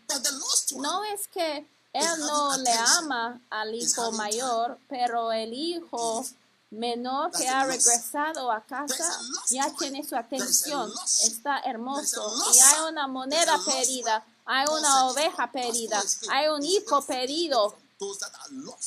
No 0.76 1.02
es 1.04 1.26
que 1.28 1.66
él 1.92 2.20
no 2.20 2.56
le 2.58 2.72
ama 2.72 3.40
al 3.50 3.74
hijo 3.74 4.12
mayor, 4.12 4.78
pero 4.88 5.32
el 5.32 5.52
hijo 5.52 6.24
menor 6.70 7.30
que 7.30 7.48
ha 7.48 7.64
regresado 7.64 8.50
a 8.50 8.60
casa 8.60 9.18
ya 9.48 9.72
tiene 9.78 10.04
su 10.04 10.14
atención, 10.16 10.92
está 11.24 11.60
hermoso. 11.60 12.32
Y 12.54 12.58
hay 12.58 12.90
una 12.90 13.06
moneda 13.06 13.58
perdida 13.64 14.24
hay 14.46 14.64
una 14.70 15.06
oveja 15.08 15.50
perdida, 15.50 16.02
hay 16.30 16.48
un 16.48 16.64
hijo 16.64 17.02
perdido 17.02 17.76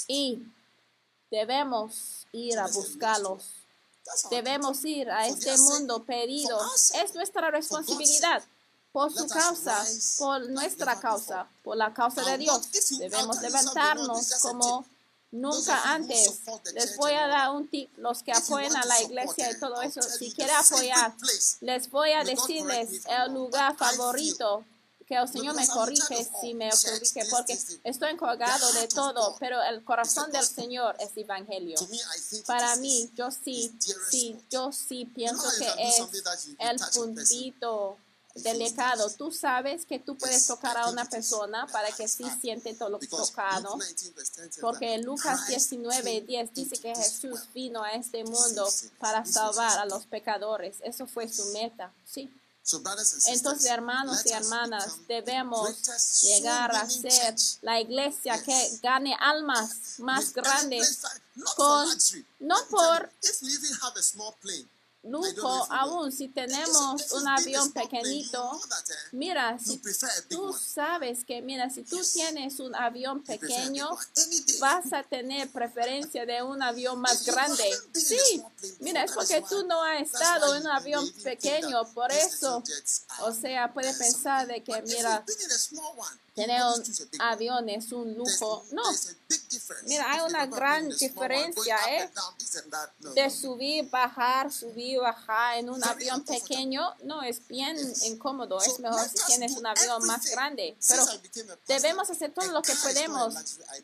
y 0.07 0.41
debemos 1.29 2.25
ir 2.31 2.57
a 2.57 2.67
buscarlos. 2.67 3.43
Debemos 4.31 4.83
ir 4.85 5.11
a 5.11 5.27
este 5.27 5.55
mundo 5.57 6.03
perdido. 6.03 6.59
Es 6.95 7.13
nuestra 7.13 7.51
responsabilidad. 7.51 8.41
por 8.91 9.13
su 9.13 9.27
causa, 9.27 9.85
por 10.17 10.49
nuestra 10.49 10.99
causa, 10.99 11.47
por 11.63 11.77
la 11.77 11.93
causa 11.93 12.23
de 12.23 12.39
Dios. 12.39 12.71
Debemos 12.97 13.39
levantarnos 13.39 14.33
como 14.41 14.85
nunca 15.31 15.93
antes. 15.93 16.41
Les 16.73 16.97
voy 16.97 17.13
a 17.13 17.27
dar 17.27 17.51
un 17.51 17.67
tip, 17.67 17.95
los 17.97 18.23
que 18.23 18.31
apoyan 18.31 18.75
a 18.75 18.85
la 18.85 19.01
iglesia 19.01 19.51
y 19.51 19.59
todo 19.59 19.79
eso, 19.83 20.01
si 20.01 20.31
quieren 20.31 20.55
apoyar, 20.55 21.13
les 21.61 21.91
voy 21.91 22.11
a 22.13 22.23
decirles 22.23 23.05
el 23.05 23.33
lugar 23.33 23.75
favorito 23.77 24.65
que 25.09 25.15
el 25.15 25.27
Señor 25.27 25.55
me 25.55 25.67
corrige 25.67 26.29
si 26.39 26.53
me 26.53 26.69
corrige, 26.69 27.25
porque 27.31 27.57
estoy 27.83 28.11
encargado 28.11 28.71
de 28.73 28.87
todo, 28.87 29.35
pero 29.39 29.61
el 29.63 29.83
corazón 29.83 30.31
del 30.31 30.45
Señor 30.45 30.95
es 30.99 31.17
evangelio. 31.17 31.77
Para 32.45 32.75
mí, 32.75 33.09
yo 33.15 33.31
sí, 33.31 33.75
sí, 34.11 34.39
yo 34.51 34.71
sí 34.71 35.05
pienso 35.05 35.49
que 35.57 35.67
es 35.79 35.99
el 36.59 36.79
puntito 36.93 37.97
delicado. 38.35 39.09
Tú 39.09 39.31
sabes 39.31 39.87
que 39.87 39.97
tú 39.97 40.15
puedes 40.15 40.45
tocar 40.45 40.77
a 40.77 40.89
una 40.89 41.05
persona 41.05 41.65
para 41.71 41.91
que 41.91 42.07
sí 42.07 42.25
siente 42.39 42.75
todo 42.75 42.89
lo 42.89 42.99
tocado. 42.99 43.79
Porque 44.61 44.99
Lucas 44.99 45.47
19, 45.47 46.21
10 46.21 46.53
dice 46.53 46.77
que 46.77 46.93
Jesús 46.95 47.47
vino 47.53 47.81
a 47.81 47.93
este 47.93 48.23
mundo 48.23 48.69
para 48.99 49.25
salvar 49.25 49.79
a 49.79 49.85
los 49.85 50.05
pecadores. 50.05 50.77
Eso 50.83 51.07
fue 51.07 51.27
su 51.27 51.45
meta. 51.47 51.91
Sí. 52.05 52.31
Entonces, 53.27 53.65
hermanos 53.65 54.25
y 54.25 54.31
hermanas, 54.31 55.07
debemos 55.07 55.69
llegar 56.21 56.75
a 56.75 56.89
ser 56.89 57.35
la 57.61 57.79
iglesia 57.79 58.41
que 58.43 58.79
gane 58.81 59.15
almas 59.19 59.99
más 59.99 60.33
grandes 60.33 61.01
con, 61.55 61.87
no 62.39 62.55
por 62.69 63.09
lujo, 65.11 65.67
aún 65.71 66.11
si 66.11 66.27
tenemos 66.27 67.11
un 67.11 67.27
avión 67.27 67.71
pequeñito, 67.71 68.59
mira, 69.11 69.57
si 69.59 69.81
tú 70.29 70.53
sabes 70.53 71.23
que, 71.25 71.41
mira, 71.41 71.69
si 71.69 71.83
tú 71.83 71.99
tienes 72.13 72.59
un 72.59 72.75
avión 72.75 73.23
pequeño, 73.23 73.89
vas 74.59 74.93
a 74.93 75.03
tener 75.03 75.49
preferencia 75.51 76.25
de 76.25 76.41
un 76.43 76.61
avión 76.61 76.99
más 76.99 77.25
grande. 77.25 77.63
Sí, 77.93 78.43
mira, 78.79 79.03
es 79.03 79.11
porque 79.11 79.43
tú 79.47 79.65
no 79.65 79.83
has 79.83 80.01
estado 80.01 80.55
en 80.55 80.61
un 80.61 80.71
avión 80.71 81.11
pequeño, 81.23 81.85
por 81.93 82.11
eso, 82.11 82.63
o 83.21 83.33
sea, 83.33 83.73
puede 83.73 83.93
pensar 83.93 84.47
de 84.47 84.63
que, 84.63 84.81
mira, 84.83 85.23
tener 86.39 86.61
un 86.63 87.21
avión 87.21 87.69
es 87.69 87.91
un 87.91 88.13
lujo. 88.15 88.65
No, 88.71 88.83
mira, 89.85 90.11
hay 90.11 90.21
una 90.21 90.45
gran 90.45 90.89
diferencia 90.89 91.77
¿eh? 91.89 92.09
de 93.15 93.29
subir, 93.29 93.89
bajar, 93.89 94.51
subir, 94.51 94.99
bajar 94.99 95.57
en 95.57 95.69
un 95.69 95.83
avión 95.83 96.23
pequeño. 96.23 96.95
No, 97.03 97.21
es 97.21 97.45
bien 97.47 97.77
incómodo. 98.03 98.61
Es 98.61 98.79
mejor 98.79 99.07
si 99.07 99.25
tienes 99.27 99.55
un 99.57 99.65
avión 99.65 100.05
más 100.05 100.25
grande. 100.31 100.77
Pero 100.87 101.05
debemos 101.67 102.09
hacer 102.09 102.33
todo 102.33 102.47
lo 102.51 102.61
que 102.61 102.73
podemos. 102.75 103.35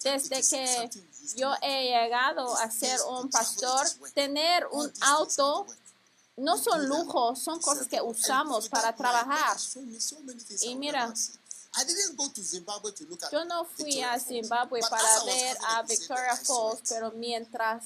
Desde 0.02 0.42
que 0.42 0.90
yo 1.36 1.54
he 1.62 1.84
llegado 1.84 2.56
a 2.58 2.72
ser 2.72 3.00
un 3.10 3.30
pastor, 3.30 3.86
tener 4.14 4.66
un 4.72 4.92
auto 5.02 5.66
no 6.38 6.58
son 6.58 6.88
lujos, 6.88 7.40
son 7.40 7.60
cosas 7.62 7.88
que 7.88 8.02
usamos 8.02 8.68
para 8.68 8.94
trabajar. 8.96 9.58
Y 10.62 10.76
mira, 10.76 11.14
yo 13.32 13.46
no 13.46 13.66
fui 13.66 14.02
a 14.02 14.20
Zimbabue 14.20 14.80
para 14.90 15.24
ver 15.26 15.58
a 15.70 15.82
Victoria 15.84 16.36
Falls, 16.38 16.82
pero 16.88 17.12
mientras 17.12 17.84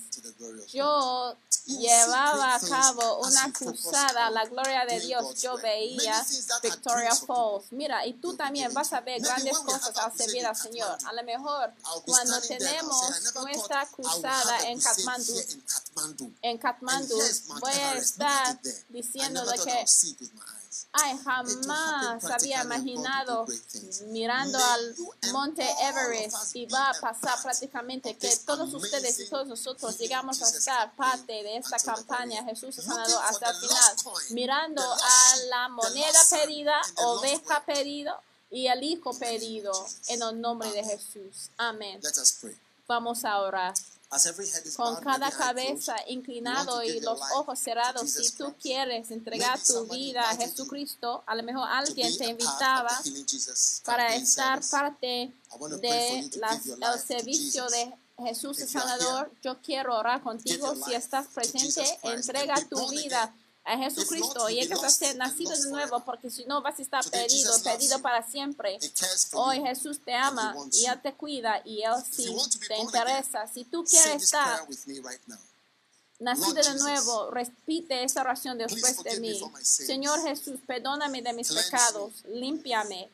yo 0.71 1.35
llevaba 1.65 2.55
a 2.55 2.59
cabo 2.59 3.19
una 3.19 3.51
cruzada 3.53 4.27
a 4.27 4.31
la 4.31 4.45
gloria 4.45 4.85
de 4.85 4.99
Dios, 4.99 5.41
yo 5.41 5.57
veía 5.57 6.25
Victoria 6.61 7.15
Falls. 7.15 7.71
Mira, 7.71 8.05
y 8.05 8.13
tú 8.13 8.35
también 8.35 8.73
vas 8.73 8.93
a 8.93 9.01
ver 9.01 9.21
grandes 9.21 9.57
cosas 9.59 9.95
al 9.97 10.15
servir 10.15 10.45
al 10.45 10.55
Señor. 10.55 10.97
A 11.05 11.13
lo 11.13 11.23
mejor 11.23 11.73
cuando 12.05 12.39
tenemos 12.41 13.33
nuestra 13.35 13.85
cruzada 13.87 14.67
en 14.67 14.79
Kathmandu, 14.79 15.33
en 16.41 16.57
Kathmandu, 16.57 17.17
voy 17.59 17.71
a 17.71 17.93
estar 17.97 18.59
diciendo 18.89 19.45
de 19.45 19.57
que 19.57 19.85
Ay, 20.91 21.17
jamás 21.23 22.23
había 22.25 22.63
imaginado 22.63 23.45
mirando 24.07 24.57
al 24.57 24.95
monte 25.31 25.67
Everest 25.81 26.55
y 26.55 26.65
va 26.65 26.89
a 26.89 26.93
pasar 26.99 27.41
prácticamente 27.41 28.17
que 28.17 28.35
todos 28.45 28.73
ustedes 28.73 29.19
y 29.19 29.29
todos 29.29 29.47
nosotros 29.47 29.97
llegamos 29.97 30.41
a 30.41 30.49
estar 30.49 30.95
parte 30.95 31.43
de 31.43 31.57
esta 31.57 31.77
campaña. 31.77 32.43
Jesús 32.43 32.79
ha 32.79 32.81
sanado 32.81 33.19
hasta 33.19 33.49
el 33.49 33.55
final, 33.57 33.95
mirando 34.31 34.81
a 34.81 35.35
la 35.49 35.69
moneda 35.69 36.19
perdida, 36.29 36.81
oveja 36.97 37.63
perdida 37.65 38.19
y 38.51 38.67
el 38.67 38.83
hijo 38.83 39.13
pedido 39.13 39.71
en 40.07 40.21
el 40.21 40.41
nombre 40.41 40.71
de 40.71 40.83
Jesús. 40.83 41.49
Amén. 41.57 42.01
Vamos 42.87 43.23
a 43.23 43.37
orar 43.39 43.73
con 44.75 44.95
cada 45.01 45.29
cabeza 45.31 45.95
inclinado 46.07 46.81
y 46.83 46.99
los 46.99 47.19
ojos 47.35 47.59
cerrados, 47.59 48.09
si 48.09 48.31
tú 48.31 48.55
quieres 48.59 49.11
entregar 49.11 49.59
tu 49.61 49.85
vida 49.87 50.29
a 50.29 50.35
Jesucristo, 50.35 51.23
a 51.27 51.35
lo 51.35 51.43
mejor 51.43 51.67
alguien 51.69 52.17
te 52.17 52.25
invitaba 52.25 52.89
para 53.85 54.15
estar 54.15 54.61
parte 54.71 55.31
del 55.81 56.31
servicio 57.05 57.67
de 57.67 57.93
Jesús 58.17 58.59
el 58.59 58.67
Salvador. 58.67 59.31
Yo 59.43 59.61
quiero 59.61 59.95
orar 59.95 60.21
contigo. 60.21 60.75
Si 60.75 60.93
estás 60.93 61.27
presente, 61.27 61.83
entrega 62.03 62.55
tu 62.67 62.89
vida 62.89 63.33
a 63.69 63.77
Jesucristo 63.77 64.49
y 64.49 64.55
llegas 64.55 64.83
a 64.83 64.89
ser 64.89 65.15
nacido 65.15 65.51
de 65.51 65.69
nuevo, 65.69 66.03
porque 66.03 66.31
si 66.31 66.43
no 66.45 66.61
vas 66.61 66.79
a 66.79 66.81
estar 66.81 67.07
perdido, 67.07 67.53
perdido 67.61 68.01
para 68.01 68.27
siempre. 68.27 68.79
Hoy 69.33 69.61
Jesús 69.61 69.99
te 70.03 70.13
ama 70.13 70.55
y 70.71 70.85
Él 70.85 70.99
te 71.01 71.13
cuida 71.13 71.61
y 71.63 71.83
Él 71.83 71.93
sí 72.11 72.35
te 72.67 72.77
interesa. 72.77 73.47
Si 73.47 73.65
tú 73.65 73.83
quieres 73.83 74.23
estar 74.23 74.65
nacido 76.19 76.53
de 76.53 76.79
nuevo, 76.79 77.29
repite 77.29 78.03
esa 78.03 78.21
oración 78.21 78.57
después 78.57 79.03
de 79.03 79.19
mí. 79.19 79.39
Señor 79.61 80.19
Jesús, 80.23 80.59
perdóname 80.65 81.21
de 81.21 81.33
mis 81.33 81.53
pecados, 81.53 82.23
límpiame, 82.27 83.07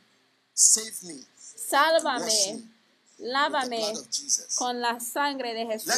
sálvame, 0.53 2.63
lávame 3.17 3.93
con 4.55 4.79
la 4.79 5.01
sangre 5.01 5.53
de 5.53 5.65
Jesús. 5.65 5.93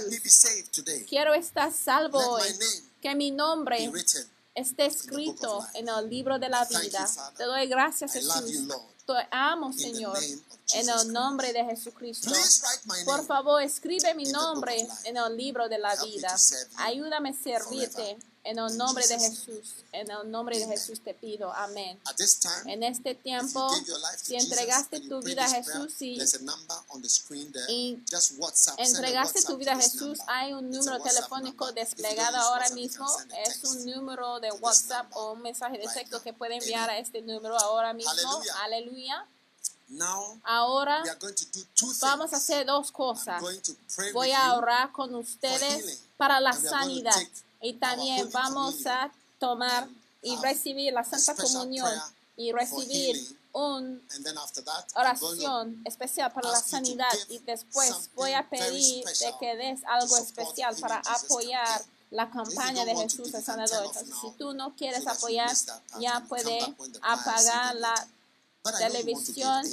Quiero 1.07 1.35
estar 1.35 1.71
salvo 1.71 2.17
hoy, 2.17 2.57
que 3.03 3.13
mi 3.13 3.29
nombre 3.29 3.91
esté 4.57 4.87
escrito 4.87 5.65
en 5.75 5.87
el 5.87 6.09
libro 6.09 6.39
de 6.39 6.49
la 6.49 6.65
vida. 6.65 7.07
Te 7.37 7.43
doy 7.43 7.67
gracias, 7.67 8.11
Jesús. 8.11 8.67
Te 9.05 9.13
amo, 9.31 9.71
Señor, 9.71 10.17
en 10.73 10.89
el 10.89 11.13
nombre 11.13 11.53
de 11.53 11.63
Jesucristo. 11.63 12.31
Por 13.05 13.25
favor, 13.25 13.61
escribe 13.61 14.13
mi 14.15 14.25
nombre 14.25 14.75
en 15.05 15.15
el 15.15 15.37
libro 15.37 15.69
de 15.69 15.77
la 15.77 15.95
vida. 15.95 16.35
Ayúdame 16.77 17.29
a 17.29 17.33
servirte 17.33 18.17
en 18.47 18.59
el 18.59 18.77
nombre 18.77 19.05
de 19.05 19.19
Jesús, 19.19 19.75
en 19.91 20.09
el 20.09 20.31
nombre 20.31 20.57
de 20.57 20.65
Jesús 20.67 21.01
te 21.01 21.13
pido, 21.13 21.51
amén. 21.53 21.99
En 22.65 22.81
este 22.81 23.13
tiempo, 23.13 23.69
si 24.21 24.35
entregaste 24.37 25.01
tu 25.01 25.21
vida 25.21 25.43
a 25.43 25.49
Jesús 25.49 26.01
y, 26.01 26.17
entregaste 28.77 29.41
tu 29.41 29.57
vida 29.57 29.73
a 29.73 29.75
Jesús, 29.75 30.19
hay 30.27 30.53
un 30.53 30.69
número 30.71 30.97
telefónico 31.03 31.73
desplegado 31.73 32.37
ahora 32.37 32.69
mismo. 32.69 33.05
Es 33.45 33.63
un 33.65 33.85
número 33.85 34.39
de 34.39 34.49
WhatsApp 34.53 35.07
o 35.13 35.33
un 35.33 35.41
mensaje 35.41 35.77
de 35.77 35.87
texto 35.93 36.21
que 36.21 36.31
puede 36.31 36.55
enviar 36.55 36.89
a 36.89 36.99
este 36.99 37.21
número 37.21 37.57
ahora 37.57 37.93
mismo. 37.93 38.41
Aleluya. 38.63 39.27
Ahora 40.43 41.03
vamos 42.01 42.33
a 42.33 42.37
hacer 42.37 42.65
dos 42.65 42.93
cosas. 42.93 43.43
Voy 44.13 44.31
a 44.31 44.53
orar 44.53 44.93
con 44.93 45.13
ustedes 45.15 46.03
para 46.15 46.39
la 46.39 46.53
sanidad 46.53 47.13
y 47.61 47.73
también 47.73 48.29
vamos 48.31 48.85
a 48.85 49.11
tomar 49.39 49.87
y 50.21 50.35
recibir 50.37 50.93
la 50.93 51.03
Santa 51.03 51.35
Comunión 51.35 51.91
y 52.35 52.51
recibir 52.51 53.37
una 53.53 53.99
oración 54.95 55.81
especial 55.85 56.31
para 56.31 56.51
la 56.51 56.59
sanidad 56.59 57.11
y 57.29 57.39
después 57.39 58.09
voy 58.15 58.33
a 58.33 58.47
pedir 58.47 59.03
de 59.03 59.33
que 59.39 59.55
des 59.55 59.83
algo 59.85 60.17
especial 60.17 60.75
para 60.75 60.97
apoyar 60.97 61.81
la 62.11 62.29
campaña 62.29 62.85
de 62.85 62.95
Jesús 62.95 63.33
el 63.33 63.43
Sanador. 63.43 63.91
si 63.93 64.31
tú 64.37 64.53
no 64.53 64.75
quieres 64.75 65.05
apoyar, 65.07 65.51
ya 65.99 66.23
puede 66.27 66.59
apagar 67.01 67.75
la 67.75 68.07
televisión 68.77 69.65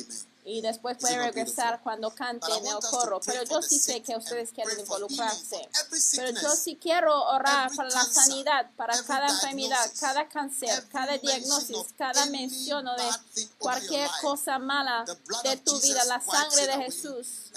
y 0.46 0.60
después 0.60 0.98
puede 0.98 1.16
regresar 1.16 1.80
cuando 1.82 2.14
canten 2.14 2.66
el 2.66 2.78
coro. 2.90 3.18
Pero 3.24 3.44
yo 3.44 3.62
sí 3.62 3.78
sé 3.78 4.02
que 4.02 4.14
ustedes 4.14 4.50
quieren 4.52 4.78
involucrarse. 4.78 5.68
Pero 6.16 6.38
yo 6.38 6.50
sí 6.50 6.76
quiero 6.76 7.24
orar 7.30 7.74
para 7.74 7.88
la 7.88 8.04
sanidad, 8.04 8.70
para 8.76 9.02
cada 9.04 9.28
enfermedad, 9.28 9.90
cada 9.98 10.28
cáncer, 10.28 10.86
cada 10.90 11.16
diagnóstico, 11.16 11.86
cada 11.96 12.26
mención 12.26 12.84
de 12.84 13.46
cualquier 13.58 14.10
cosa 14.20 14.58
mala 14.58 15.06
de 15.44 15.56
tu 15.56 15.80
vida. 15.80 16.04
La 16.04 16.20
sangre 16.20 16.66
de 16.66 16.84
Jesús 16.84 17.50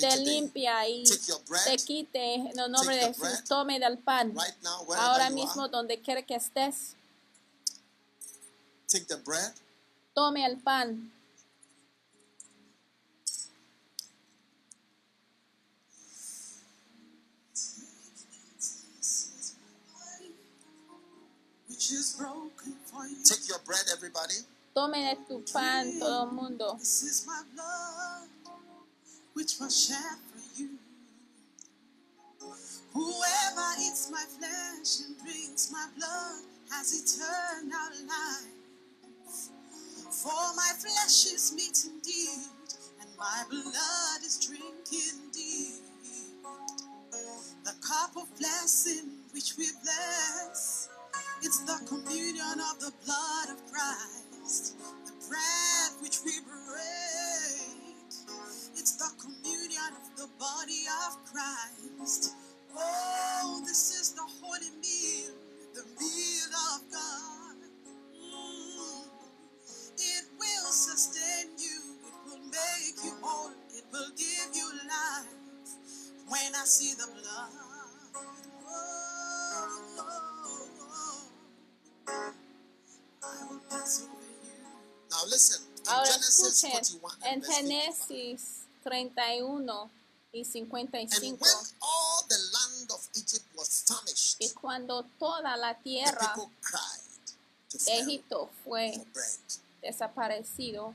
te 0.00 0.16
limpia 0.16 0.88
y 0.88 1.04
te 1.04 1.76
quite 1.76 2.34
en 2.34 2.58
el 2.58 2.70
nombre 2.70 2.96
de 2.96 3.14
Jesús. 3.14 3.44
Tome 3.46 3.78
del 3.78 3.98
pan. 3.98 4.34
Ahora 4.96 5.28
mismo, 5.28 5.68
donde 5.68 6.00
quiera 6.00 6.22
que 6.22 6.36
estés. 6.36 6.94
Tome 10.14 10.46
el 10.46 10.56
pan. 10.58 11.12
Take 21.80 23.48
your 23.48 23.58
bread, 23.64 23.88
everybody. 23.90 24.34
Tomen 24.76 25.16
tu 25.26 25.42
pan, 25.50 25.98
todo 25.98 26.26
el 26.26 26.30
mundo. 26.30 26.76
This 26.78 27.02
is 27.04 27.26
my 27.26 27.42
blood, 27.54 28.28
which 29.32 29.58
was 29.58 29.86
shed 29.86 30.18
for 30.28 30.60
you. 30.60 30.76
Whoever 32.92 33.80
eats 33.80 34.10
my 34.12 34.22
flesh 34.28 35.00
and 35.06 35.16
drinks 35.24 35.70
my 35.72 35.86
blood 35.96 36.44
has 36.70 36.92
eternal 36.92 37.92
life. 38.06 38.52
For 40.10 40.54
my 40.54 40.72
flesh 40.76 41.32
is 41.32 41.54
meat 41.56 41.86
indeed, 41.86 42.44
and 43.00 43.08
my 43.18 43.44
blood 43.48 44.22
is 44.22 44.36
drink 44.38 44.84
indeed. 44.92 45.80
The 47.64 47.72
cup 47.80 48.16
of 48.16 48.28
blessing 48.38 49.08
which 49.32 49.56
we 49.56 49.68
bless, 49.82 50.89
it's 51.42 51.60
the 51.60 51.78
communion 51.88 52.60
of 52.70 52.80
the 52.80 52.92
blood 53.04 53.48
of 53.50 53.72
Christ. 53.72 54.76
The 55.06 55.12
bread 55.28 56.02
which 56.02 56.18
we 56.24 56.32
break, 56.44 58.12
it's 58.76 58.96
the 58.96 59.10
communion 59.20 59.92
of 59.96 60.16
the 60.16 60.28
body 60.38 60.84
of 61.06 61.16
Christ. 61.32 62.34
Oh, 62.76 63.62
this 63.66 64.00
is 64.00 64.12
the 64.14 64.22
holy 64.42 64.70
meal, 64.82 65.32
the 65.74 65.84
meal 65.98 66.52
of 66.74 66.80
God. 66.92 67.56
Mm. 68.14 69.04
It 69.98 70.24
will 70.38 70.72
sustain 70.72 71.50
you, 71.58 71.80
it 72.06 72.14
will 72.26 72.44
make 72.46 73.04
you 73.04 73.12
whole, 73.22 73.52
it 73.76 73.84
will 73.92 74.10
give 74.16 74.50
you 74.54 74.70
life. 74.88 75.34
When 76.28 76.54
I 76.54 76.64
see 76.64 76.94
the 76.94 77.08
blood, 77.12 77.69
Now 85.10 85.24
listen, 85.26 85.60
Ahora 85.86 86.10
escuchen, 86.16 86.70
41 86.70 87.14
en 87.22 87.32
and 87.34 87.42
verse 87.42 87.54
55. 87.56 87.68
Génesis 88.08 88.40
31 88.84 89.90
y 90.32 90.38
And 90.40 90.46
55. 90.46 91.40
when 91.40 91.52
all 91.82 92.24
the 92.28 92.38
land 92.38 92.90
of 92.92 93.08
Egypt 93.16 93.44
was 93.56 93.84
famished, 93.86 94.36
Y 94.40 94.50
cuando 94.60 95.04
toda 95.18 95.56
la 95.56 95.74
tierra 95.82 96.34
de 97.72 97.98
Egipto 98.00 98.48
fue 98.64 98.92
desaparecido, 99.82 100.94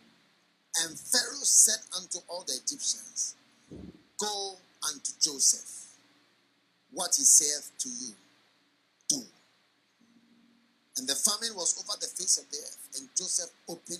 And 0.78 0.98
Pharaoh 1.00 1.44
said 1.46 1.80
unto 1.98 2.20
all 2.28 2.44
the 2.46 2.54
Egyptians, 2.54 3.36
Go 4.18 4.58
unto 4.84 5.12
Joseph, 5.22 5.88
what 6.92 7.16
he 7.16 7.24
saith 7.24 7.72
to 7.80 7.90
you. 7.90 8.14
And 10.98 11.08
the 11.08 11.16
famine 11.16 11.56
was 11.56 11.76
over 11.78 11.98
the 12.00 12.08
face 12.08 12.38
of 12.38 12.50
the 12.50 12.58
earth, 12.58 12.88
and 12.98 13.10
Joseph 13.16 13.52
opened 13.68 14.00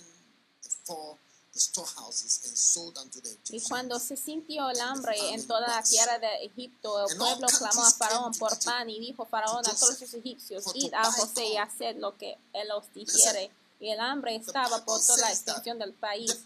the 0.62 0.70
four 0.84 1.16
the 1.56 1.60
storehouses 1.60 2.44
and 2.46 2.54
sold 2.56 2.98
unto 2.98 3.18
the 3.20 3.30
y 3.50 3.60
cuando 3.66 3.98
se 3.98 4.16
sintió 4.16 4.68
el 4.68 4.78
hambre 4.78 5.16
en 5.32 5.46
toda 5.46 5.66
la 5.66 5.82
tierra 5.82 6.18
de 6.18 6.44
Egipto, 6.44 7.08
el 7.08 7.16
pueblo 7.16 7.48
clamó 7.48 7.82
a 7.82 7.90
Faraón 7.92 8.32
por 8.34 8.58
pan 8.62 8.90
y 8.90 9.00
dijo 9.00 9.24
Faraón 9.24 9.66
a 9.66 9.74
todos 9.74 9.98
los 9.98 10.14
egipcios, 10.14 10.64
id 10.74 10.92
a 10.92 11.10
José 11.10 11.46
y 11.46 11.56
haced 11.56 11.96
lo 11.96 12.16
que 12.18 12.36
él 12.52 12.70
os 12.72 12.92
dijere. 12.92 13.50
Y 13.80 13.90
el 13.90 14.00
hambre 14.00 14.36
estaba 14.36 14.84
por 14.84 15.00
toda 15.00 15.18
la 15.18 15.32
extensión 15.32 15.78
del 15.78 15.94
país. 15.94 16.36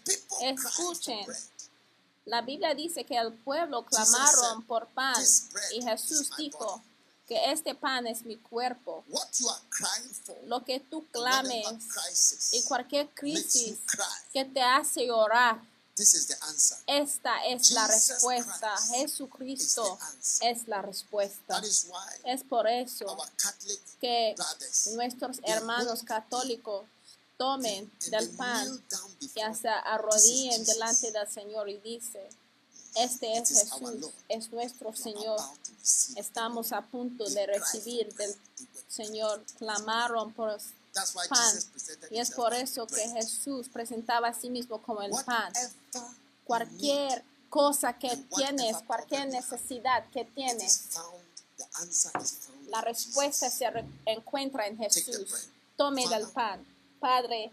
Escuchen, 0.41 1.25
la 2.25 2.41
Biblia 2.41 2.73
dice 2.73 3.03
que 3.03 3.17
el 3.17 3.33
pueblo 3.33 3.85
clamaron 3.85 4.63
por 4.63 4.87
pan 4.87 5.21
y 5.73 5.81
Jesús 5.81 6.29
dijo 6.37 6.81
que 7.31 7.49
este 7.49 7.73
pan 7.73 8.05
es 8.07 8.25
mi 8.25 8.35
cuerpo. 8.35 9.05
What 9.07 9.29
you 9.39 9.49
are 9.49 9.61
crying 9.69 10.13
for, 10.13 10.35
Lo 10.47 10.65
que 10.65 10.81
tú 10.81 11.07
clames 11.13 11.65
y 12.51 12.61
cualquier 12.63 13.07
crisis 13.13 13.79
que 14.33 14.43
te 14.43 14.61
hace 14.61 15.07
llorar, 15.07 15.61
this 15.95 16.13
is 16.13 16.27
the 16.27 16.35
answer. 16.41 16.77
esta 16.87 17.45
es 17.45 17.71
la 17.71 17.87
respuesta. 17.87 18.75
Jesucristo 18.89 19.93
is 19.93 19.99
the 19.99 20.05
answer. 20.05 20.51
es 20.51 20.67
la 20.67 20.81
respuesta. 20.81 21.55
That 21.55 21.63
is 21.63 21.87
why 21.87 22.33
Es 22.33 22.43
por 22.43 22.67
eso 22.67 23.05
que 24.01 24.33
brothers 24.35 24.87
nuestros 24.87 25.39
hermanos 25.43 26.03
católicos 26.03 26.85
tomen 27.37 27.89
del 28.09 28.29
pan 28.31 28.83
y 29.21 29.29
se 29.29 29.69
arrodillen 29.69 30.65
delante 30.65 31.11
del 31.13 31.31
Señor 31.31 31.69
y 31.69 31.77
dice, 31.77 32.27
este 32.95 33.37
es 33.37 33.51
is 33.51 33.71
our 33.71 33.91
Jesús, 33.91 34.11
es 34.29 34.51
nuestro 34.51 34.93
Señor. 34.93 35.39
Estamos 36.15 36.71
a 36.71 36.81
punto 36.81 37.25
de 37.25 37.47
recibir 37.47 38.13
del 38.15 38.35
Señor, 38.87 39.43
clamaron 39.57 40.33
por 40.33 40.57
That's 40.93 41.15
why 41.15 41.27
pan. 41.27 41.53
Jesus 41.53 41.65
presented 41.65 42.11
Y 42.11 42.19
es 42.19 42.31
por 42.31 42.53
eso 42.53 42.87
que. 42.87 43.01
Jesús 43.09 43.69
presentaba 43.69 44.29
a 44.29 44.33
sí 44.33 44.49
mismo 44.49 44.81
como 44.81 45.01
el 45.01 45.11
pan. 45.25 45.53
Cualquier 46.43 47.23
cosa 47.49 47.93
que 47.93 48.15
tienes, 48.35 48.77
cualquier 48.85 49.27
necesidad 49.27 50.09
que 50.11 50.25
tienes, 50.25 50.89
la 52.67 52.81
respuesta 52.81 53.49
se 53.49 53.65
encuentra 54.05 54.67
en 54.67 54.77
Jesús. 54.77 55.49
Tome 55.77 56.07
del 56.07 56.27
pan. 56.27 56.65
Padre, 56.99 57.51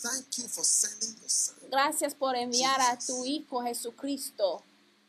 Thank 0.00 0.38
you 0.38 0.48
for 0.48 0.64
sending 0.64 1.16
your 1.20 1.28
son. 1.30 1.56
gracias 1.70 2.14
por 2.14 2.36
enviar 2.36 2.80
a 2.80 2.96
tu 2.98 3.24
Hijo 3.24 3.62
Jesucristo. 3.62 4.62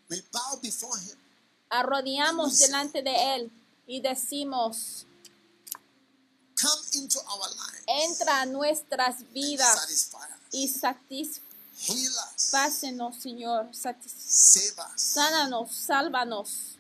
We 0.10 0.22
bow 0.32 0.60
before 0.62 0.98
him. 1.00 1.16
Arrodillamos 1.70 2.58
delante 2.58 3.04
de 3.04 3.36
Él 3.36 3.52
y 3.86 4.02
decimos, 4.02 5.06
Come 6.60 6.82
into 6.96 7.20
our 7.20 7.48
lives. 7.52 7.84
entra 7.88 8.42
a 8.42 8.46
nuestras 8.48 9.32
vidas 9.32 10.10
y 10.52 10.68
satisfácenos, 10.68 13.16
Señor. 13.22 13.70
Satis- 13.74 14.12
Save 14.18 14.74
us. 14.96 15.02
Sánanos, 15.02 15.72
sálvanos. 15.72 16.79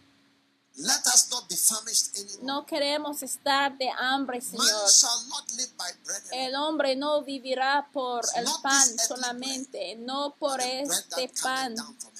Let 0.82 1.05
us 1.07 1.30
not 1.30 1.47
be 1.49 1.55
famished 1.57 2.15
anymore. 2.15 2.43
No 2.43 2.65
queremos 2.65 3.21
estar 3.21 3.77
de 3.77 3.89
hambre, 3.89 4.39
Man 4.39 4.49
Señor. 4.49 4.89
shall 4.89 5.27
not 5.27 5.51
live 5.51 5.71
by 5.77 5.91
bread 6.05 6.21
alone, 6.32 6.45
El 6.45 6.55
hombre 6.55 6.95
no 6.95 7.21
vivirá 7.23 7.89
por 7.91 8.21
el 8.36 8.45
pan 8.63 8.97
solamente, 8.97 9.95
no 9.97 10.36
por 10.39 10.61
este 10.61 11.30
pan. 11.43 11.75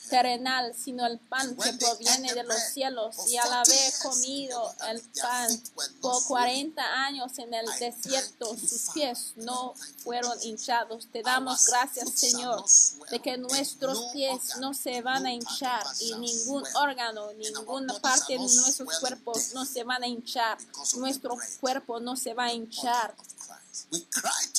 Terrenal, 0.10 0.74
sino 0.76 1.06
el 1.06 1.20
pan 1.20 1.56
que 1.56 1.74
proviene 1.74 2.34
de 2.34 2.44
los 2.44 2.58
cielos. 2.74 3.16
Y 3.30 3.38
al 3.38 3.50
40 3.50 3.62
haber 3.62 3.94
comido 4.02 4.76
el 4.90 5.02
pan 5.22 5.64
por 6.02 6.22
swollen. 6.22 6.72
40 6.74 7.06
años 7.06 7.38
en 7.40 7.54
el 7.54 7.66
desierto, 7.80 8.58
sus 8.58 8.90
pies 8.94 9.34
no 9.36 9.74
fueron 10.04 10.38
hinchados. 10.42 11.08
Te 11.12 11.22
damos 11.22 11.66
gracias, 11.68 12.12
Señor, 12.12 12.64
de 13.10 13.20
que 13.20 13.38
nuestros 13.38 14.12
pies 14.14 14.58
no 14.60 14.74
se 14.74 15.02
van 15.02 15.26
a 15.26 15.34
hinchar 15.34 15.84
y 16.00 16.14
ningún 16.16 16.64
órgano, 16.76 17.32
ninguna 17.34 17.94
parte 18.00 18.34
de 18.34 18.40
nuestros 18.40 19.00
cuerpos 19.00 19.54
no 19.54 19.66
se 19.66 19.84
van 19.84 20.04
a 20.04 20.08
hinchar. 20.08 20.58
Nuestro 20.98 21.38
cuerpo 21.60 22.00
no 22.00 22.16
se 22.16 22.34
va 22.34 22.46
a 22.46 22.54
hinchar 22.54 23.16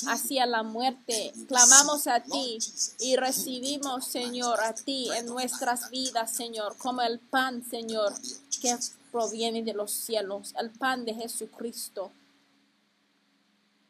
hacia 0.07 0.45
la 0.45 0.63
muerte. 0.63 1.33
Clamamos 1.47 2.07
a 2.07 2.21
ti 2.21 2.59
y 2.99 3.15
recibimos, 3.15 4.05
Señor, 4.05 4.61
a 4.61 4.73
ti 4.73 5.09
en 5.15 5.25
nuestras 5.27 5.89
vidas, 5.89 6.31
Señor, 6.33 6.77
como 6.77 7.01
el 7.01 7.19
pan, 7.19 7.63
Señor, 7.69 8.13
que 8.61 8.77
proviene 9.11 9.63
de 9.63 9.73
los 9.73 9.91
cielos, 9.91 10.53
el 10.59 10.69
pan 10.71 11.05
de 11.05 11.13
Jesucristo, 11.13 12.11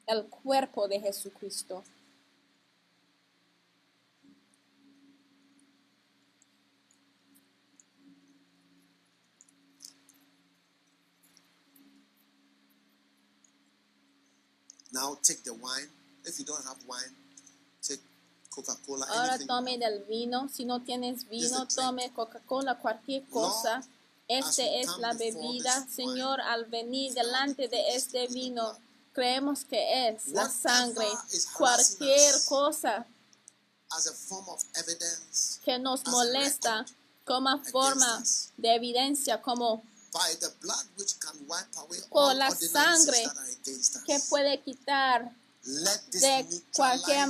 el 0.07 0.25
cuerpo 0.25 0.87
de 0.87 0.99
Jesucristo. 0.99 1.83
Now 14.91 15.17
take 15.21 15.43
the 15.43 15.53
wine. 15.53 15.89
If 16.25 16.37
you 16.39 16.45
don't 16.45 16.63
have 16.65 16.77
wine, 16.87 17.15
take 17.81 18.01
Coca-Cola. 18.49 19.05
Ahora 19.09 19.39
tome 19.39 19.77
del 19.77 20.03
vino. 20.03 20.49
Si 20.49 20.65
no 20.65 20.81
tienes 20.81 21.27
vino, 21.29 21.65
tome 21.67 22.11
Coca-Cola, 22.13 22.77
cualquier 22.77 23.25
cosa. 23.29 23.81
Este 24.27 24.63
we 24.63 24.79
es 24.79 24.87
la 24.99 25.13
bebida, 25.13 25.87
Señor, 25.87 26.39
wine, 26.39 26.47
al 26.47 26.65
venir 26.65 27.13
delante 27.13 27.67
de 27.67 27.95
este 27.95 28.27
the 28.27 28.27
vino, 28.27 28.77
creemos 29.13 29.65
que 29.65 30.07
es 30.07 30.29
la 30.29 30.49
sangre. 30.49 31.07
Cualquier 31.57 32.35
cosa 32.45 33.05
que 35.65 35.79
nos 35.79 36.05
molesta 36.07 36.85
como 37.25 37.61
forma 37.61 38.23
de 38.55 38.75
evidencia, 38.75 39.41
como 39.41 39.83
by 40.11 40.33
the 40.39 40.51
blood 40.61 40.85
which 40.97 41.19
can 41.19 41.35
wipe 41.47 41.75
away 41.77 41.99
Por 42.09 42.31
all 42.31 42.37
la 42.37 42.49
sangre 42.51 43.23
que 44.05 44.19
puede 44.29 44.61
quitar 44.61 45.31
de 45.63 46.63
cualquier 46.75 47.29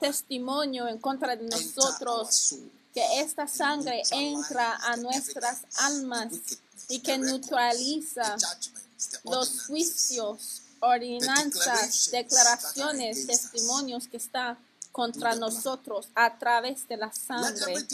testimonio 0.00 0.86
en 0.86 0.98
contra 0.98 1.34
de 1.34 1.44
nosotros, 1.44 2.56
que 2.92 3.20
esta 3.20 3.48
sangre 3.48 4.02
entra 4.10 4.76
a 4.76 4.96
nuestras 4.96 5.62
almas 5.78 6.32
y 6.88 7.00
que 7.00 7.18
neutraliza 7.18 8.36
los 9.24 9.66
juicios, 9.66 10.62
ordenanzas, 10.80 12.10
declaraciones, 12.10 13.26
testimonios 13.26 14.06
que 14.08 14.18
están 14.18 14.58
contra 14.92 15.34
nosotros 15.34 16.08
a 16.14 16.38
través 16.38 16.86
de 16.86 16.96
la 16.98 17.12
sangre. 17.12 17.86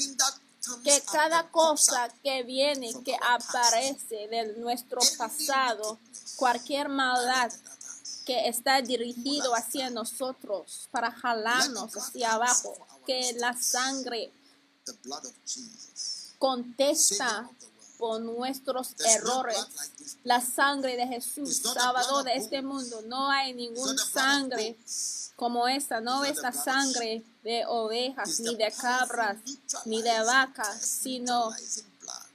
Que 0.85 1.01
cada 1.11 1.49
cosa 1.51 2.09
que 2.23 2.43
viene, 2.43 2.93
que 3.03 3.17
aparece 3.23 4.29
de 4.29 4.55
nuestro 4.59 5.01
pasado, 5.17 5.99
cualquier 6.37 6.89
maldad 6.89 7.51
que 8.27 8.49
está 8.49 8.83
dirigido 8.83 9.55
hacia 9.55 9.91
nosotros 9.91 10.89
para 10.91 11.11
jalarnos 11.11 11.97
hacia 11.97 12.33
abajo, 12.33 12.77
que 13.07 13.33
la 13.39 13.57
sangre 13.61 14.33
contesta 16.39 17.51
por 18.01 18.21
nuestros 18.21 18.95
errores. 18.99 19.59
La 20.25 20.41
sangre 20.41 20.97
de 20.97 21.07
Jesús, 21.07 21.59
Salvador 21.59 22.25
de 22.25 22.35
este 22.35 22.63
mundo. 22.63 23.03
No 23.07 23.31
hay 23.31 23.53
ninguna 23.53 24.03
sangre 24.05 24.77
como 25.37 25.69
esta. 25.69 26.01
No 26.01 26.25
es 26.25 26.39
la 26.39 26.53
sangre 26.53 27.23
de 27.45 27.65
ovejas, 27.67 28.41
ni 28.41 28.57
de 28.57 28.73
cabras, 28.73 29.37
ni 29.85 30.03
de 30.03 30.19
vacas, 30.23 30.81
sino 30.81 31.53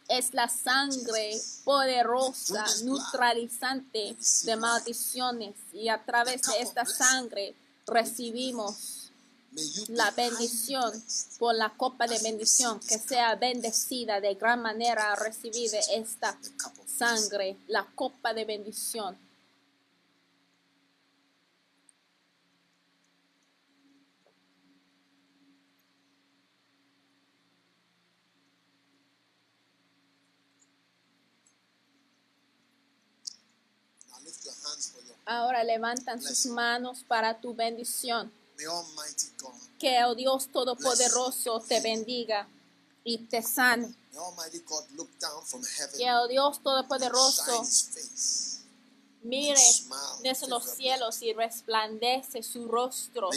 es 0.07 0.34
la 0.34 0.47
sangre 0.47 1.41
poderosa, 1.63 2.63
neutralizante 2.84 4.16
de 4.43 4.55
maldiciones. 4.55 5.55
Y 5.74 5.89
a 5.89 6.03
través 6.05 6.43
de 6.43 6.61
esta 6.61 6.86
sangre 6.86 7.55
recibimos 7.88 8.95
la 9.89 10.12
bendición 10.12 10.91
por 11.39 11.56
la 11.56 11.70
copa 11.70 12.08
de 12.08 12.20
bendición, 12.20 12.80
que 12.80 12.97
sea 12.97 13.36
bendecida 13.36 14.20
de 14.20 14.36
gran 14.36 14.62
manera 14.62 15.14
a 15.14 15.16
recibir 15.16 15.72
esta 15.93 16.38
sangre, 16.86 17.58
la 17.68 17.86
copa 17.95 18.34
de 18.34 18.45
bendición. 18.45 19.18
Ahora 35.26 35.64
levantan 35.64 36.22
sus 36.22 36.45
manos 36.45 37.03
para 37.08 37.39
tu 37.39 37.56
bendición. 37.56 38.32
Que 39.80 39.97
el 39.97 40.16
Dios 40.16 40.47
Todopoderoso 40.47 41.60
te 41.62 41.82
bendiga 41.82 42.47
y 43.03 43.18
te 43.20 43.41
sane. 43.41 43.93
Que 45.97 46.08
el 46.08 46.28
Dios 46.30 46.62
Todopoderoso 46.62 47.66
mire 49.24 49.62
desde 50.22 50.47
los 50.47 50.64
cielos 50.64 51.22
y 51.22 51.34
resplandece 51.34 52.43
su 52.43 52.68
rostro 52.68 53.30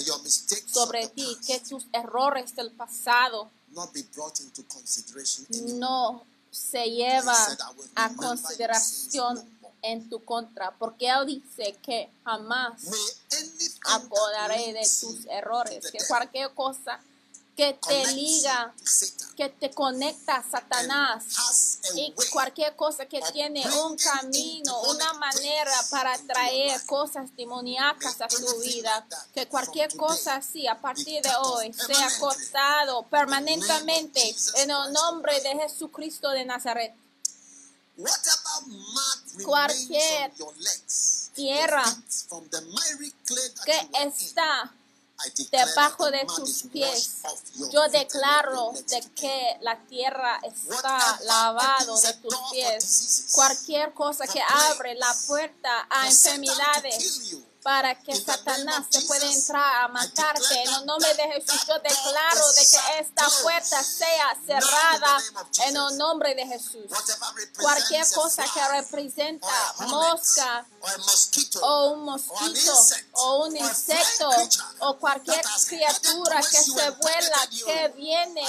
sobre 0.67 1.09
ti. 1.09 1.37
Que 1.47 1.61
tus 1.61 1.87
errores 1.93 2.55
del 2.55 2.71
pasado 2.73 3.51
no 5.75 6.25
se 6.51 6.85
lleva 6.91 7.37
a 7.95 8.15
consideración 8.15 9.58
en 9.83 10.09
tu 10.09 10.25
contra, 10.25 10.73
porque 10.73 11.09
Él 11.09 11.27
dice 11.27 11.77
que 11.83 12.11
jamás 12.25 12.83
acordaré 13.87 14.73
de 14.73 14.83
tus 14.83 15.27
errores, 15.27 15.91
que 15.91 15.99
cualquier 16.07 16.53
cosa 16.55 17.01
que 17.59 17.75
te 17.75 18.07
liga, 18.15 18.73
que 19.37 19.49
te 19.49 19.71
conecta 19.71 20.37
a 20.37 20.49
Satanás 20.49 21.81
y 21.97 22.15
cualquier 22.31 22.77
cosa 22.77 23.07
que 23.07 23.21
tiene 23.33 23.65
un 23.83 23.97
camino, 23.97 24.81
una 24.83 25.13
manera 25.15 25.73
para 25.91 26.17
traer 26.19 26.81
cosas 26.87 27.35
demoníacas 27.37 28.21
a 28.21 28.29
tu 28.29 28.61
vida, 28.61 29.05
que 29.35 29.49
cualquier 29.49 29.93
cosa 29.97 30.37
así 30.37 30.69
a 30.69 30.81
partir 30.81 31.21
de 31.21 31.35
hoy 31.43 31.73
sea 31.73 32.09
cortado 32.21 33.03
permanentemente 33.11 34.37
en 34.59 34.71
el 34.71 34.93
nombre 34.93 35.41
de 35.41 35.57
Jesucristo 35.57 36.31
de 36.31 36.45
Nazaret 36.45 36.95
cualquier 39.45 40.33
tierra 41.35 41.85
que 43.65 43.89
está 44.05 44.73
debajo 45.51 46.11
de 46.11 46.25
tus 46.27 46.65
pies. 46.73 47.11
Yo 47.73 47.89
declaro 47.89 48.73
de 48.73 49.01
que 49.17 49.57
la 49.63 49.77
tierra 49.87 50.41
está 50.45 51.19
lavado 51.23 52.01
de 52.01 52.15
tus 52.15 52.35
pies. 52.53 53.27
Cualquier 53.33 53.93
cosa 53.95 54.27
que 54.27 54.41
abre 54.41 54.95
la 54.95 55.15
puerta 55.27 55.87
a 55.91 56.07
enfermedades 56.07 57.37
para 57.63 57.95
que 57.95 58.15
Satanás 58.15 58.87
se 58.91 59.03
pueda 59.03 59.27
entrar 59.31 59.85
a 59.85 59.89
matarte. 59.89 60.63
En 60.63 60.75
el 60.75 60.87
nombre 60.87 61.13
de 61.15 61.23
Jesús 61.35 61.67
yo 61.67 61.75
declaro 61.79 62.53
de 62.53 62.67
que 62.67 62.99
esta 63.01 63.29
puerta 63.43 63.83
sea 63.83 64.37
cerrada 64.47 65.19
en 65.67 65.77
el 65.77 65.99
nombre 65.99 66.35
de 66.35 66.47
Jesús. 66.47 66.87
Cualquier 67.59 68.07
cosa 68.13 68.45
que 68.53 68.69
representa 68.69 69.75
mosca 69.81 70.67
o 71.61 71.93
un 71.93 72.05
mosquito 72.05 72.73
o 73.13 73.47
un 73.47 73.57
insecto 73.57 74.31
o 74.81 74.99
cualquier 74.99 75.45
criatura 75.67 76.41
que 76.41 76.63
se 76.63 76.91
vuela, 76.91 77.49
que 77.51 77.89
viene 77.97 78.43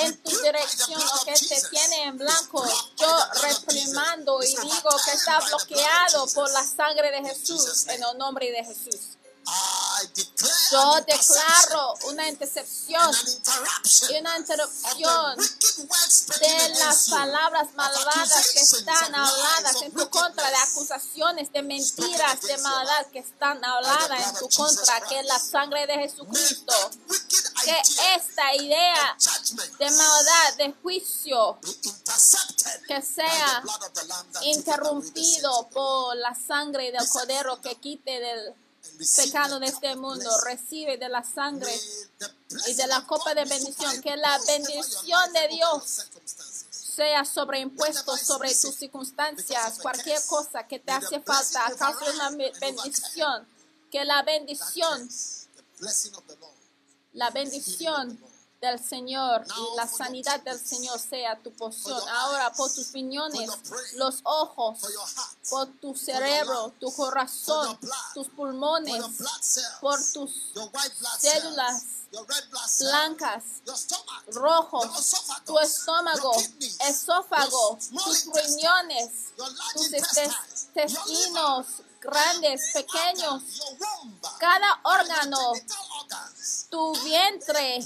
en 0.00 0.22
tu 0.22 0.30
dirección 0.42 1.00
o 1.00 1.24
que 1.24 1.32
te 1.32 1.62
tiene 1.70 2.04
en 2.04 2.18
blanco, 2.18 2.64
yo 2.96 3.16
reprimando 3.42 4.42
y 4.42 4.56
digo 4.56 4.90
que 5.04 5.12
está 5.12 5.40
bloqueado 5.40 6.26
por 6.28 6.50
la 6.50 6.66
sangre 6.66 7.10
de 7.10 7.28
Jesús 7.28 7.86
en 7.88 8.02
el 8.02 8.18
nombre 8.22 8.50
de 8.50 8.64
Jesús. 8.64 9.18
Yo 10.70 11.00
declaro 11.06 11.94
una 12.06 12.28
intercepción 12.28 13.10
y 14.08 14.16
una 14.18 14.38
interrupción 14.38 15.36
de 15.36 16.68
las 16.78 17.10
palabras 17.10 17.74
malvadas 17.74 18.50
que 18.52 18.60
están 18.60 19.14
habladas 19.14 19.82
en 19.82 19.92
tu 19.92 20.08
contra, 20.08 20.48
de 20.48 20.56
acusaciones, 20.56 21.52
de 21.52 21.62
mentiras, 21.62 22.40
de 22.42 22.56
maldad 22.58 23.06
que 23.12 23.18
están 23.18 23.62
habladas 23.64 24.28
en 24.28 24.38
tu 24.38 24.48
contra, 24.48 25.00
que 25.08 25.22
la 25.24 25.38
sangre 25.38 25.86
de 25.86 25.94
Jesucristo, 25.94 26.74
que 27.64 27.82
esta 28.16 28.54
idea 28.54 29.16
de 29.78 29.90
maldad, 29.90 30.54
de 30.56 30.74
juicio, 30.82 31.58
que 32.86 33.02
sea 33.02 33.62
interrumpido 34.42 35.68
por 35.68 36.16
la 36.16 36.34
sangre 36.34 36.92
del 36.92 37.08
Cordero 37.08 37.60
que 37.60 37.76
quite 37.76 38.20
del 38.20 38.54
pecado 39.16 39.60
de 39.60 39.66
este 39.66 39.94
mundo, 39.96 40.30
recibe 40.44 40.96
de 40.96 41.08
la 41.08 41.22
sangre 41.22 41.72
y 42.66 42.74
de 42.74 42.86
la 42.86 43.06
copa 43.06 43.34
de 43.34 43.44
bendición, 43.44 44.00
que 44.02 44.16
la 44.16 44.38
bendición 44.46 45.32
de 45.32 45.48
Dios 45.48 46.08
sea 46.70 47.24
sobreimpuesto 47.24 48.16
sobre 48.16 48.54
tus 48.54 48.74
circunstancias, 48.74 49.78
cualquier 49.80 50.20
cosa 50.26 50.66
que 50.66 50.78
te 50.78 50.92
hace 50.92 51.20
falta 51.20 51.66
a 51.66 51.74
causa 51.74 52.04
de 52.04 52.10
una 52.12 52.30
bendición, 52.60 53.46
que 53.90 54.04
la 54.04 54.22
bendición, 54.22 55.08
la 57.12 57.30
bendición 57.30 58.18
del 58.62 58.82
Señor 58.82 59.44
y 59.44 59.76
la 59.76 59.88
sanidad 59.88 60.40
del 60.40 60.58
Señor 60.58 60.98
sea 60.98 61.36
tu 61.42 61.52
porción. 61.52 62.00
Ahora 62.08 62.52
por 62.52 62.72
tus 62.72 62.86
piñones, 62.88 63.50
los 63.96 64.20
ojos, 64.22 64.78
por 65.50 65.66
tu 65.80 65.94
cerebro, 65.96 66.72
tu 66.78 66.94
corazón, 66.94 67.78
tus 68.14 68.28
pulmones, 68.28 69.04
por 69.80 69.98
tus 70.12 70.52
células 71.18 71.84
blancas, 72.80 73.42
rojos, 74.28 75.16
tu 75.44 75.58
estómago, 75.58 76.32
esófago, 76.88 77.78
tus 78.04 78.26
riñones, 78.26 79.32
tus 79.74 79.92
intestinos 79.92 81.66
grandes, 82.02 82.72
pequeños, 82.72 83.42
cada 84.38 84.80
órgano, 84.82 85.52
tu 86.68 86.92
vientre, 87.04 87.78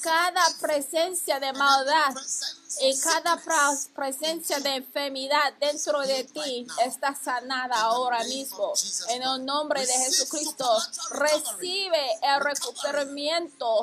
cada 0.00 0.42
presencia 0.60 1.38
de 1.38 1.52
maldad 1.52 2.14
y 2.80 2.98
cada 3.00 3.38
presencia 3.94 4.58
de 4.60 4.76
enfermedad 4.76 5.52
dentro 5.60 6.00
de 6.00 6.24
ti 6.24 6.66
está 6.86 7.14
sanada 7.14 7.78
ahora 7.78 8.24
mismo. 8.24 8.72
En 9.10 9.22
el 9.22 9.44
nombre 9.44 9.84
de 9.84 9.92
Jesucristo, 9.92 10.78
recibe 11.10 12.18
el 12.22 12.40
recuperamiento 12.40 13.82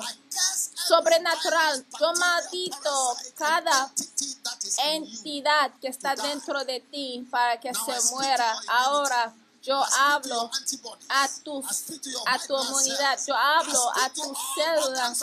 sobrenatural. 0.74 1.86
Yo 2.00 2.14
maldito 2.14 3.18
cada 3.38 3.92
entidad 4.86 5.72
que 5.80 5.90
está 5.90 6.16
dentro 6.16 6.66
de 6.66 6.80
ti 6.80 7.28
para 7.30 7.60
que 7.60 7.72
se 7.74 8.16
muera 8.16 8.56
ahora 8.70 9.36
Yo 9.68 9.84
hablo 9.98 10.50
a, 11.10 11.28
tus, 11.44 11.66
a 12.26 12.40
tu 12.48 12.58
inmunidad. 12.58 13.20
Yo 13.28 13.36
hablo 13.36 13.92
a 13.96 14.10
tus 14.12 14.38
células 14.56 15.22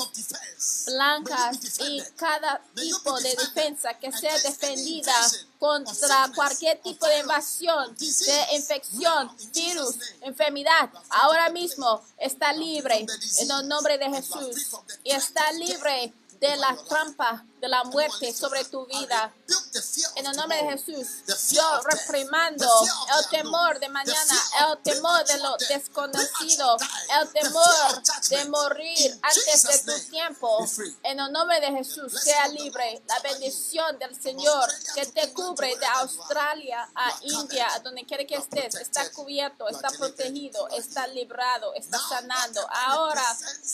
blancas 0.87 1.81
y 1.81 2.03
cada 2.15 2.61
tipo 2.75 3.19
de 3.21 3.37
defensa 3.37 3.95
que 3.95 4.13
sea 4.13 4.39
defendida 4.41 5.15
contra 5.59 6.31
cualquier 6.35 6.79
tipo 6.83 7.07
de 7.07 7.21
invasión, 7.21 7.97
de 7.97 8.57
infección, 8.57 9.35
virus, 9.55 9.97
enfermedad. 10.21 10.91
Ahora 11.09 11.49
mismo 11.49 12.03
está 12.19 12.53
libre 12.53 13.07
en 13.39 13.51
el 13.51 13.67
nombre 13.67 13.97
de 13.97 14.11
Jesús 14.11 14.77
y 15.05 15.13
está 15.13 15.53
libre 15.53 16.13
de 16.39 16.57
la 16.57 16.77
trampa 16.87 17.47
de 17.65 17.71
la 17.71 17.83
muerte 17.85 18.31
sobre 18.35 18.63
tu 18.67 18.85
vida. 18.85 19.33
En 20.17 20.27
el 20.27 20.37
nombre 20.37 20.63
de 20.63 20.73
Jesús, 20.73 21.25
yo 21.51 21.81
reprimando 21.81 22.67
el 23.19 23.29
temor 23.31 23.81
de 23.81 23.89
mañana, 23.89 24.35
el 24.69 24.83
temor 24.83 25.25
de 25.25 25.39
lo 25.39 25.57
desconocido, 25.57 26.77
el 27.23 27.29
temor 27.33 28.03
de 28.29 28.45
morir 28.51 29.19
antes 29.23 29.63
de 29.63 29.79
tu 29.79 30.11
tiempo. 30.11 30.67
En 31.05 31.19
el 31.19 31.33
nombre 31.33 31.59
de 31.61 31.69
Jesús, 31.69 32.13
sea 32.23 32.49
libre. 32.49 33.03
La 33.09 33.19
bendición 33.21 33.99
del 33.99 34.15
Señor 34.21 34.69
que 34.95 35.07
te 35.07 35.33
cubre 35.33 35.75
de 35.75 35.87
Australia 35.87 36.87
a 36.95 37.15
India, 37.23 37.67
a 37.75 37.81
donde 37.81 38.05
quiera 38.05 38.27
que 38.27 38.35
estés, 38.35 38.75
está 38.75 39.11
cubierto, 39.13 39.69
está 39.69 39.89
protegido, 39.89 40.69
está 40.69 41.07
librado, 41.07 41.73
está 41.75 41.99
sanando. 41.99 42.61
Ahora, 42.71 43.25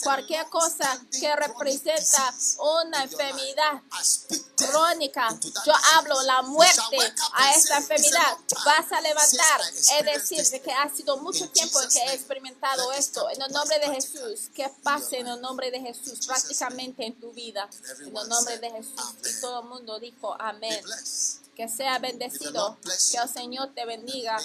cualquier 0.01 0.47
cosa 0.47 0.97
que 1.11 1.35
representa 1.35 2.33
una 2.57 3.03
enfermedad 3.03 3.80
crónica, 4.55 5.29
yo 5.65 5.73
hablo 5.95 6.21
la 6.23 6.41
muerte 6.43 6.97
a 7.33 7.51
esta 7.51 7.77
enfermedad. 7.77 8.37
Vas 8.65 8.91
a 8.91 9.01
levantar, 9.01 9.61
es 9.73 10.05
decir, 10.05 10.61
que 10.61 10.71
ha 10.71 10.89
sido 10.89 11.17
mucho 11.17 11.49
tiempo 11.49 11.79
que 11.91 11.99
he 11.99 12.13
experimentado 12.13 12.91
esto. 12.93 13.29
En 13.29 13.41
el 13.41 13.51
nombre 13.51 13.79
de 13.79 13.87
Jesús, 13.87 14.49
que 14.53 14.69
pase 14.83 15.19
en 15.19 15.27
el 15.27 15.41
nombre 15.41 15.71
de 15.71 15.79
Jesús 15.79 16.25
prácticamente 16.25 17.05
en 17.05 17.19
tu 17.19 17.31
vida. 17.31 17.69
En 17.99 18.15
el 18.15 18.29
nombre 18.29 18.57
de 18.59 18.71
Jesús. 18.71 19.15
Y 19.29 19.41
todo 19.41 19.61
el 19.61 19.67
mundo 19.67 19.99
dijo 19.99 20.35
amén. 20.39 20.83
Que 21.55 21.67
sea 21.67 21.99
bendecido, 21.99 22.77
que 22.81 23.17
el 23.17 23.29
Señor 23.29 23.73
te 23.75 23.85
bendiga 23.85 24.37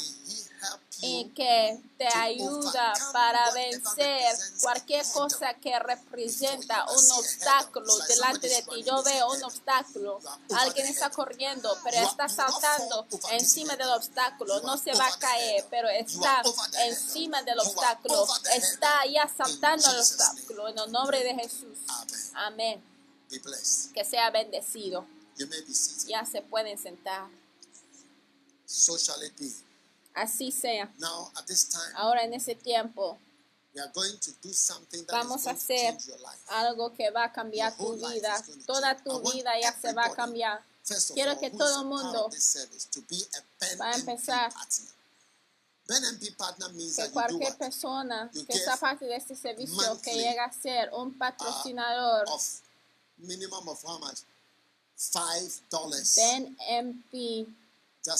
y 1.00 1.30
que 1.30 1.80
te 1.98 2.06
ayuda 2.08 2.92
para 3.12 3.50
vencer 3.52 4.36
cualquier 4.60 5.04
cosa 5.12 5.54
que 5.54 5.78
representa 5.78 6.84
un 6.90 7.10
obstáculo 7.12 7.96
delante 8.08 8.48
de 8.48 8.62
ti. 8.62 8.82
Yo 8.84 9.02
veo 9.02 9.32
un 9.32 9.44
obstáculo, 9.44 10.20
alguien 10.54 10.86
está 10.86 11.10
corriendo, 11.10 11.76
pero 11.84 11.98
está 11.98 12.28
saltando 12.28 13.06
encima 13.32 13.76
del 13.76 13.88
obstáculo. 13.88 14.60
No 14.62 14.76
se 14.78 14.92
va 14.94 15.06
a 15.06 15.18
caer, 15.18 15.64
pero 15.70 15.88
está 15.88 16.42
encima 16.86 17.42
del 17.42 17.58
obstáculo. 17.58 18.26
Está 18.54 19.06
ya 19.06 19.28
saltando 19.28 19.90
el 19.90 19.98
obstáculo. 19.98 20.68
En 20.68 20.78
el 20.78 20.92
nombre 20.92 21.22
de 21.22 21.34
Jesús. 21.34 21.78
Amén. 22.34 22.82
Que 23.92 24.04
sea 24.04 24.30
bendecido. 24.30 25.06
Ya 26.06 26.24
se 26.24 26.42
pueden 26.42 26.78
sentar. 26.78 27.28
Así 30.16 30.50
sea. 30.50 30.90
Ahora 31.94 32.24
en 32.24 32.32
ese 32.32 32.54
tiempo 32.54 33.18
vamos 35.12 35.46
a 35.46 35.50
hacer 35.50 35.96
algo 36.48 36.94
que 36.94 37.10
va 37.10 37.24
a 37.24 37.32
cambiar 37.32 37.76
tu 37.76 37.96
vida. 37.96 38.42
Toda 38.66 38.96
tu 38.96 39.20
vida 39.30 39.50
ya 39.60 39.78
se 39.78 39.92
va 39.92 40.06
a 40.06 40.14
cambiar. 40.14 40.64
Quiero 41.12 41.38
que 41.38 41.50
todo 41.50 41.82
el 41.82 41.86
mundo 41.86 42.30
va 43.78 43.90
a 43.90 43.96
empezar. 43.96 44.52
que 45.86 47.10
cualquier 47.12 47.58
persona 47.58 48.30
que 48.32 48.54
está 48.54 48.78
parte 48.78 49.04
de 49.04 49.16
este 49.16 49.36
servicio 49.36 50.00
que 50.00 50.14
llega 50.14 50.46
a 50.46 50.52
ser 50.52 50.90
un 50.94 51.08
uh, 51.08 51.18
patrocinador 51.18 52.26
BNMP 56.16 57.46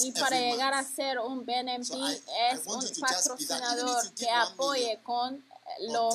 y 0.01 0.11
para 0.11 0.39
llegar 0.39 0.73
a 0.73 0.83
ser 0.83 1.19
un 1.19 1.45
BNP 1.45 1.93
es 2.51 2.65
un 2.65 2.81
patrocinador 2.99 4.13
que 4.13 4.29
apoye 4.29 4.99
con 5.03 5.43
lo, 5.81 6.09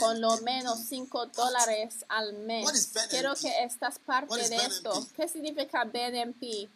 con 0.00 0.20
lo 0.20 0.36
menos 0.38 0.78
5 0.88 1.26
dólares 1.26 1.94
al 2.08 2.32
mes. 2.34 2.90
Quiero 3.10 3.34
que 3.34 3.64
estás 3.64 3.98
parte 4.00 4.48
de 4.48 4.56
esto. 4.56 5.06
¿Qué 5.16 5.28
significa 5.28 5.84
BNP? 5.84 6.68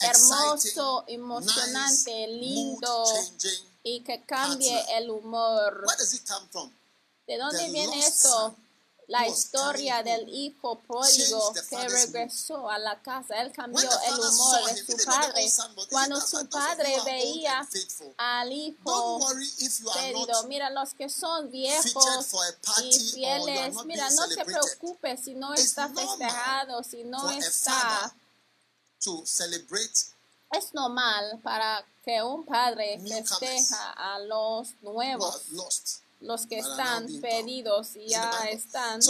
Hermoso, 0.00 1.04
emocionante, 1.08 2.26
lindo 2.28 3.04
y 3.82 4.00
que 4.00 4.22
cambie 4.24 4.82
el 4.96 5.10
humor. 5.10 5.84
¿De 7.26 7.36
dónde 7.36 7.70
viene 7.70 7.98
esto? 7.98 8.54
La 9.10 9.26
historia 9.26 10.04
del 10.04 10.28
hijo 10.28 10.78
pródigo 10.82 11.52
que 11.68 11.88
regresó 11.88 12.70
a 12.70 12.78
la 12.78 13.02
casa. 13.02 13.42
Él 13.42 13.50
cambió 13.50 13.90
el 14.06 14.14
humor 14.14 14.72
de 14.72 14.76
su 14.76 15.04
padre. 15.04 15.52
Cuando 15.90 16.20
su 16.20 16.48
padre 16.48 16.96
veía 17.04 17.68
al 18.16 18.52
hijo 18.52 19.18
querido, 19.94 20.44
mira, 20.44 20.70
los 20.70 20.94
que 20.94 21.08
son 21.08 21.50
viejos 21.50 22.34
y 22.84 23.00
fieles, 23.12 23.74
mira, 23.84 24.08
no 24.10 24.28
te 24.28 24.44
preocupes 24.44 25.20
si 25.24 25.34
no 25.34 25.54
está 25.54 25.88
festejado, 25.88 26.84
si 26.84 27.02
no 27.02 27.30
está... 27.30 28.14
Es 30.52 30.72
normal 30.72 31.40
para 31.42 31.84
que 32.04 32.22
un 32.22 32.44
padre 32.44 33.00
festeja 33.00 33.92
a 33.92 34.20
los 34.20 34.68
nuevos 34.82 35.42
los 36.20 36.46
que 36.46 36.58
están 36.58 37.06
pedidos 37.20 37.96
y 37.96 38.08
ya 38.08 38.30
están 38.50 39.00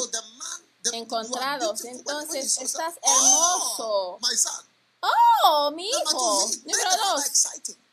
encontrados. 0.92 1.84
Entonces, 1.84 2.58
estás 2.58 2.94
hermoso. 3.02 4.18
Oh, 5.44 5.70
mi 5.74 5.88
hijo. 5.88 6.50
Número 6.64 6.90
dos. 7.04 7.24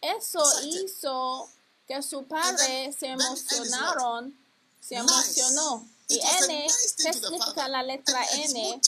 Eso 0.02 0.44
hizo 0.64 1.50
que 1.88 2.02
su 2.04 2.24
padre 2.26 2.94
se 2.98 3.08
emocionaron, 3.08 4.38
se 4.82 4.96
emocionó. 4.96 5.88
Y 6.10 6.20
N, 6.20 6.68
¿qué 6.98 7.14
significa 7.14 7.68
la 7.68 7.84
letra 7.84 8.26
N? 8.32 8.82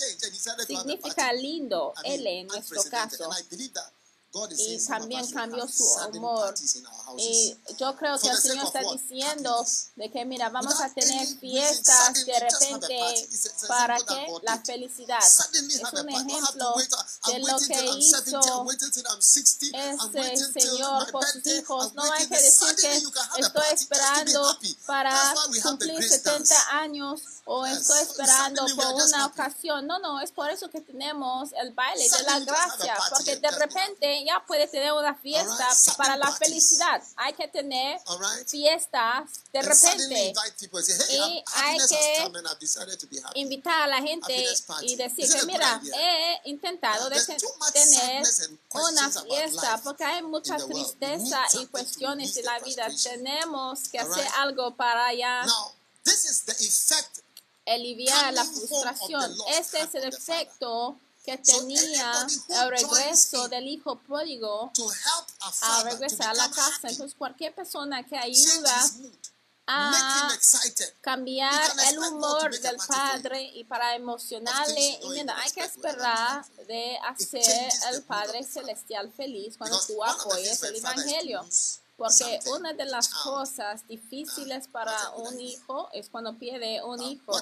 Significa 0.66 1.34
lindo, 1.34 1.94
L 2.04 2.40
en 2.40 2.48
nuestro 2.48 2.82
caso 2.84 3.30
y 4.58 4.86
también 4.86 5.30
cambió 5.32 5.68
su 5.68 5.84
humor. 6.14 6.54
Y 7.18 7.58
yo 7.78 7.96
creo 7.96 8.20
que 8.20 8.28
el 8.28 8.38
Señor 8.38 8.66
está 8.66 8.82
diciendo 8.92 9.66
de 9.96 10.12
que, 10.12 10.26
mira, 10.26 10.50
vamos 10.50 10.80
a 10.82 10.94
tener 10.94 11.28
fiestas 11.40 12.26
de 12.26 12.40
repente 12.40 13.28
para 13.68 13.98
que 13.98 14.28
la 14.44 14.60
felicidad. 14.60 15.20
Es 15.20 15.94
un 15.94 16.10
ejemplo 16.10 16.76
de 17.28 17.40
lo 17.40 17.58
que 17.58 17.86
hizo 17.98 18.18
ese 19.74 20.52
Señor 20.62 21.12
por 21.12 21.26
sus 21.26 21.48
hijos. 21.48 21.94
No 21.96 22.04
hay 22.04 22.28
que 22.28 22.40
decir 22.40 22.76
que 22.76 22.98
estoy 22.98 23.66
esperando 23.74 24.58
para 24.86 25.34
cumplir 25.64 26.08
70 26.08 26.78
años 26.78 27.22
o 27.46 27.66
estoy 27.66 28.02
esperando 28.02 28.66
por 28.76 28.94
una 28.94 29.26
ocasión. 29.26 29.88
No, 29.88 29.98
no, 29.98 30.22
es 30.22 30.32
por 30.32 30.52
eso 30.52 30.70
que 30.70 30.82
tenemos 30.82 31.50
el 31.54 31.74
baile 31.74 32.08
de 32.08 32.24
la 32.24 32.40
gracia, 32.42 32.96
porque 33.10 33.38
de 33.38 33.52
repente 33.52 34.19
ya 34.26 34.44
puede 34.46 34.68
tener 34.68 34.94
una 34.94 35.16
fiesta 35.16 35.68
para 35.98 36.18
la 36.18 36.32
felicidad. 36.32 37.02
Hay 37.16 37.34
que 37.34 37.48
tener 37.48 38.00
fiestas 38.48 39.30
de 39.52 39.62
repente. 39.62 40.34
y 41.12 41.44
hay 41.56 41.78
que 41.88 42.32
invitar 43.36 43.82
a 43.82 43.88
la 43.88 44.02
gente 44.02 44.46
y 44.82 44.96
decir 44.96 45.32
que 45.32 45.46
mira, 45.46 45.82
he 45.94 46.50
intentado 46.50 47.10
de 47.10 47.20
tener 47.74 48.24
una 48.74 49.12
fiesta 49.12 49.82
porque 49.84 50.04
hay 50.04 50.24
mucha 50.24 50.58
tristeza 50.58 51.46
y 51.54 51.66
cuestiones 51.68 52.36
en 52.38 52.46
la 52.46 52.60
vida. 52.60 52.88
Tenemos 53.04 53.88
que 53.90 54.00
hacer 54.00 54.28
algo 54.38 54.76
para 54.76 55.14
ya 55.14 55.46
aliviar 57.66 58.34
la 58.34 58.46
frustración. 58.46 59.36
Este 59.50 59.82
es 59.82 59.96
el 59.96 60.06
efecto 60.06 60.98
que 61.30 61.38
tenía 61.38 62.28
el 62.50 62.70
regreso 62.70 63.48
del 63.48 63.68
hijo 63.68 64.00
pródigo 64.00 64.72
a 65.62 65.84
regresar 65.84 66.30
a 66.30 66.34
la 66.34 66.50
casa. 66.50 66.90
Entonces, 66.90 67.16
cualquier 67.18 67.54
persona 67.54 68.04
que 68.04 68.18
ayuda 68.18 68.92
a 69.72 70.32
cambiar 71.02 71.72
el 71.90 72.00
humor 72.00 72.60
del 72.60 72.78
padre 72.88 73.52
y 73.54 73.64
para 73.64 73.96
emocionarle. 73.96 75.00
Y 75.04 75.10
mira, 75.10 75.40
hay 75.40 75.52
que 75.52 75.64
esperar 75.64 76.44
de 76.68 76.98
hacer 77.08 77.72
el 77.92 78.02
Padre 78.04 78.44
Celestial 78.44 79.12
feliz 79.12 79.58
cuando 79.58 79.80
tú 79.86 80.04
apoyes 80.04 80.64
el 80.64 80.76
Evangelio. 80.76 81.48
Porque 82.00 82.40
una 82.58 82.74
de 82.74 82.86
las 82.86 83.10
cosas 83.10 83.86
difíciles 83.88 84.68
uh, 84.68 84.72
para 84.72 85.10
un 85.18 85.40
hijo 85.40 85.90
es 85.94 86.10
cuando 86.10 86.38
pierde 86.38 86.82
un 86.84 87.00
uh, 87.00 87.12
hijo. 87.12 87.34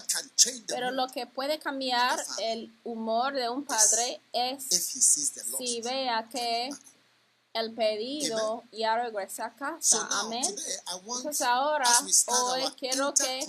Pero 0.68 0.91
lo 0.91 1.08
que 1.08 1.28
puede 1.28 1.60
cambiar 1.60 2.20
el 2.41 2.74
humor 2.84 3.34
de 3.34 3.49
un 3.49 3.64
padre 3.64 4.20
es 4.34 4.64
si 5.58 5.82
vea 5.82 6.28
que 6.30 6.70
el 7.60 7.74
pedido 7.74 8.64
y 8.72 8.84
a 8.84 8.95
regresar 9.03 9.51
a 9.51 9.55
casa. 9.55 10.08
Amén. 10.12 10.43
Entonces 10.43 11.41
ahora, 11.41 11.89
hoy 12.28 12.64
quiero 12.78 13.14
que 13.14 13.47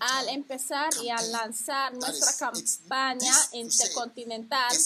al 0.00 0.28
empezar 0.28 0.90
y 1.02 1.10
al 1.10 1.32
lanzar 1.32 1.94
nuestra 1.94 2.32
campaña 2.36 3.34
intercontinental, 3.52 4.76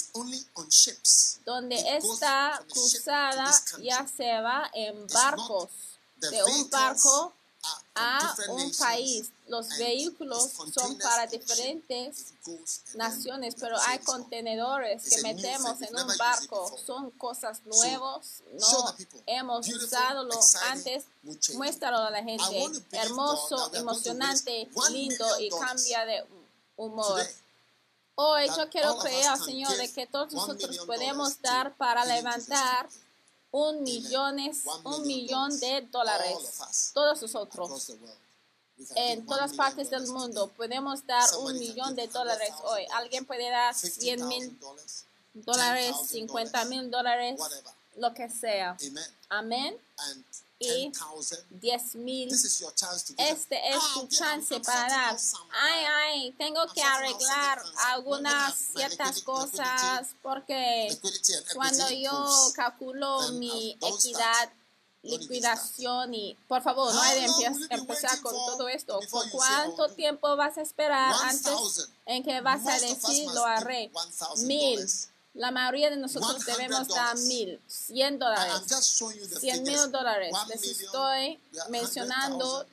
donde 1.45 1.77
esta 1.97 2.63
cruzada 2.69 3.51
ya 3.81 4.07
se 4.07 4.41
va 4.41 4.71
en 4.75 5.07
barcos, 5.09 5.71
de 6.17 6.43
un 6.45 6.71
barco 6.71 7.35
a 7.95 8.35
un 8.49 8.73
país. 8.77 9.31
Los 9.47 9.69
vehículos 9.79 10.51
son 10.73 10.99
para 10.99 11.27
diferentes 11.27 12.33
naciones, 12.95 13.55
pero 13.59 13.77
hay 13.87 13.99
contenedores 14.01 15.09
que 15.09 15.23
metemos 15.23 15.81
en 15.83 15.95
un 15.97 16.17
barco. 16.17 16.77
Son 16.85 17.11
cosas 17.13 17.61
nuevas, 17.67 18.43
no 18.53 18.95
hemos 19.27 19.69
usado 19.69 20.29
antes. 20.71 21.05
Muéstralo 21.55 21.99
a 21.99 22.11
la 22.11 22.23
gente. 22.23 22.67
Hermoso, 22.93 23.75
emocionante, 23.75 24.69
lindo 24.91 25.41
y 25.41 25.51
cambia 25.51 26.05
de 26.05 26.25
humor. 26.77 27.23
Hoy 28.17 28.47
yo 28.57 28.69
quiero 28.71 28.97
creer, 28.99 29.37
Señor, 29.45 29.77
de 29.77 29.93
que 29.93 30.07
todos 30.07 30.33
nosotros 30.33 30.79
podemos 30.87 31.41
dar 31.43 31.75
para 31.77 32.05
levantar 32.05 32.89
un, 33.55 33.85
millones, 33.85 34.65
un 34.83 35.07
millón 35.07 35.61
de 35.61 35.83
dólares. 35.83 36.91
Todos 36.93 37.23
nosotros 37.23 37.93
en 38.97 39.25
todas 39.27 39.53
partes 39.53 39.91
del 39.91 40.09
mundo 40.09 40.49
podemos 40.57 41.07
dar 41.07 41.25
un 41.39 41.57
millón 41.57 41.95
de 41.95 42.09
dólares 42.09 42.53
hoy. 42.65 42.85
Alguien 42.95 43.25
puede 43.25 43.49
dar 43.49 43.73
100 43.73 44.27
mil 44.27 44.59
dólares, 45.35 45.95
50 46.09 46.65
mil 46.65 46.91
dólares, 46.91 47.41
lo 47.97 48.13
que 48.13 48.29
sea. 48.29 48.77
Amén 49.29 49.79
y 50.59 50.93
10 51.51 51.95
mil. 51.97 52.33
Este 52.33 53.69
es 53.69 53.95
tu 53.95 54.07
chance 54.09 54.61
para 54.61 54.89
dar. 54.89 55.17
Ay, 55.51 55.85
ay, 55.85 56.33
tengo 56.39 56.67
que 56.73 56.83
arreglar 56.83 57.63
algunas 57.89 58.55
ciertas 58.55 59.23
cosas 59.23 60.15
porque 60.23 60.99
cuando 61.55 61.91
yo 61.91 62.53
calculo 62.55 63.33
mi 63.33 63.79
equidad, 63.81 64.53
liquidación 65.03 66.15
y 66.15 66.37
por 66.49 66.63
favor 66.63 66.93
no 66.93 67.01
hay 67.01 67.21
de 67.21 67.67
empezar 67.71 68.21
con 68.23 68.33
todo 68.33 68.69
esto. 68.69 68.99
¿Por 69.11 69.31
cuánto 69.31 69.89
tiempo 69.95 70.35
vas 70.37 70.57
a 70.57 70.63
esperar 70.63 71.15
antes 71.23 71.91
en 72.07 72.23
que 72.23 72.41
vas 72.41 72.67
a 72.67 72.79
decir 72.79 73.27
lo 73.33 73.45
haré? 73.45 73.91
Mil. 74.39 74.81
La 75.35 75.51
mayoría 75.51 75.91
de 75.91 75.97
nosotros 75.97 76.45
debemos 76.47 76.89
dar 76.89 77.19
mil, 77.19 77.61
cien 77.67 78.19
dólares, 78.19 78.63
cien 79.41 79.65
mil 79.65 79.91
dólares. 79.91 80.33
Les 80.49 80.63
estoy 80.63 81.41
mencionando 81.71 82.65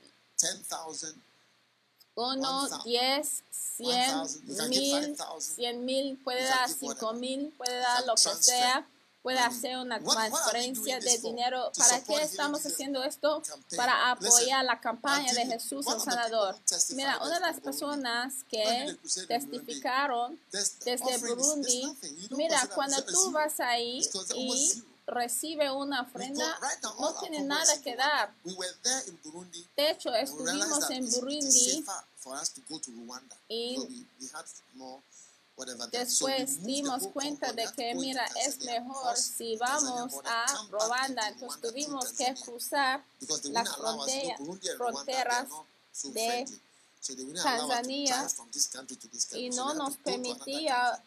uno, 2.14 2.84
diez, 2.84 3.44
cien 3.50 4.22
mil, 4.70 5.18
cien 5.40 5.86
mil, 5.86 6.18
puede 6.24 6.44
dar 6.44 6.70
cinco 6.70 7.14
mil, 7.14 7.52
puede 7.58 7.80
dar 7.80 8.06
lo 8.06 8.14
que 8.14 8.44
sea 8.44 8.88
puede 9.22 9.40
hacer 9.40 9.78
una 9.78 10.00
transferencia 10.00 11.00
de 11.00 11.18
dinero. 11.20 11.72
¿Para 11.78 12.04
qué 12.04 12.22
estamos 12.22 12.66
haciendo 12.66 13.04
esto? 13.04 13.42
Para 13.76 14.12
apoyar 14.12 14.66
la 14.66 14.80
campaña 14.80 15.34
de 15.34 15.46
Jesús 15.46 15.86
el 15.88 16.00
Sanador. 16.02 16.58
Mira, 16.96 17.18
una 17.22 17.36
de 17.36 17.40
las 17.40 17.60
personas 17.60 18.44
que 18.50 18.98
testificaron 19.28 20.40
desde 20.52 21.18
Burundi, 21.20 21.98
mira, 22.32 22.68
cuando 22.74 23.04
tú 23.04 23.32
vas 23.32 23.60
ahí 23.60 24.02
y 24.36 24.84
recibe 25.06 25.70
una 25.72 26.02
ofrenda, 26.02 26.58
no 27.00 27.14
tiene 27.20 27.42
nada 27.42 27.82
que 27.82 27.96
dar. 27.96 28.34
De 29.76 29.92
hecho, 29.92 30.14
estuvimos 30.16 30.90
en 30.90 31.10
Burundi. 31.10 31.86
y 33.50 33.78
Después 35.92 36.64
dimos 36.64 37.08
cuenta 37.08 37.54
de 37.54 37.68
que, 37.76 37.94
mira, 37.96 38.26
es 38.46 38.60
mejor 38.60 39.18
si 39.18 39.58
vamos 39.58 40.14
a 40.26 40.46
Ruanda. 40.70 41.28
Entonces 41.30 41.62
tuvimos 41.62 42.12
que 42.14 42.34
cruzar 42.44 43.04
las 43.44 43.76
fronteras 44.78 45.48
de 46.04 46.46
Tanzania 47.44 48.28
y 49.34 49.50
no 49.50 49.74
nos 49.74 49.98
permitía 49.98 51.04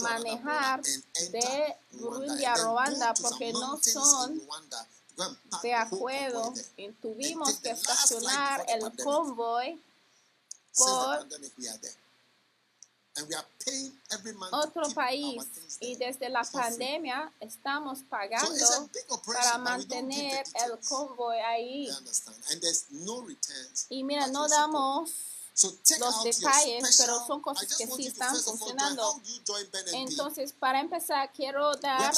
manejar 0.00 0.82
de 0.82 1.76
Burundi 1.92 2.44
a 2.44 2.54
Ruanda 2.56 3.14
porque 3.14 3.52
no 3.52 3.78
son 3.82 4.40
de 5.62 5.74
acuerdo 5.74 6.52
y 6.76 6.90
tuvimos 6.92 7.54
que 7.60 7.70
estacionar 7.70 8.64
el 8.68 8.92
convoy 9.02 9.80
por 10.74 11.26
otro 14.52 14.90
país 14.94 15.42
y 15.80 15.96
desde 15.96 16.28
la 16.28 16.42
pandemia 16.42 17.32
estamos 17.40 18.00
pagando 18.08 18.88
para 19.26 19.58
mantener 19.58 20.44
el 20.64 20.78
convoy 20.88 21.38
ahí. 21.38 21.88
Y 23.88 24.04
mira, 24.04 24.26
no 24.28 24.48
damos 24.48 25.10
los 25.98 26.24
detalles, 26.24 26.96
pero 26.98 27.26
son 27.26 27.40
cosas 27.40 27.76
que 27.76 27.86
sí 27.86 28.06
están 28.06 28.34
funcionando. 28.36 29.20
Entonces, 29.92 30.52
para 30.52 30.80
empezar, 30.80 31.30
quiero 31.32 31.74
dar 31.76 32.14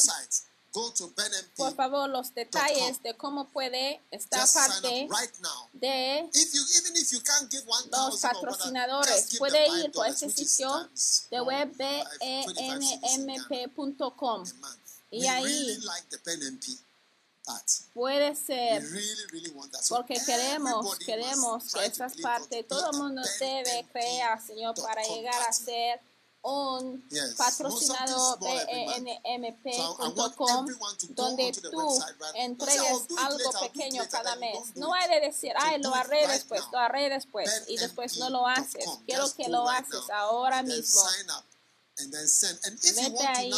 por 1.57 1.75
favor, 1.75 2.09
los 2.09 2.35
detalles 2.35 3.03
de 3.03 3.15
cómo 3.17 3.49
puede 3.51 4.01
esta 4.11 4.47
parte 4.47 5.09
de 5.73 6.31
los 7.91 8.21
patrocinadores. 8.21 9.37
Puede 9.39 9.69
ir 9.81 9.93
por 9.93 10.07
este 10.07 10.31
sitio 10.31 10.91
de 11.31 11.41
web 11.43 11.71
benmp.com 12.97 14.45
y 15.11 15.27
ahí 15.27 15.79
puede 17.93 18.35
ser 18.37 18.83
porque 19.89 20.15
queremos 20.25 20.97
queremos 20.99 21.73
que 21.75 21.87
esas 21.87 22.17
partes 22.19 22.69
todo 22.69 22.93
el 22.93 22.99
mundo 22.99 23.21
debe 23.41 23.85
creer 23.93 24.41
Señor 24.41 24.75
para 24.81 25.03
llegar 25.03 25.43
a 25.49 25.53
ser 25.53 26.01
un 26.43 27.09
patrocinador 27.37 28.39
bnmp.com 28.41 29.87
donde 31.11 31.53
tú 31.53 32.03
entregues 32.35 33.07
algo 33.19 33.51
pequeño 33.61 34.03
cada 34.11 34.37
mes. 34.37 34.75
No 34.75 34.93
hay 34.93 35.09
de 35.09 35.21
decir, 35.21 35.53
ay, 35.57 35.81
lo 35.81 35.95
haré 35.95 36.27
después, 36.27 36.63
lo 36.73 36.79
haré 36.79 37.09
después 37.11 37.65
y 37.69 37.77
después 37.77 38.19
no 38.19 38.31
lo 38.31 38.47
haces. 38.47 38.85
Quiero 39.07 39.33
que 39.37 39.49
lo 39.49 39.69
haces 39.69 40.11
ahora 40.11 40.63
mismo. 40.63 41.01
Vete 41.97 43.27
ahí. 43.27 43.51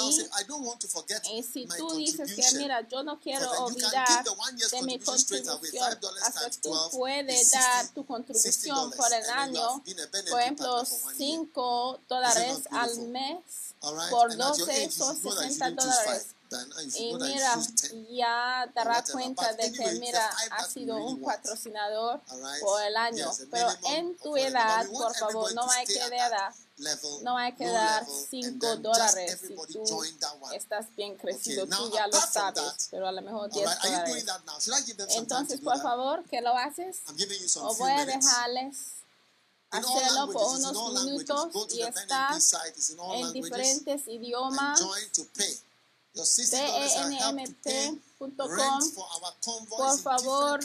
y 1.33 1.43
si 1.43 1.67
tú 1.67 1.95
dices 1.97 2.33
que 2.35 2.59
mira 2.59 2.87
yo 2.89 3.03
no 3.05 3.19
quiero 3.21 3.51
olvidar 3.65 4.25
de 4.71 4.83
mi 4.83 4.99
contribución 4.99 5.99
hasta 6.23 6.51
tú 6.61 6.75
puedes 6.93 7.51
dar 7.53 7.89
tu 7.95 8.05
contribución 8.05 8.91
por 8.93 9.13
el 9.13 9.31
año. 9.31 9.83
por 10.31 10.41
ejemplo 10.41 10.85
5 11.17 12.01
dólares 12.09 12.59
al 12.71 12.99
mes 13.09 13.39
por 14.11 14.37
12 14.37 14.91
son 14.91 15.17
60 15.17 15.71
dólares 15.71 16.27
y 16.97 17.15
mira, 17.15 17.59
ya 18.11 18.71
dará 18.75 19.03
cuenta 19.05 19.53
de 19.55 19.73
que, 19.73 19.93
mira, 19.93 20.31
ha 20.51 20.65
sido 20.67 20.97
un 20.97 21.23
patrocinador 21.23 22.21
por 22.61 22.83
el 22.83 22.97
año. 22.97 23.31
Pero 23.51 23.69
en 23.91 24.17
tu 24.19 24.37
edad, 24.37 24.87
por 24.91 25.15
favor, 25.15 25.55
no 25.55 25.71
hay 25.71 25.87
que 25.87 25.99
dar 26.11 26.55
no 27.23 27.39
hay 27.39 27.55
que 27.55 27.67
dar 27.67 28.05
5 28.31 28.77
dólares. 28.77 29.41
Si 29.47 29.55
tú 29.55 30.03
estás 30.53 30.87
bien 30.97 31.17
crecido, 31.17 31.67
tú 31.67 31.93
ya 31.93 32.09
lo 32.09 32.21
sabes, 32.21 32.89
pero 32.91 33.07
a 33.07 33.13
lo 33.13 33.23
mejor 33.23 33.51
10 33.51 33.65
dólares. 33.83 34.27
Entonces, 35.11 35.61
por 35.61 35.81
favor, 35.81 36.25
que 36.25 36.41
lo 36.41 36.57
haces? 36.57 37.03
O 37.59 37.75
voy 37.77 37.93
a 37.93 38.05
dejarles 38.05 38.77
hacerlo 39.71 40.33
por 40.33 40.47
unos 40.57 41.05
minutos 41.05 41.49
y 41.73 41.83
está 41.83 42.37
en 43.15 43.33
diferentes 43.33 44.09
idiomas. 44.09 44.81
BENMP.com, 46.15 47.91
por 49.69 49.99
favor, 49.99 50.61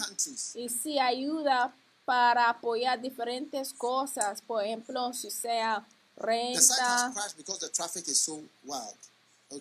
y 0.53 0.69
si 0.69 0.99
ayuda 0.99 1.73
para 2.05 2.49
apoyar 2.49 3.01
diferentes 3.01 3.73
cosas, 3.73 4.41
por 4.41 4.63
ejemplo, 4.63 5.11
si 5.13 5.31
sea 5.31 5.85
renta. 6.15 7.11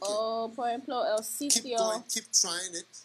O, 0.01 0.53
por 0.55 0.69
ejemplo, 0.69 1.03
el 1.17 1.25
sitio 1.25 2.05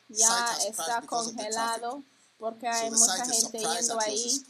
ya 0.09 0.57
está 0.67 1.01
congelado 1.01 2.03
porque 2.43 2.67
hay 2.67 2.91
mucha 2.91 3.25
gente 3.25 3.57
yendo 3.57 3.99
ahí. 4.01 4.45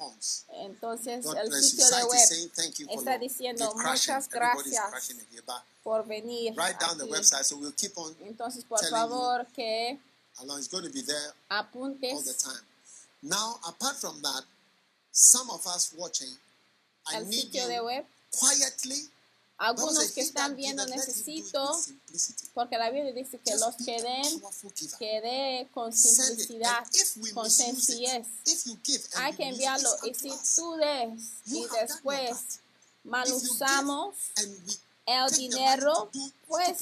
Entonces, 0.50 1.24
el 1.24 1.64
sitio 1.64 1.88
de 1.88 2.04
web 2.06 2.52
está 2.90 3.20
diciendo 3.20 3.72
muchas 3.76 4.28
gracias 4.28 4.82
por 5.84 6.04
venir. 6.08 6.56
Entonces, 8.22 8.66
por 8.66 8.84
favor, 8.90 9.46
que 9.54 10.00
apuntes. 11.50 12.48
Now, 13.22 13.60
apart 13.64 13.96
from 13.98 14.20
that, 14.24 14.44
some 15.12 15.52
of 15.52 15.64
us 15.68 15.94
watching, 15.96 16.36
I 17.08 17.24
quietly 18.32 19.08
algunos 19.64 20.12
que 20.12 20.22
están 20.22 20.56
viendo 20.56 20.86
necesito, 20.88 21.80
porque 22.54 22.78
la 22.78 22.90
Biblia 22.90 23.14
dice 23.14 23.40
que 23.40 23.56
los 23.56 23.76
que 23.78 24.02
den, 24.02 24.44
que 25.00 25.22
dé 25.22 25.70
con 25.74 25.94
simplicidad, 25.94 26.86
con 27.34 27.50
sencillez. 27.50 28.28
Hay 29.16 29.34
que 29.36 29.48
enviarlo. 29.48 29.90
Y 30.04 30.14
si 30.14 30.32
tú 30.56 30.76
des 30.76 31.24
y 31.46 31.66
después 31.80 32.60
mal 33.04 33.32
usamos 33.32 34.16
el 35.06 35.32
dinero, 35.32 36.12
pues 36.48 36.78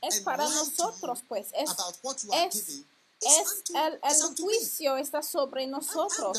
es 0.00 0.20
para 0.22 0.48
nosotros, 0.48 1.20
pues 1.28 1.48
es, 1.52 1.70
es, 2.32 2.84
es 3.20 3.64
el, 3.74 4.00
el 4.02 4.36
juicio 4.36 4.96
está 4.96 5.22
sobre 5.22 5.66
nosotros. 5.66 6.38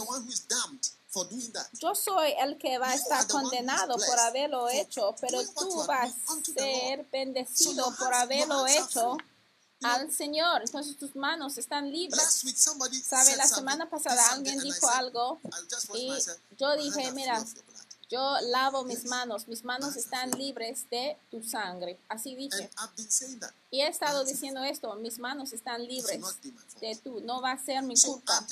Yo 1.79 1.95
soy 1.95 2.33
el 2.39 2.57
que 2.57 2.77
va 2.77 2.89
a 2.91 2.95
estar 2.95 3.27
condenado 3.27 3.95
por 3.97 4.19
haberlo 4.19 4.69
hecho, 4.69 5.15
pero 5.19 5.41
tú 5.57 5.83
vas 5.85 6.11
a 6.27 6.43
ser 6.53 7.05
bendecido 7.11 7.93
por 7.97 8.13
haberlo 8.13 8.67
hecho 8.67 9.17
al 9.81 10.11
Señor. 10.11 10.61
Entonces 10.61 10.97
tus 10.97 11.15
manos 11.15 11.57
están 11.57 11.91
libres. 11.91 12.43
¿Sabe? 13.03 13.35
La 13.37 13.47
semana 13.47 13.89
pasada 13.89 14.21
alguien 14.31 14.59
dijo 14.59 14.87
algo 14.89 15.39
y 15.95 16.11
yo 16.57 16.75
dije, 16.77 17.11
mira, 17.13 17.43
yo 18.09 18.37
lavo 18.41 18.83
mis 18.83 19.05
manos, 19.05 19.47
mis 19.47 19.63
manos 19.63 19.95
están 19.95 20.31
libres 20.31 20.89
de 20.89 21.15
tu 21.29 21.43
sangre. 21.43 21.99
Así 22.09 22.35
dije. 22.35 22.69
Y 23.71 23.81
he 23.81 23.87
estado 23.87 24.25
diciendo 24.25 24.63
esto, 24.63 24.95
mis 24.95 25.19
manos 25.19 25.53
están 25.53 25.85
libres 25.85 26.19
de 26.81 26.95
tú, 27.03 27.21
no 27.21 27.39
va 27.39 27.51
a 27.51 27.63
ser 27.63 27.83
mi 27.83 27.93
culpa. 28.01 28.43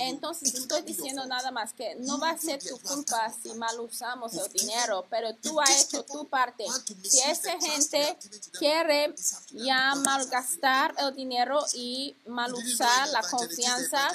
Entonces 0.00 0.54
estoy 0.54 0.82
diciendo 0.82 1.24
nada 1.26 1.52
más 1.52 1.72
que 1.72 1.94
no 2.00 2.18
va 2.18 2.30
a 2.30 2.38
ser 2.38 2.60
tu 2.60 2.76
culpa 2.80 3.32
si 3.40 3.54
mal 3.54 3.78
usamos 3.78 4.34
el 4.34 4.52
dinero, 4.52 5.06
pero 5.08 5.32
tú 5.36 5.60
has 5.60 5.84
hecho 5.84 6.02
tu 6.02 6.26
parte. 6.26 6.64
Si 7.04 7.20
esa 7.20 7.60
gente 7.60 8.18
quiere 8.58 9.14
ya 9.52 9.94
malgastar 9.94 10.92
el 10.98 11.14
dinero 11.14 11.64
y 11.74 12.16
mal 12.26 12.52
usar 12.52 13.08
la 13.10 13.22
confianza, 13.22 14.10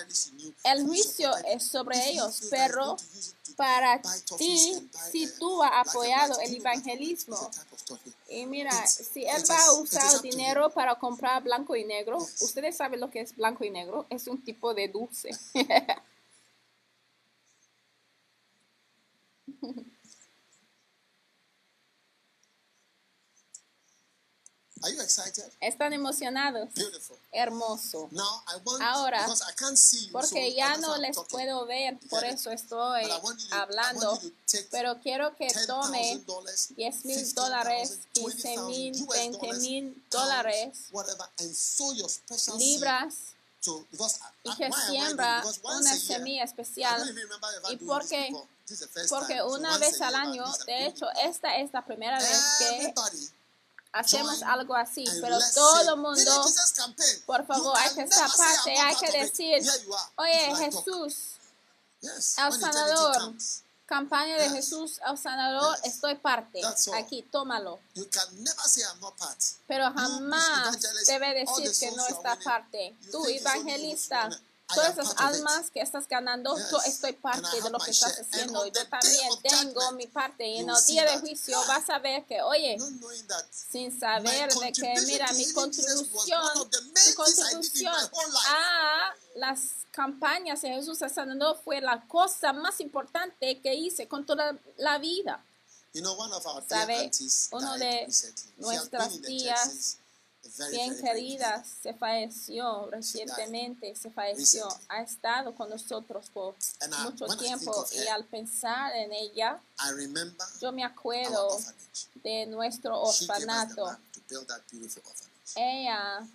el 0.66 0.86
juicio 0.86 1.34
es 1.46 1.66
sobre 1.66 2.10
ellos, 2.10 2.42
pero 2.50 2.98
para 3.62 4.02
ti, 4.40 4.90
si 5.12 5.28
tú 5.38 5.62
has 5.62 5.88
apoyado 5.88 6.40
el 6.40 6.56
evangelismo, 6.56 7.38
y 8.28 8.48
mira, 8.48 8.72
si 8.88 9.24
él 9.24 9.44
va 9.48 9.66
a 9.66 9.74
usar 9.74 10.20
dinero 10.24 10.72
para 10.72 10.96
comprar 10.96 11.44
blanco 11.44 11.76
y 11.76 11.84
negro, 11.84 12.18
ustedes 12.18 12.76
saben 12.76 13.00
lo 13.00 13.12
que 13.12 13.22
es 13.22 13.36
blanco 13.36 13.64
y 13.64 13.70
negro, 13.70 14.08
es 14.10 14.26
un 14.26 14.44
tipo 14.44 14.74
de 14.74 14.88
dulce. 14.88 15.30
¿Están 25.60 25.94
emocionados? 25.94 26.70
Hermoso. 27.32 28.10
Ahora, 28.82 29.28
porque 30.12 30.54
ya 30.54 30.78
no 30.78 30.98
les 30.98 31.18
puedo 31.30 31.66
ver, 31.66 31.98
por 32.10 32.24
eso 32.24 32.52
estoy 32.52 33.10
hablando, 33.52 34.20
pero 34.72 35.00
quiero 35.02 35.36
que 35.36 35.48
tome 35.68 36.22
10 36.76 37.06
mil 37.06 37.34
dólares, 37.34 38.00
15 38.14 38.58
mil, 38.62 39.08
20 39.08 39.54
mil 39.54 40.04
dólares, 40.10 40.78
libras, 42.58 43.16
y 44.44 44.56
que 44.56 44.72
siembra 44.88 45.44
una 45.64 45.96
semilla 45.96 46.44
especial. 46.44 47.16
¿Y 47.70 47.78
por 47.78 48.08
qué? 48.08 48.34
Porque 49.10 49.44
una 49.44 49.78
vez 49.78 50.02
al 50.02 50.16
año, 50.16 50.46
de 50.66 50.88
hecho, 50.88 51.06
esta 51.24 51.58
es 51.58 51.72
la 51.74 51.86
primera 51.86 52.18
vez 52.20 52.42
que 52.60 52.94
hacemos 53.92 54.42
algo 54.44 54.76
así, 54.76 55.06
pero 55.22 55.38
todo 55.54 55.94
el 55.94 55.98
mundo, 56.00 56.46
por 57.26 57.46
favor, 57.46 57.78
hay 57.78 57.94
que 57.94 58.02
esa 58.02 58.28
parte, 58.28 58.78
hay 58.78 58.96
que 58.96 59.12
decir, 59.12 59.70
oye 60.16 60.56
Jesús, 60.56 61.36
el 62.02 62.60
sanador, 62.60 63.36
campaña 63.86 64.38
de 64.38 64.50
Jesús 64.50 65.00
el 65.06 65.18
sanador, 65.18 65.78
estoy 65.84 66.16
parte, 66.16 66.62
aquí, 66.96 67.24
tómalo. 67.24 67.80
Pero 69.68 69.92
jamás 69.94 70.80
debe 71.08 71.34
decir 71.34 71.72
que 71.80 71.92
no 71.96 72.08
está 72.08 72.38
parte. 72.38 72.96
Tú, 73.12 73.26
evangelista, 73.26 74.30
todas 74.74 74.98
esas 74.98 75.14
almas 75.18 75.70
que 75.72 75.82
estás 75.82 76.08
ganando, 76.08 76.56
yo 76.70 76.82
estoy 76.86 77.14
parte 77.14 77.62
de 77.62 77.70
lo 77.70 77.80
que 77.80 77.92
estás 77.92 78.20
haciendo. 78.20 78.66
Yo 78.66 78.88
también 78.88 79.30
tengo 79.42 79.92
mi 79.94 80.08
parte. 80.08 80.48
Y 80.48 80.60
en 80.60 80.70
el 80.70 80.86
día 80.86 81.06
de 81.06 81.20
juicio 81.20 81.58
vas 81.68 81.90
a 81.90 82.00
ver 82.00 82.26
que, 82.26 82.42
oye, 82.42 82.78
sin 83.52 83.98
saber 83.98 84.54
de 84.54 84.72
que, 84.72 84.94
mira, 85.06 85.32
mi 85.34 85.52
contribución, 85.54 86.42
mi 87.06 87.14
contribución 87.14 87.96
a 88.48 89.14
las 89.36 89.62
campañas 89.92 90.62
de 90.62 90.70
Jesús 90.70 91.00
sanando 91.00 91.56
fue 91.64 91.82
la 91.82 92.02
cosa 92.08 92.54
más 92.54 92.80
importante 92.80 93.60
que 93.62 93.74
hice 93.76 94.08
con 94.08 94.26
toda 94.26 94.58
la 94.78 94.98
vida. 94.98 95.44
¿Sabe? 96.68 97.12
Uno 97.52 97.78
de 97.78 98.08
nuestras 98.58 99.22
tías 99.22 99.98
bien 100.72 100.98
querida, 100.98 101.64
se 101.64 101.94
falleció 101.94 102.90
recientemente, 102.90 103.96
se 103.96 104.10
falleció, 104.10 104.68
ha 104.90 105.02
estado 105.02 105.56
con 105.56 105.70
nosotros 105.70 106.30
por 106.34 106.56
mucho 107.04 107.26
tiempo 107.38 107.86
y 107.92 108.08
al 108.08 108.26
pensar 108.26 108.96
en 108.96 109.14
ella, 109.14 109.60
yo 110.60 110.72
me 110.72 110.84
acuerdo 110.84 111.58
de 112.24 112.46
nuestro 112.48 113.02
orfanato 113.02 113.98
ella 115.56 116.28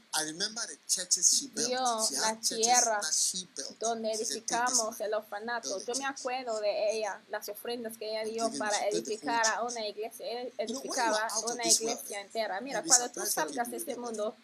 vio 1.54 2.08
la 2.20 2.40
tierra 2.40 3.00
donde 3.78 4.12
edificamos 4.12 5.00
el 5.00 5.14
orfanato. 5.14 5.78
Yo 5.84 5.94
me 5.94 6.06
acuerdo 6.06 6.60
de 6.60 6.96
ella, 6.96 7.20
las 7.28 7.48
ofrendas 7.48 7.96
que 7.96 8.10
ella 8.10 8.24
dio 8.24 8.50
para 8.58 8.88
edificar 8.88 9.46
a 9.46 9.62
una 9.62 9.86
iglesia. 9.86 10.26
edificaba 10.58 11.28
una 11.52 11.66
iglesia 11.66 12.20
entera. 12.20 12.60
Mira, 12.60 12.82
cuando 12.82 13.10
tú 13.10 13.24
salgas 13.26 13.70
de 13.70 13.76
este 13.76 13.96
mundo, 13.96 14.36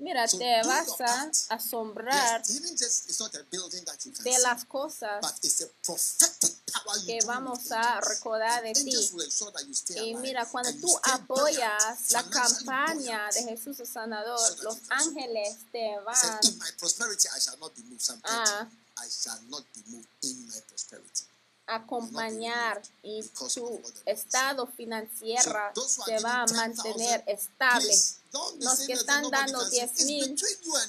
Mira, 0.00 0.28
te 0.28 0.62
vas 0.64 1.00
a 1.00 1.30
asombrar 1.48 2.42
de 2.46 4.38
las 4.38 4.64
cosas 4.64 5.24
que 7.04 7.18
vamos 7.26 7.72
a 7.72 8.00
recordar 8.00 8.62
de 8.62 8.74
ti. 8.74 8.92
Y 9.96 10.14
mira, 10.14 10.46
cuando 10.46 10.72
tú 10.80 10.88
apoyas 11.02 12.12
la 12.12 12.22
campaña 12.30 13.28
de 13.34 13.42
Jesús 13.42 13.80
el 13.80 13.88
Sanador, 13.88 14.62
los 14.62 14.76
ángeles 14.90 15.56
te 15.72 15.98
van 15.98 16.16
a 21.66 21.74
acompañar 21.74 22.80
y 23.02 23.22
tu 23.22 23.82
estado 24.06 24.66
financiero 24.66 25.52
se 25.74 26.18
va 26.20 26.42
a 26.42 26.46
mantener 26.46 27.24
estable. 27.26 27.94
Los 28.32 28.80
que 28.80 28.92
están 28.92 29.30
dando 29.30 29.64
10 29.68 30.04
mil, 30.04 30.36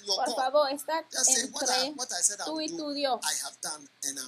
por 0.06 0.36
favor, 0.36 0.70
está 0.72 1.06
entre 1.28 1.96
tú 2.46 2.60
y 2.60 2.76
tu 2.76 2.92
Dios. 2.92 3.20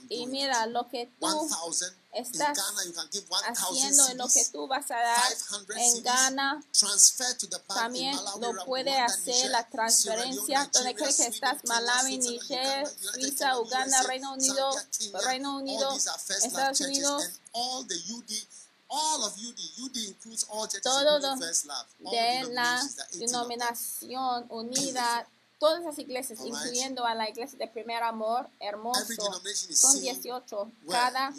Y 0.10 0.28
mira 0.28 0.66
lo 0.68 0.88
que 0.88 1.12
tú 1.20 1.50
estás 2.14 2.58
haciendo 3.44 4.08
en 4.08 4.18
lo 4.18 4.28
que 4.28 4.46
tú 4.46 4.68
vas 4.68 4.90
a 4.92 4.96
dar 4.96 5.34
en 5.76 6.04
Ghana. 6.04 6.64
También 7.68 8.18
lo 8.40 8.66
puede 8.66 8.98
hacer 8.98 9.50
la 9.52 9.68
transferencia 9.68 10.70
donde 10.72 10.96
crees 10.96 11.18
que 11.18 11.28
estás 11.28 11.58
Malawi, 11.66 12.18
Niger, 12.18 12.88
Suiza, 13.14 13.60
Uganda, 13.60 14.04
Reino 14.04 14.34
Unido, 14.34 14.72
Reino 15.26 15.58
Unido, 15.58 15.98
Estados 16.44 16.80
Unidos 16.82 17.24
todo 20.84 21.20
de 22.00 22.44
la 22.52 22.90
denominación 23.14 24.46
unida, 24.50 25.28
todas 25.60 25.84
las 25.84 25.98
iglesias, 25.98 26.40
incluyendo 26.44 27.06
a 27.06 27.16
la 27.16 27.30
iglesia 27.30 27.58
de 27.58 27.68
primer 27.68 28.04
amor, 28.04 28.50
hermoso, 28.60 29.06
son 29.74 30.02
18. 30.02 30.72
Cada 30.90 31.34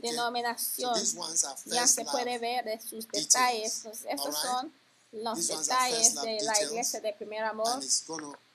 denominación 0.00 0.94
ya 1.66 1.86
se 1.86 2.04
puede 2.04 2.38
ver 2.38 2.64
de 2.64 2.80
sus 2.80 3.08
detalles. 3.08 3.84
estos 4.08 4.38
son 4.38 4.72
los 5.12 5.46
detalles 5.46 6.14
de 6.22 6.42
la 6.42 6.62
iglesia 6.62 7.00
de 7.00 7.12
primer 7.14 7.42
amor. 7.44 7.80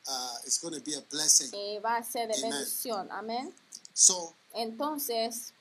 Uh, 0.08 0.36
it's 0.46 0.60
going 0.60 0.74
to 0.74 0.82
be 0.82 0.96
a 0.96 1.02
blessing. 1.12 1.54
Y 1.54 1.78
va 1.78 1.98
a 1.98 2.04
ser 2.04 2.28
de 2.28 2.42
bendición. 2.42 3.08
Amén. 3.12 3.54
So, 3.94 4.34
entonces, 4.54 5.54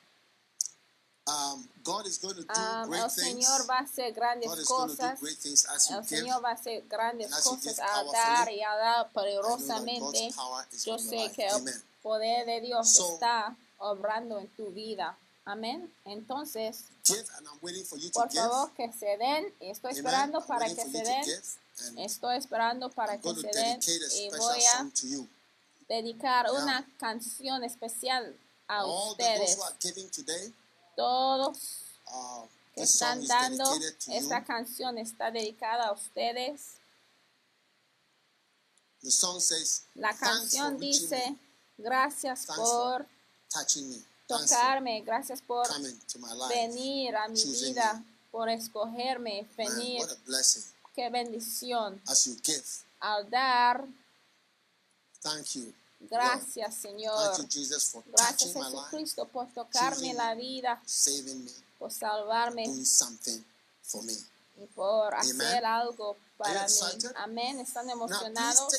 um, 1.31 1.69
God 1.83 2.07
is 2.07 2.19
going 2.19 2.35
to 2.35 2.43
do 2.43 2.61
um, 2.61 2.89
great 2.89 3.03
el 3.03 3.11
Señor 3.11 3.67
va 3.69 3.79
a 3.79 3.83
hacer 3.83 4.13
grandes 4.13 4.65
cosas. 4.67 5.19
El 5.91 6.05
Señor 6.05 6.45
va 6.45 6.51
a 6.51 6.55
hacer 6.55 6.85
grandes 6.89 7.31
cosas 7.43 7.79
a 7.79 8.05
dar 8.05 8.53
y 8.53 8.63
a 8.63 8.75
dar 8.77 9.13
poderosamente. 9.13 10.33
Yo 10.85 10.99
sé 10.99 11.31
que 11.35 11.47
el 11.47 11.65
poder 12.03 12.47
de 12.47 12.61
Dios 12.61 12.99
está 12.99 13.57
obrando 13.79 14.39
en 14.39 14.49
tu 14.49 14.71
vida. 14.71 15.17
Amén. 15.45 15.93
Entonces, 16.05 16.85
por 18.13 18.31
favor 18.31 18.73
que 18.75 18.93
se 18.93 19.17
den. 19.17 19.53
Estoy 19.61 19.93
esperando 19.93 20.45
para 20.47 20.69
que 20.69 20.75
se 20.75 21.03
den. 21.03 21.25
Estoy 21.97 22.37
esperando 22.37 22.91
para 22.91 23.19
que 23.19 23.35
se 23.35 23.49
den 23.49 23.81
y 24.17 24.29
voy 24.31 24.65
a 24.65 24.91
dedicar 25.89 26.51
una 26.53 26.87
canción 26.99 27.65
especial 27.65 28.37
a 28.69 28.87
ustedes. 28.87 29.59
Todos 31.01 31.57
uh, 32.13 32.47
que 32.75 32.83
están 32.83 33.27
dando 33.27 33.65
esta 34.09 34.45
canción 34.45 34.99
está 34.99 35.31
dedicada 35.31 35.87
a 35.87 35.93
ustedes. 35.93 36.75
La 39.95 40.15
canción 40.15 40.79
dice, 40.79 41.39
gracias 41.79 42.45
por 42.55 43.07
tocarme, 44.27 45.01
gracias 45.01 45.41
por 45.41 45.67
venir 46.51 47.17
a 47.17 47.29
mi 47.29 47.43
vida, 47.45 48.05
por 48.31 48.51
escogerme, 48.51 49.49
venir 49.57 50.03
qué 50.95 51.09
bendición. 51.09 51.99
Al 53.01 53.31
dar. 53.31 53.87
Thank 55.23 55.55
you. 55.55 55.80
Gracias, 56.01 56.75
Señor. 56.77 57.37
Gracias, 58.07 58.53
Jesucristo, 58.53 59.29
por 59.29 59.53
tocarme 59.53 60.15
la 60.15 60.35
vida. 60.35 60.83
Por 61.79 61.93
salvarme. 61.93 62.65
Y 64.57 64.67
por 64.75 65.15
hacer 65.15 65.65
algo 65.65 66.17
para 66.37 66.67
mí. 66.67 66.75
Amén. 67.17 67.61
¿Están 67.61 67.89
emocionados? 67.91 68.75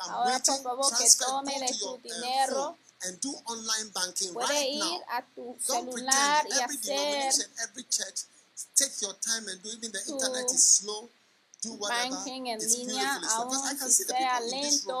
Ahora, 0.00 0.40
por 0.40 0.62
favor, 0.62 0.96
que 0.96 1.10
tome 1.18 1.60
de 1.60 1.78
tu 1.78 1.90
uh, 1.90 1.98
dinero. 1.98 2.78
And 3.02 3.18
do 3.22 3.34
online 3.46 3.90
banking 3.94 4.34
Puede 4.34 4.48
right 4.48 4.74
ir 4.74 4.80
now. 4.80 5.00
a 5.08 5.24
tu 5.34 5.56
celular 5.58 6.46
y 6.46 6.52
hacer 6.52 7.50
every 7.62 7.82
church, 7.84 8.26
take 8.74 8.92
your 9.00 9.14
time 9.20 9.48
and 9.48 9.62
do 9.62 9.70
even 9.70 9.90
the 9.90 10.02
internet 10.06 10.44
is 10.52 10.62
slow 10.62 11.08
do 11.62 11.74
whatever. 11.74 12.10
Banking 12.10 12.48
en 12.48 12.58
línea, 12.58 13.20
aún 13.30 13.78
si 13.78 14.04
sea 14.04 14.40
lento. 14.40 15.00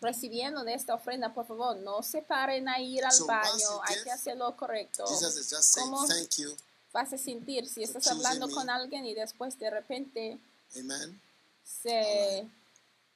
recibiendo 0.00 0.64
de 0.64 0.74
esta 0.74 0.94
ofrenda, 0.94 1.32
por 1.32 1.46
favor, 1.46 1.76
no 1.76 2.02
se 2.02 2.22
paren 2.22 2.68
a 2.68 2.80
ir 2.80 3.04
al 3.04 3.18
baño, 3.26 3.82
hay 3.84 4.02
que 4.02 4.10
hacerlo 4.10 4.56
correcto. 4.56 5.04
¿Cómo 5.74 6.06
vas 6.92 7.12
a 7.12 7.18
sentir 7.18 7.68
si 7.68 7.82
estás 7.82 8.06
hablando 8.08 8.48
con 8.50 8.70
alguien 8.70 9.06
y 9.06 9.14
después 9.14 9.58
de 9.58 9.70
repente 9.70 10.38
se 11.64 12.48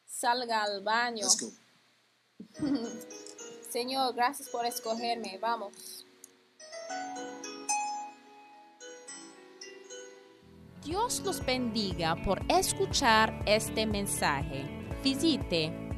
salga 0.07 0.63
al 0.63 0.83
baño? 0.83 1.27
Señor, 3.71 4.15
gracias 4.15 4.49
por 4.49 4.67
escogerme. 4.67 5.39
Vamos. 5.39 6.05
Dios 10.85 11.21
los 11.21 11.45
bendiga 11.45 12.17
por 12.25 12.41
escuchar 12.49 13.45
este 13.47 13.87
mensaje. 13.87 14.67
Visite 15.05 15.90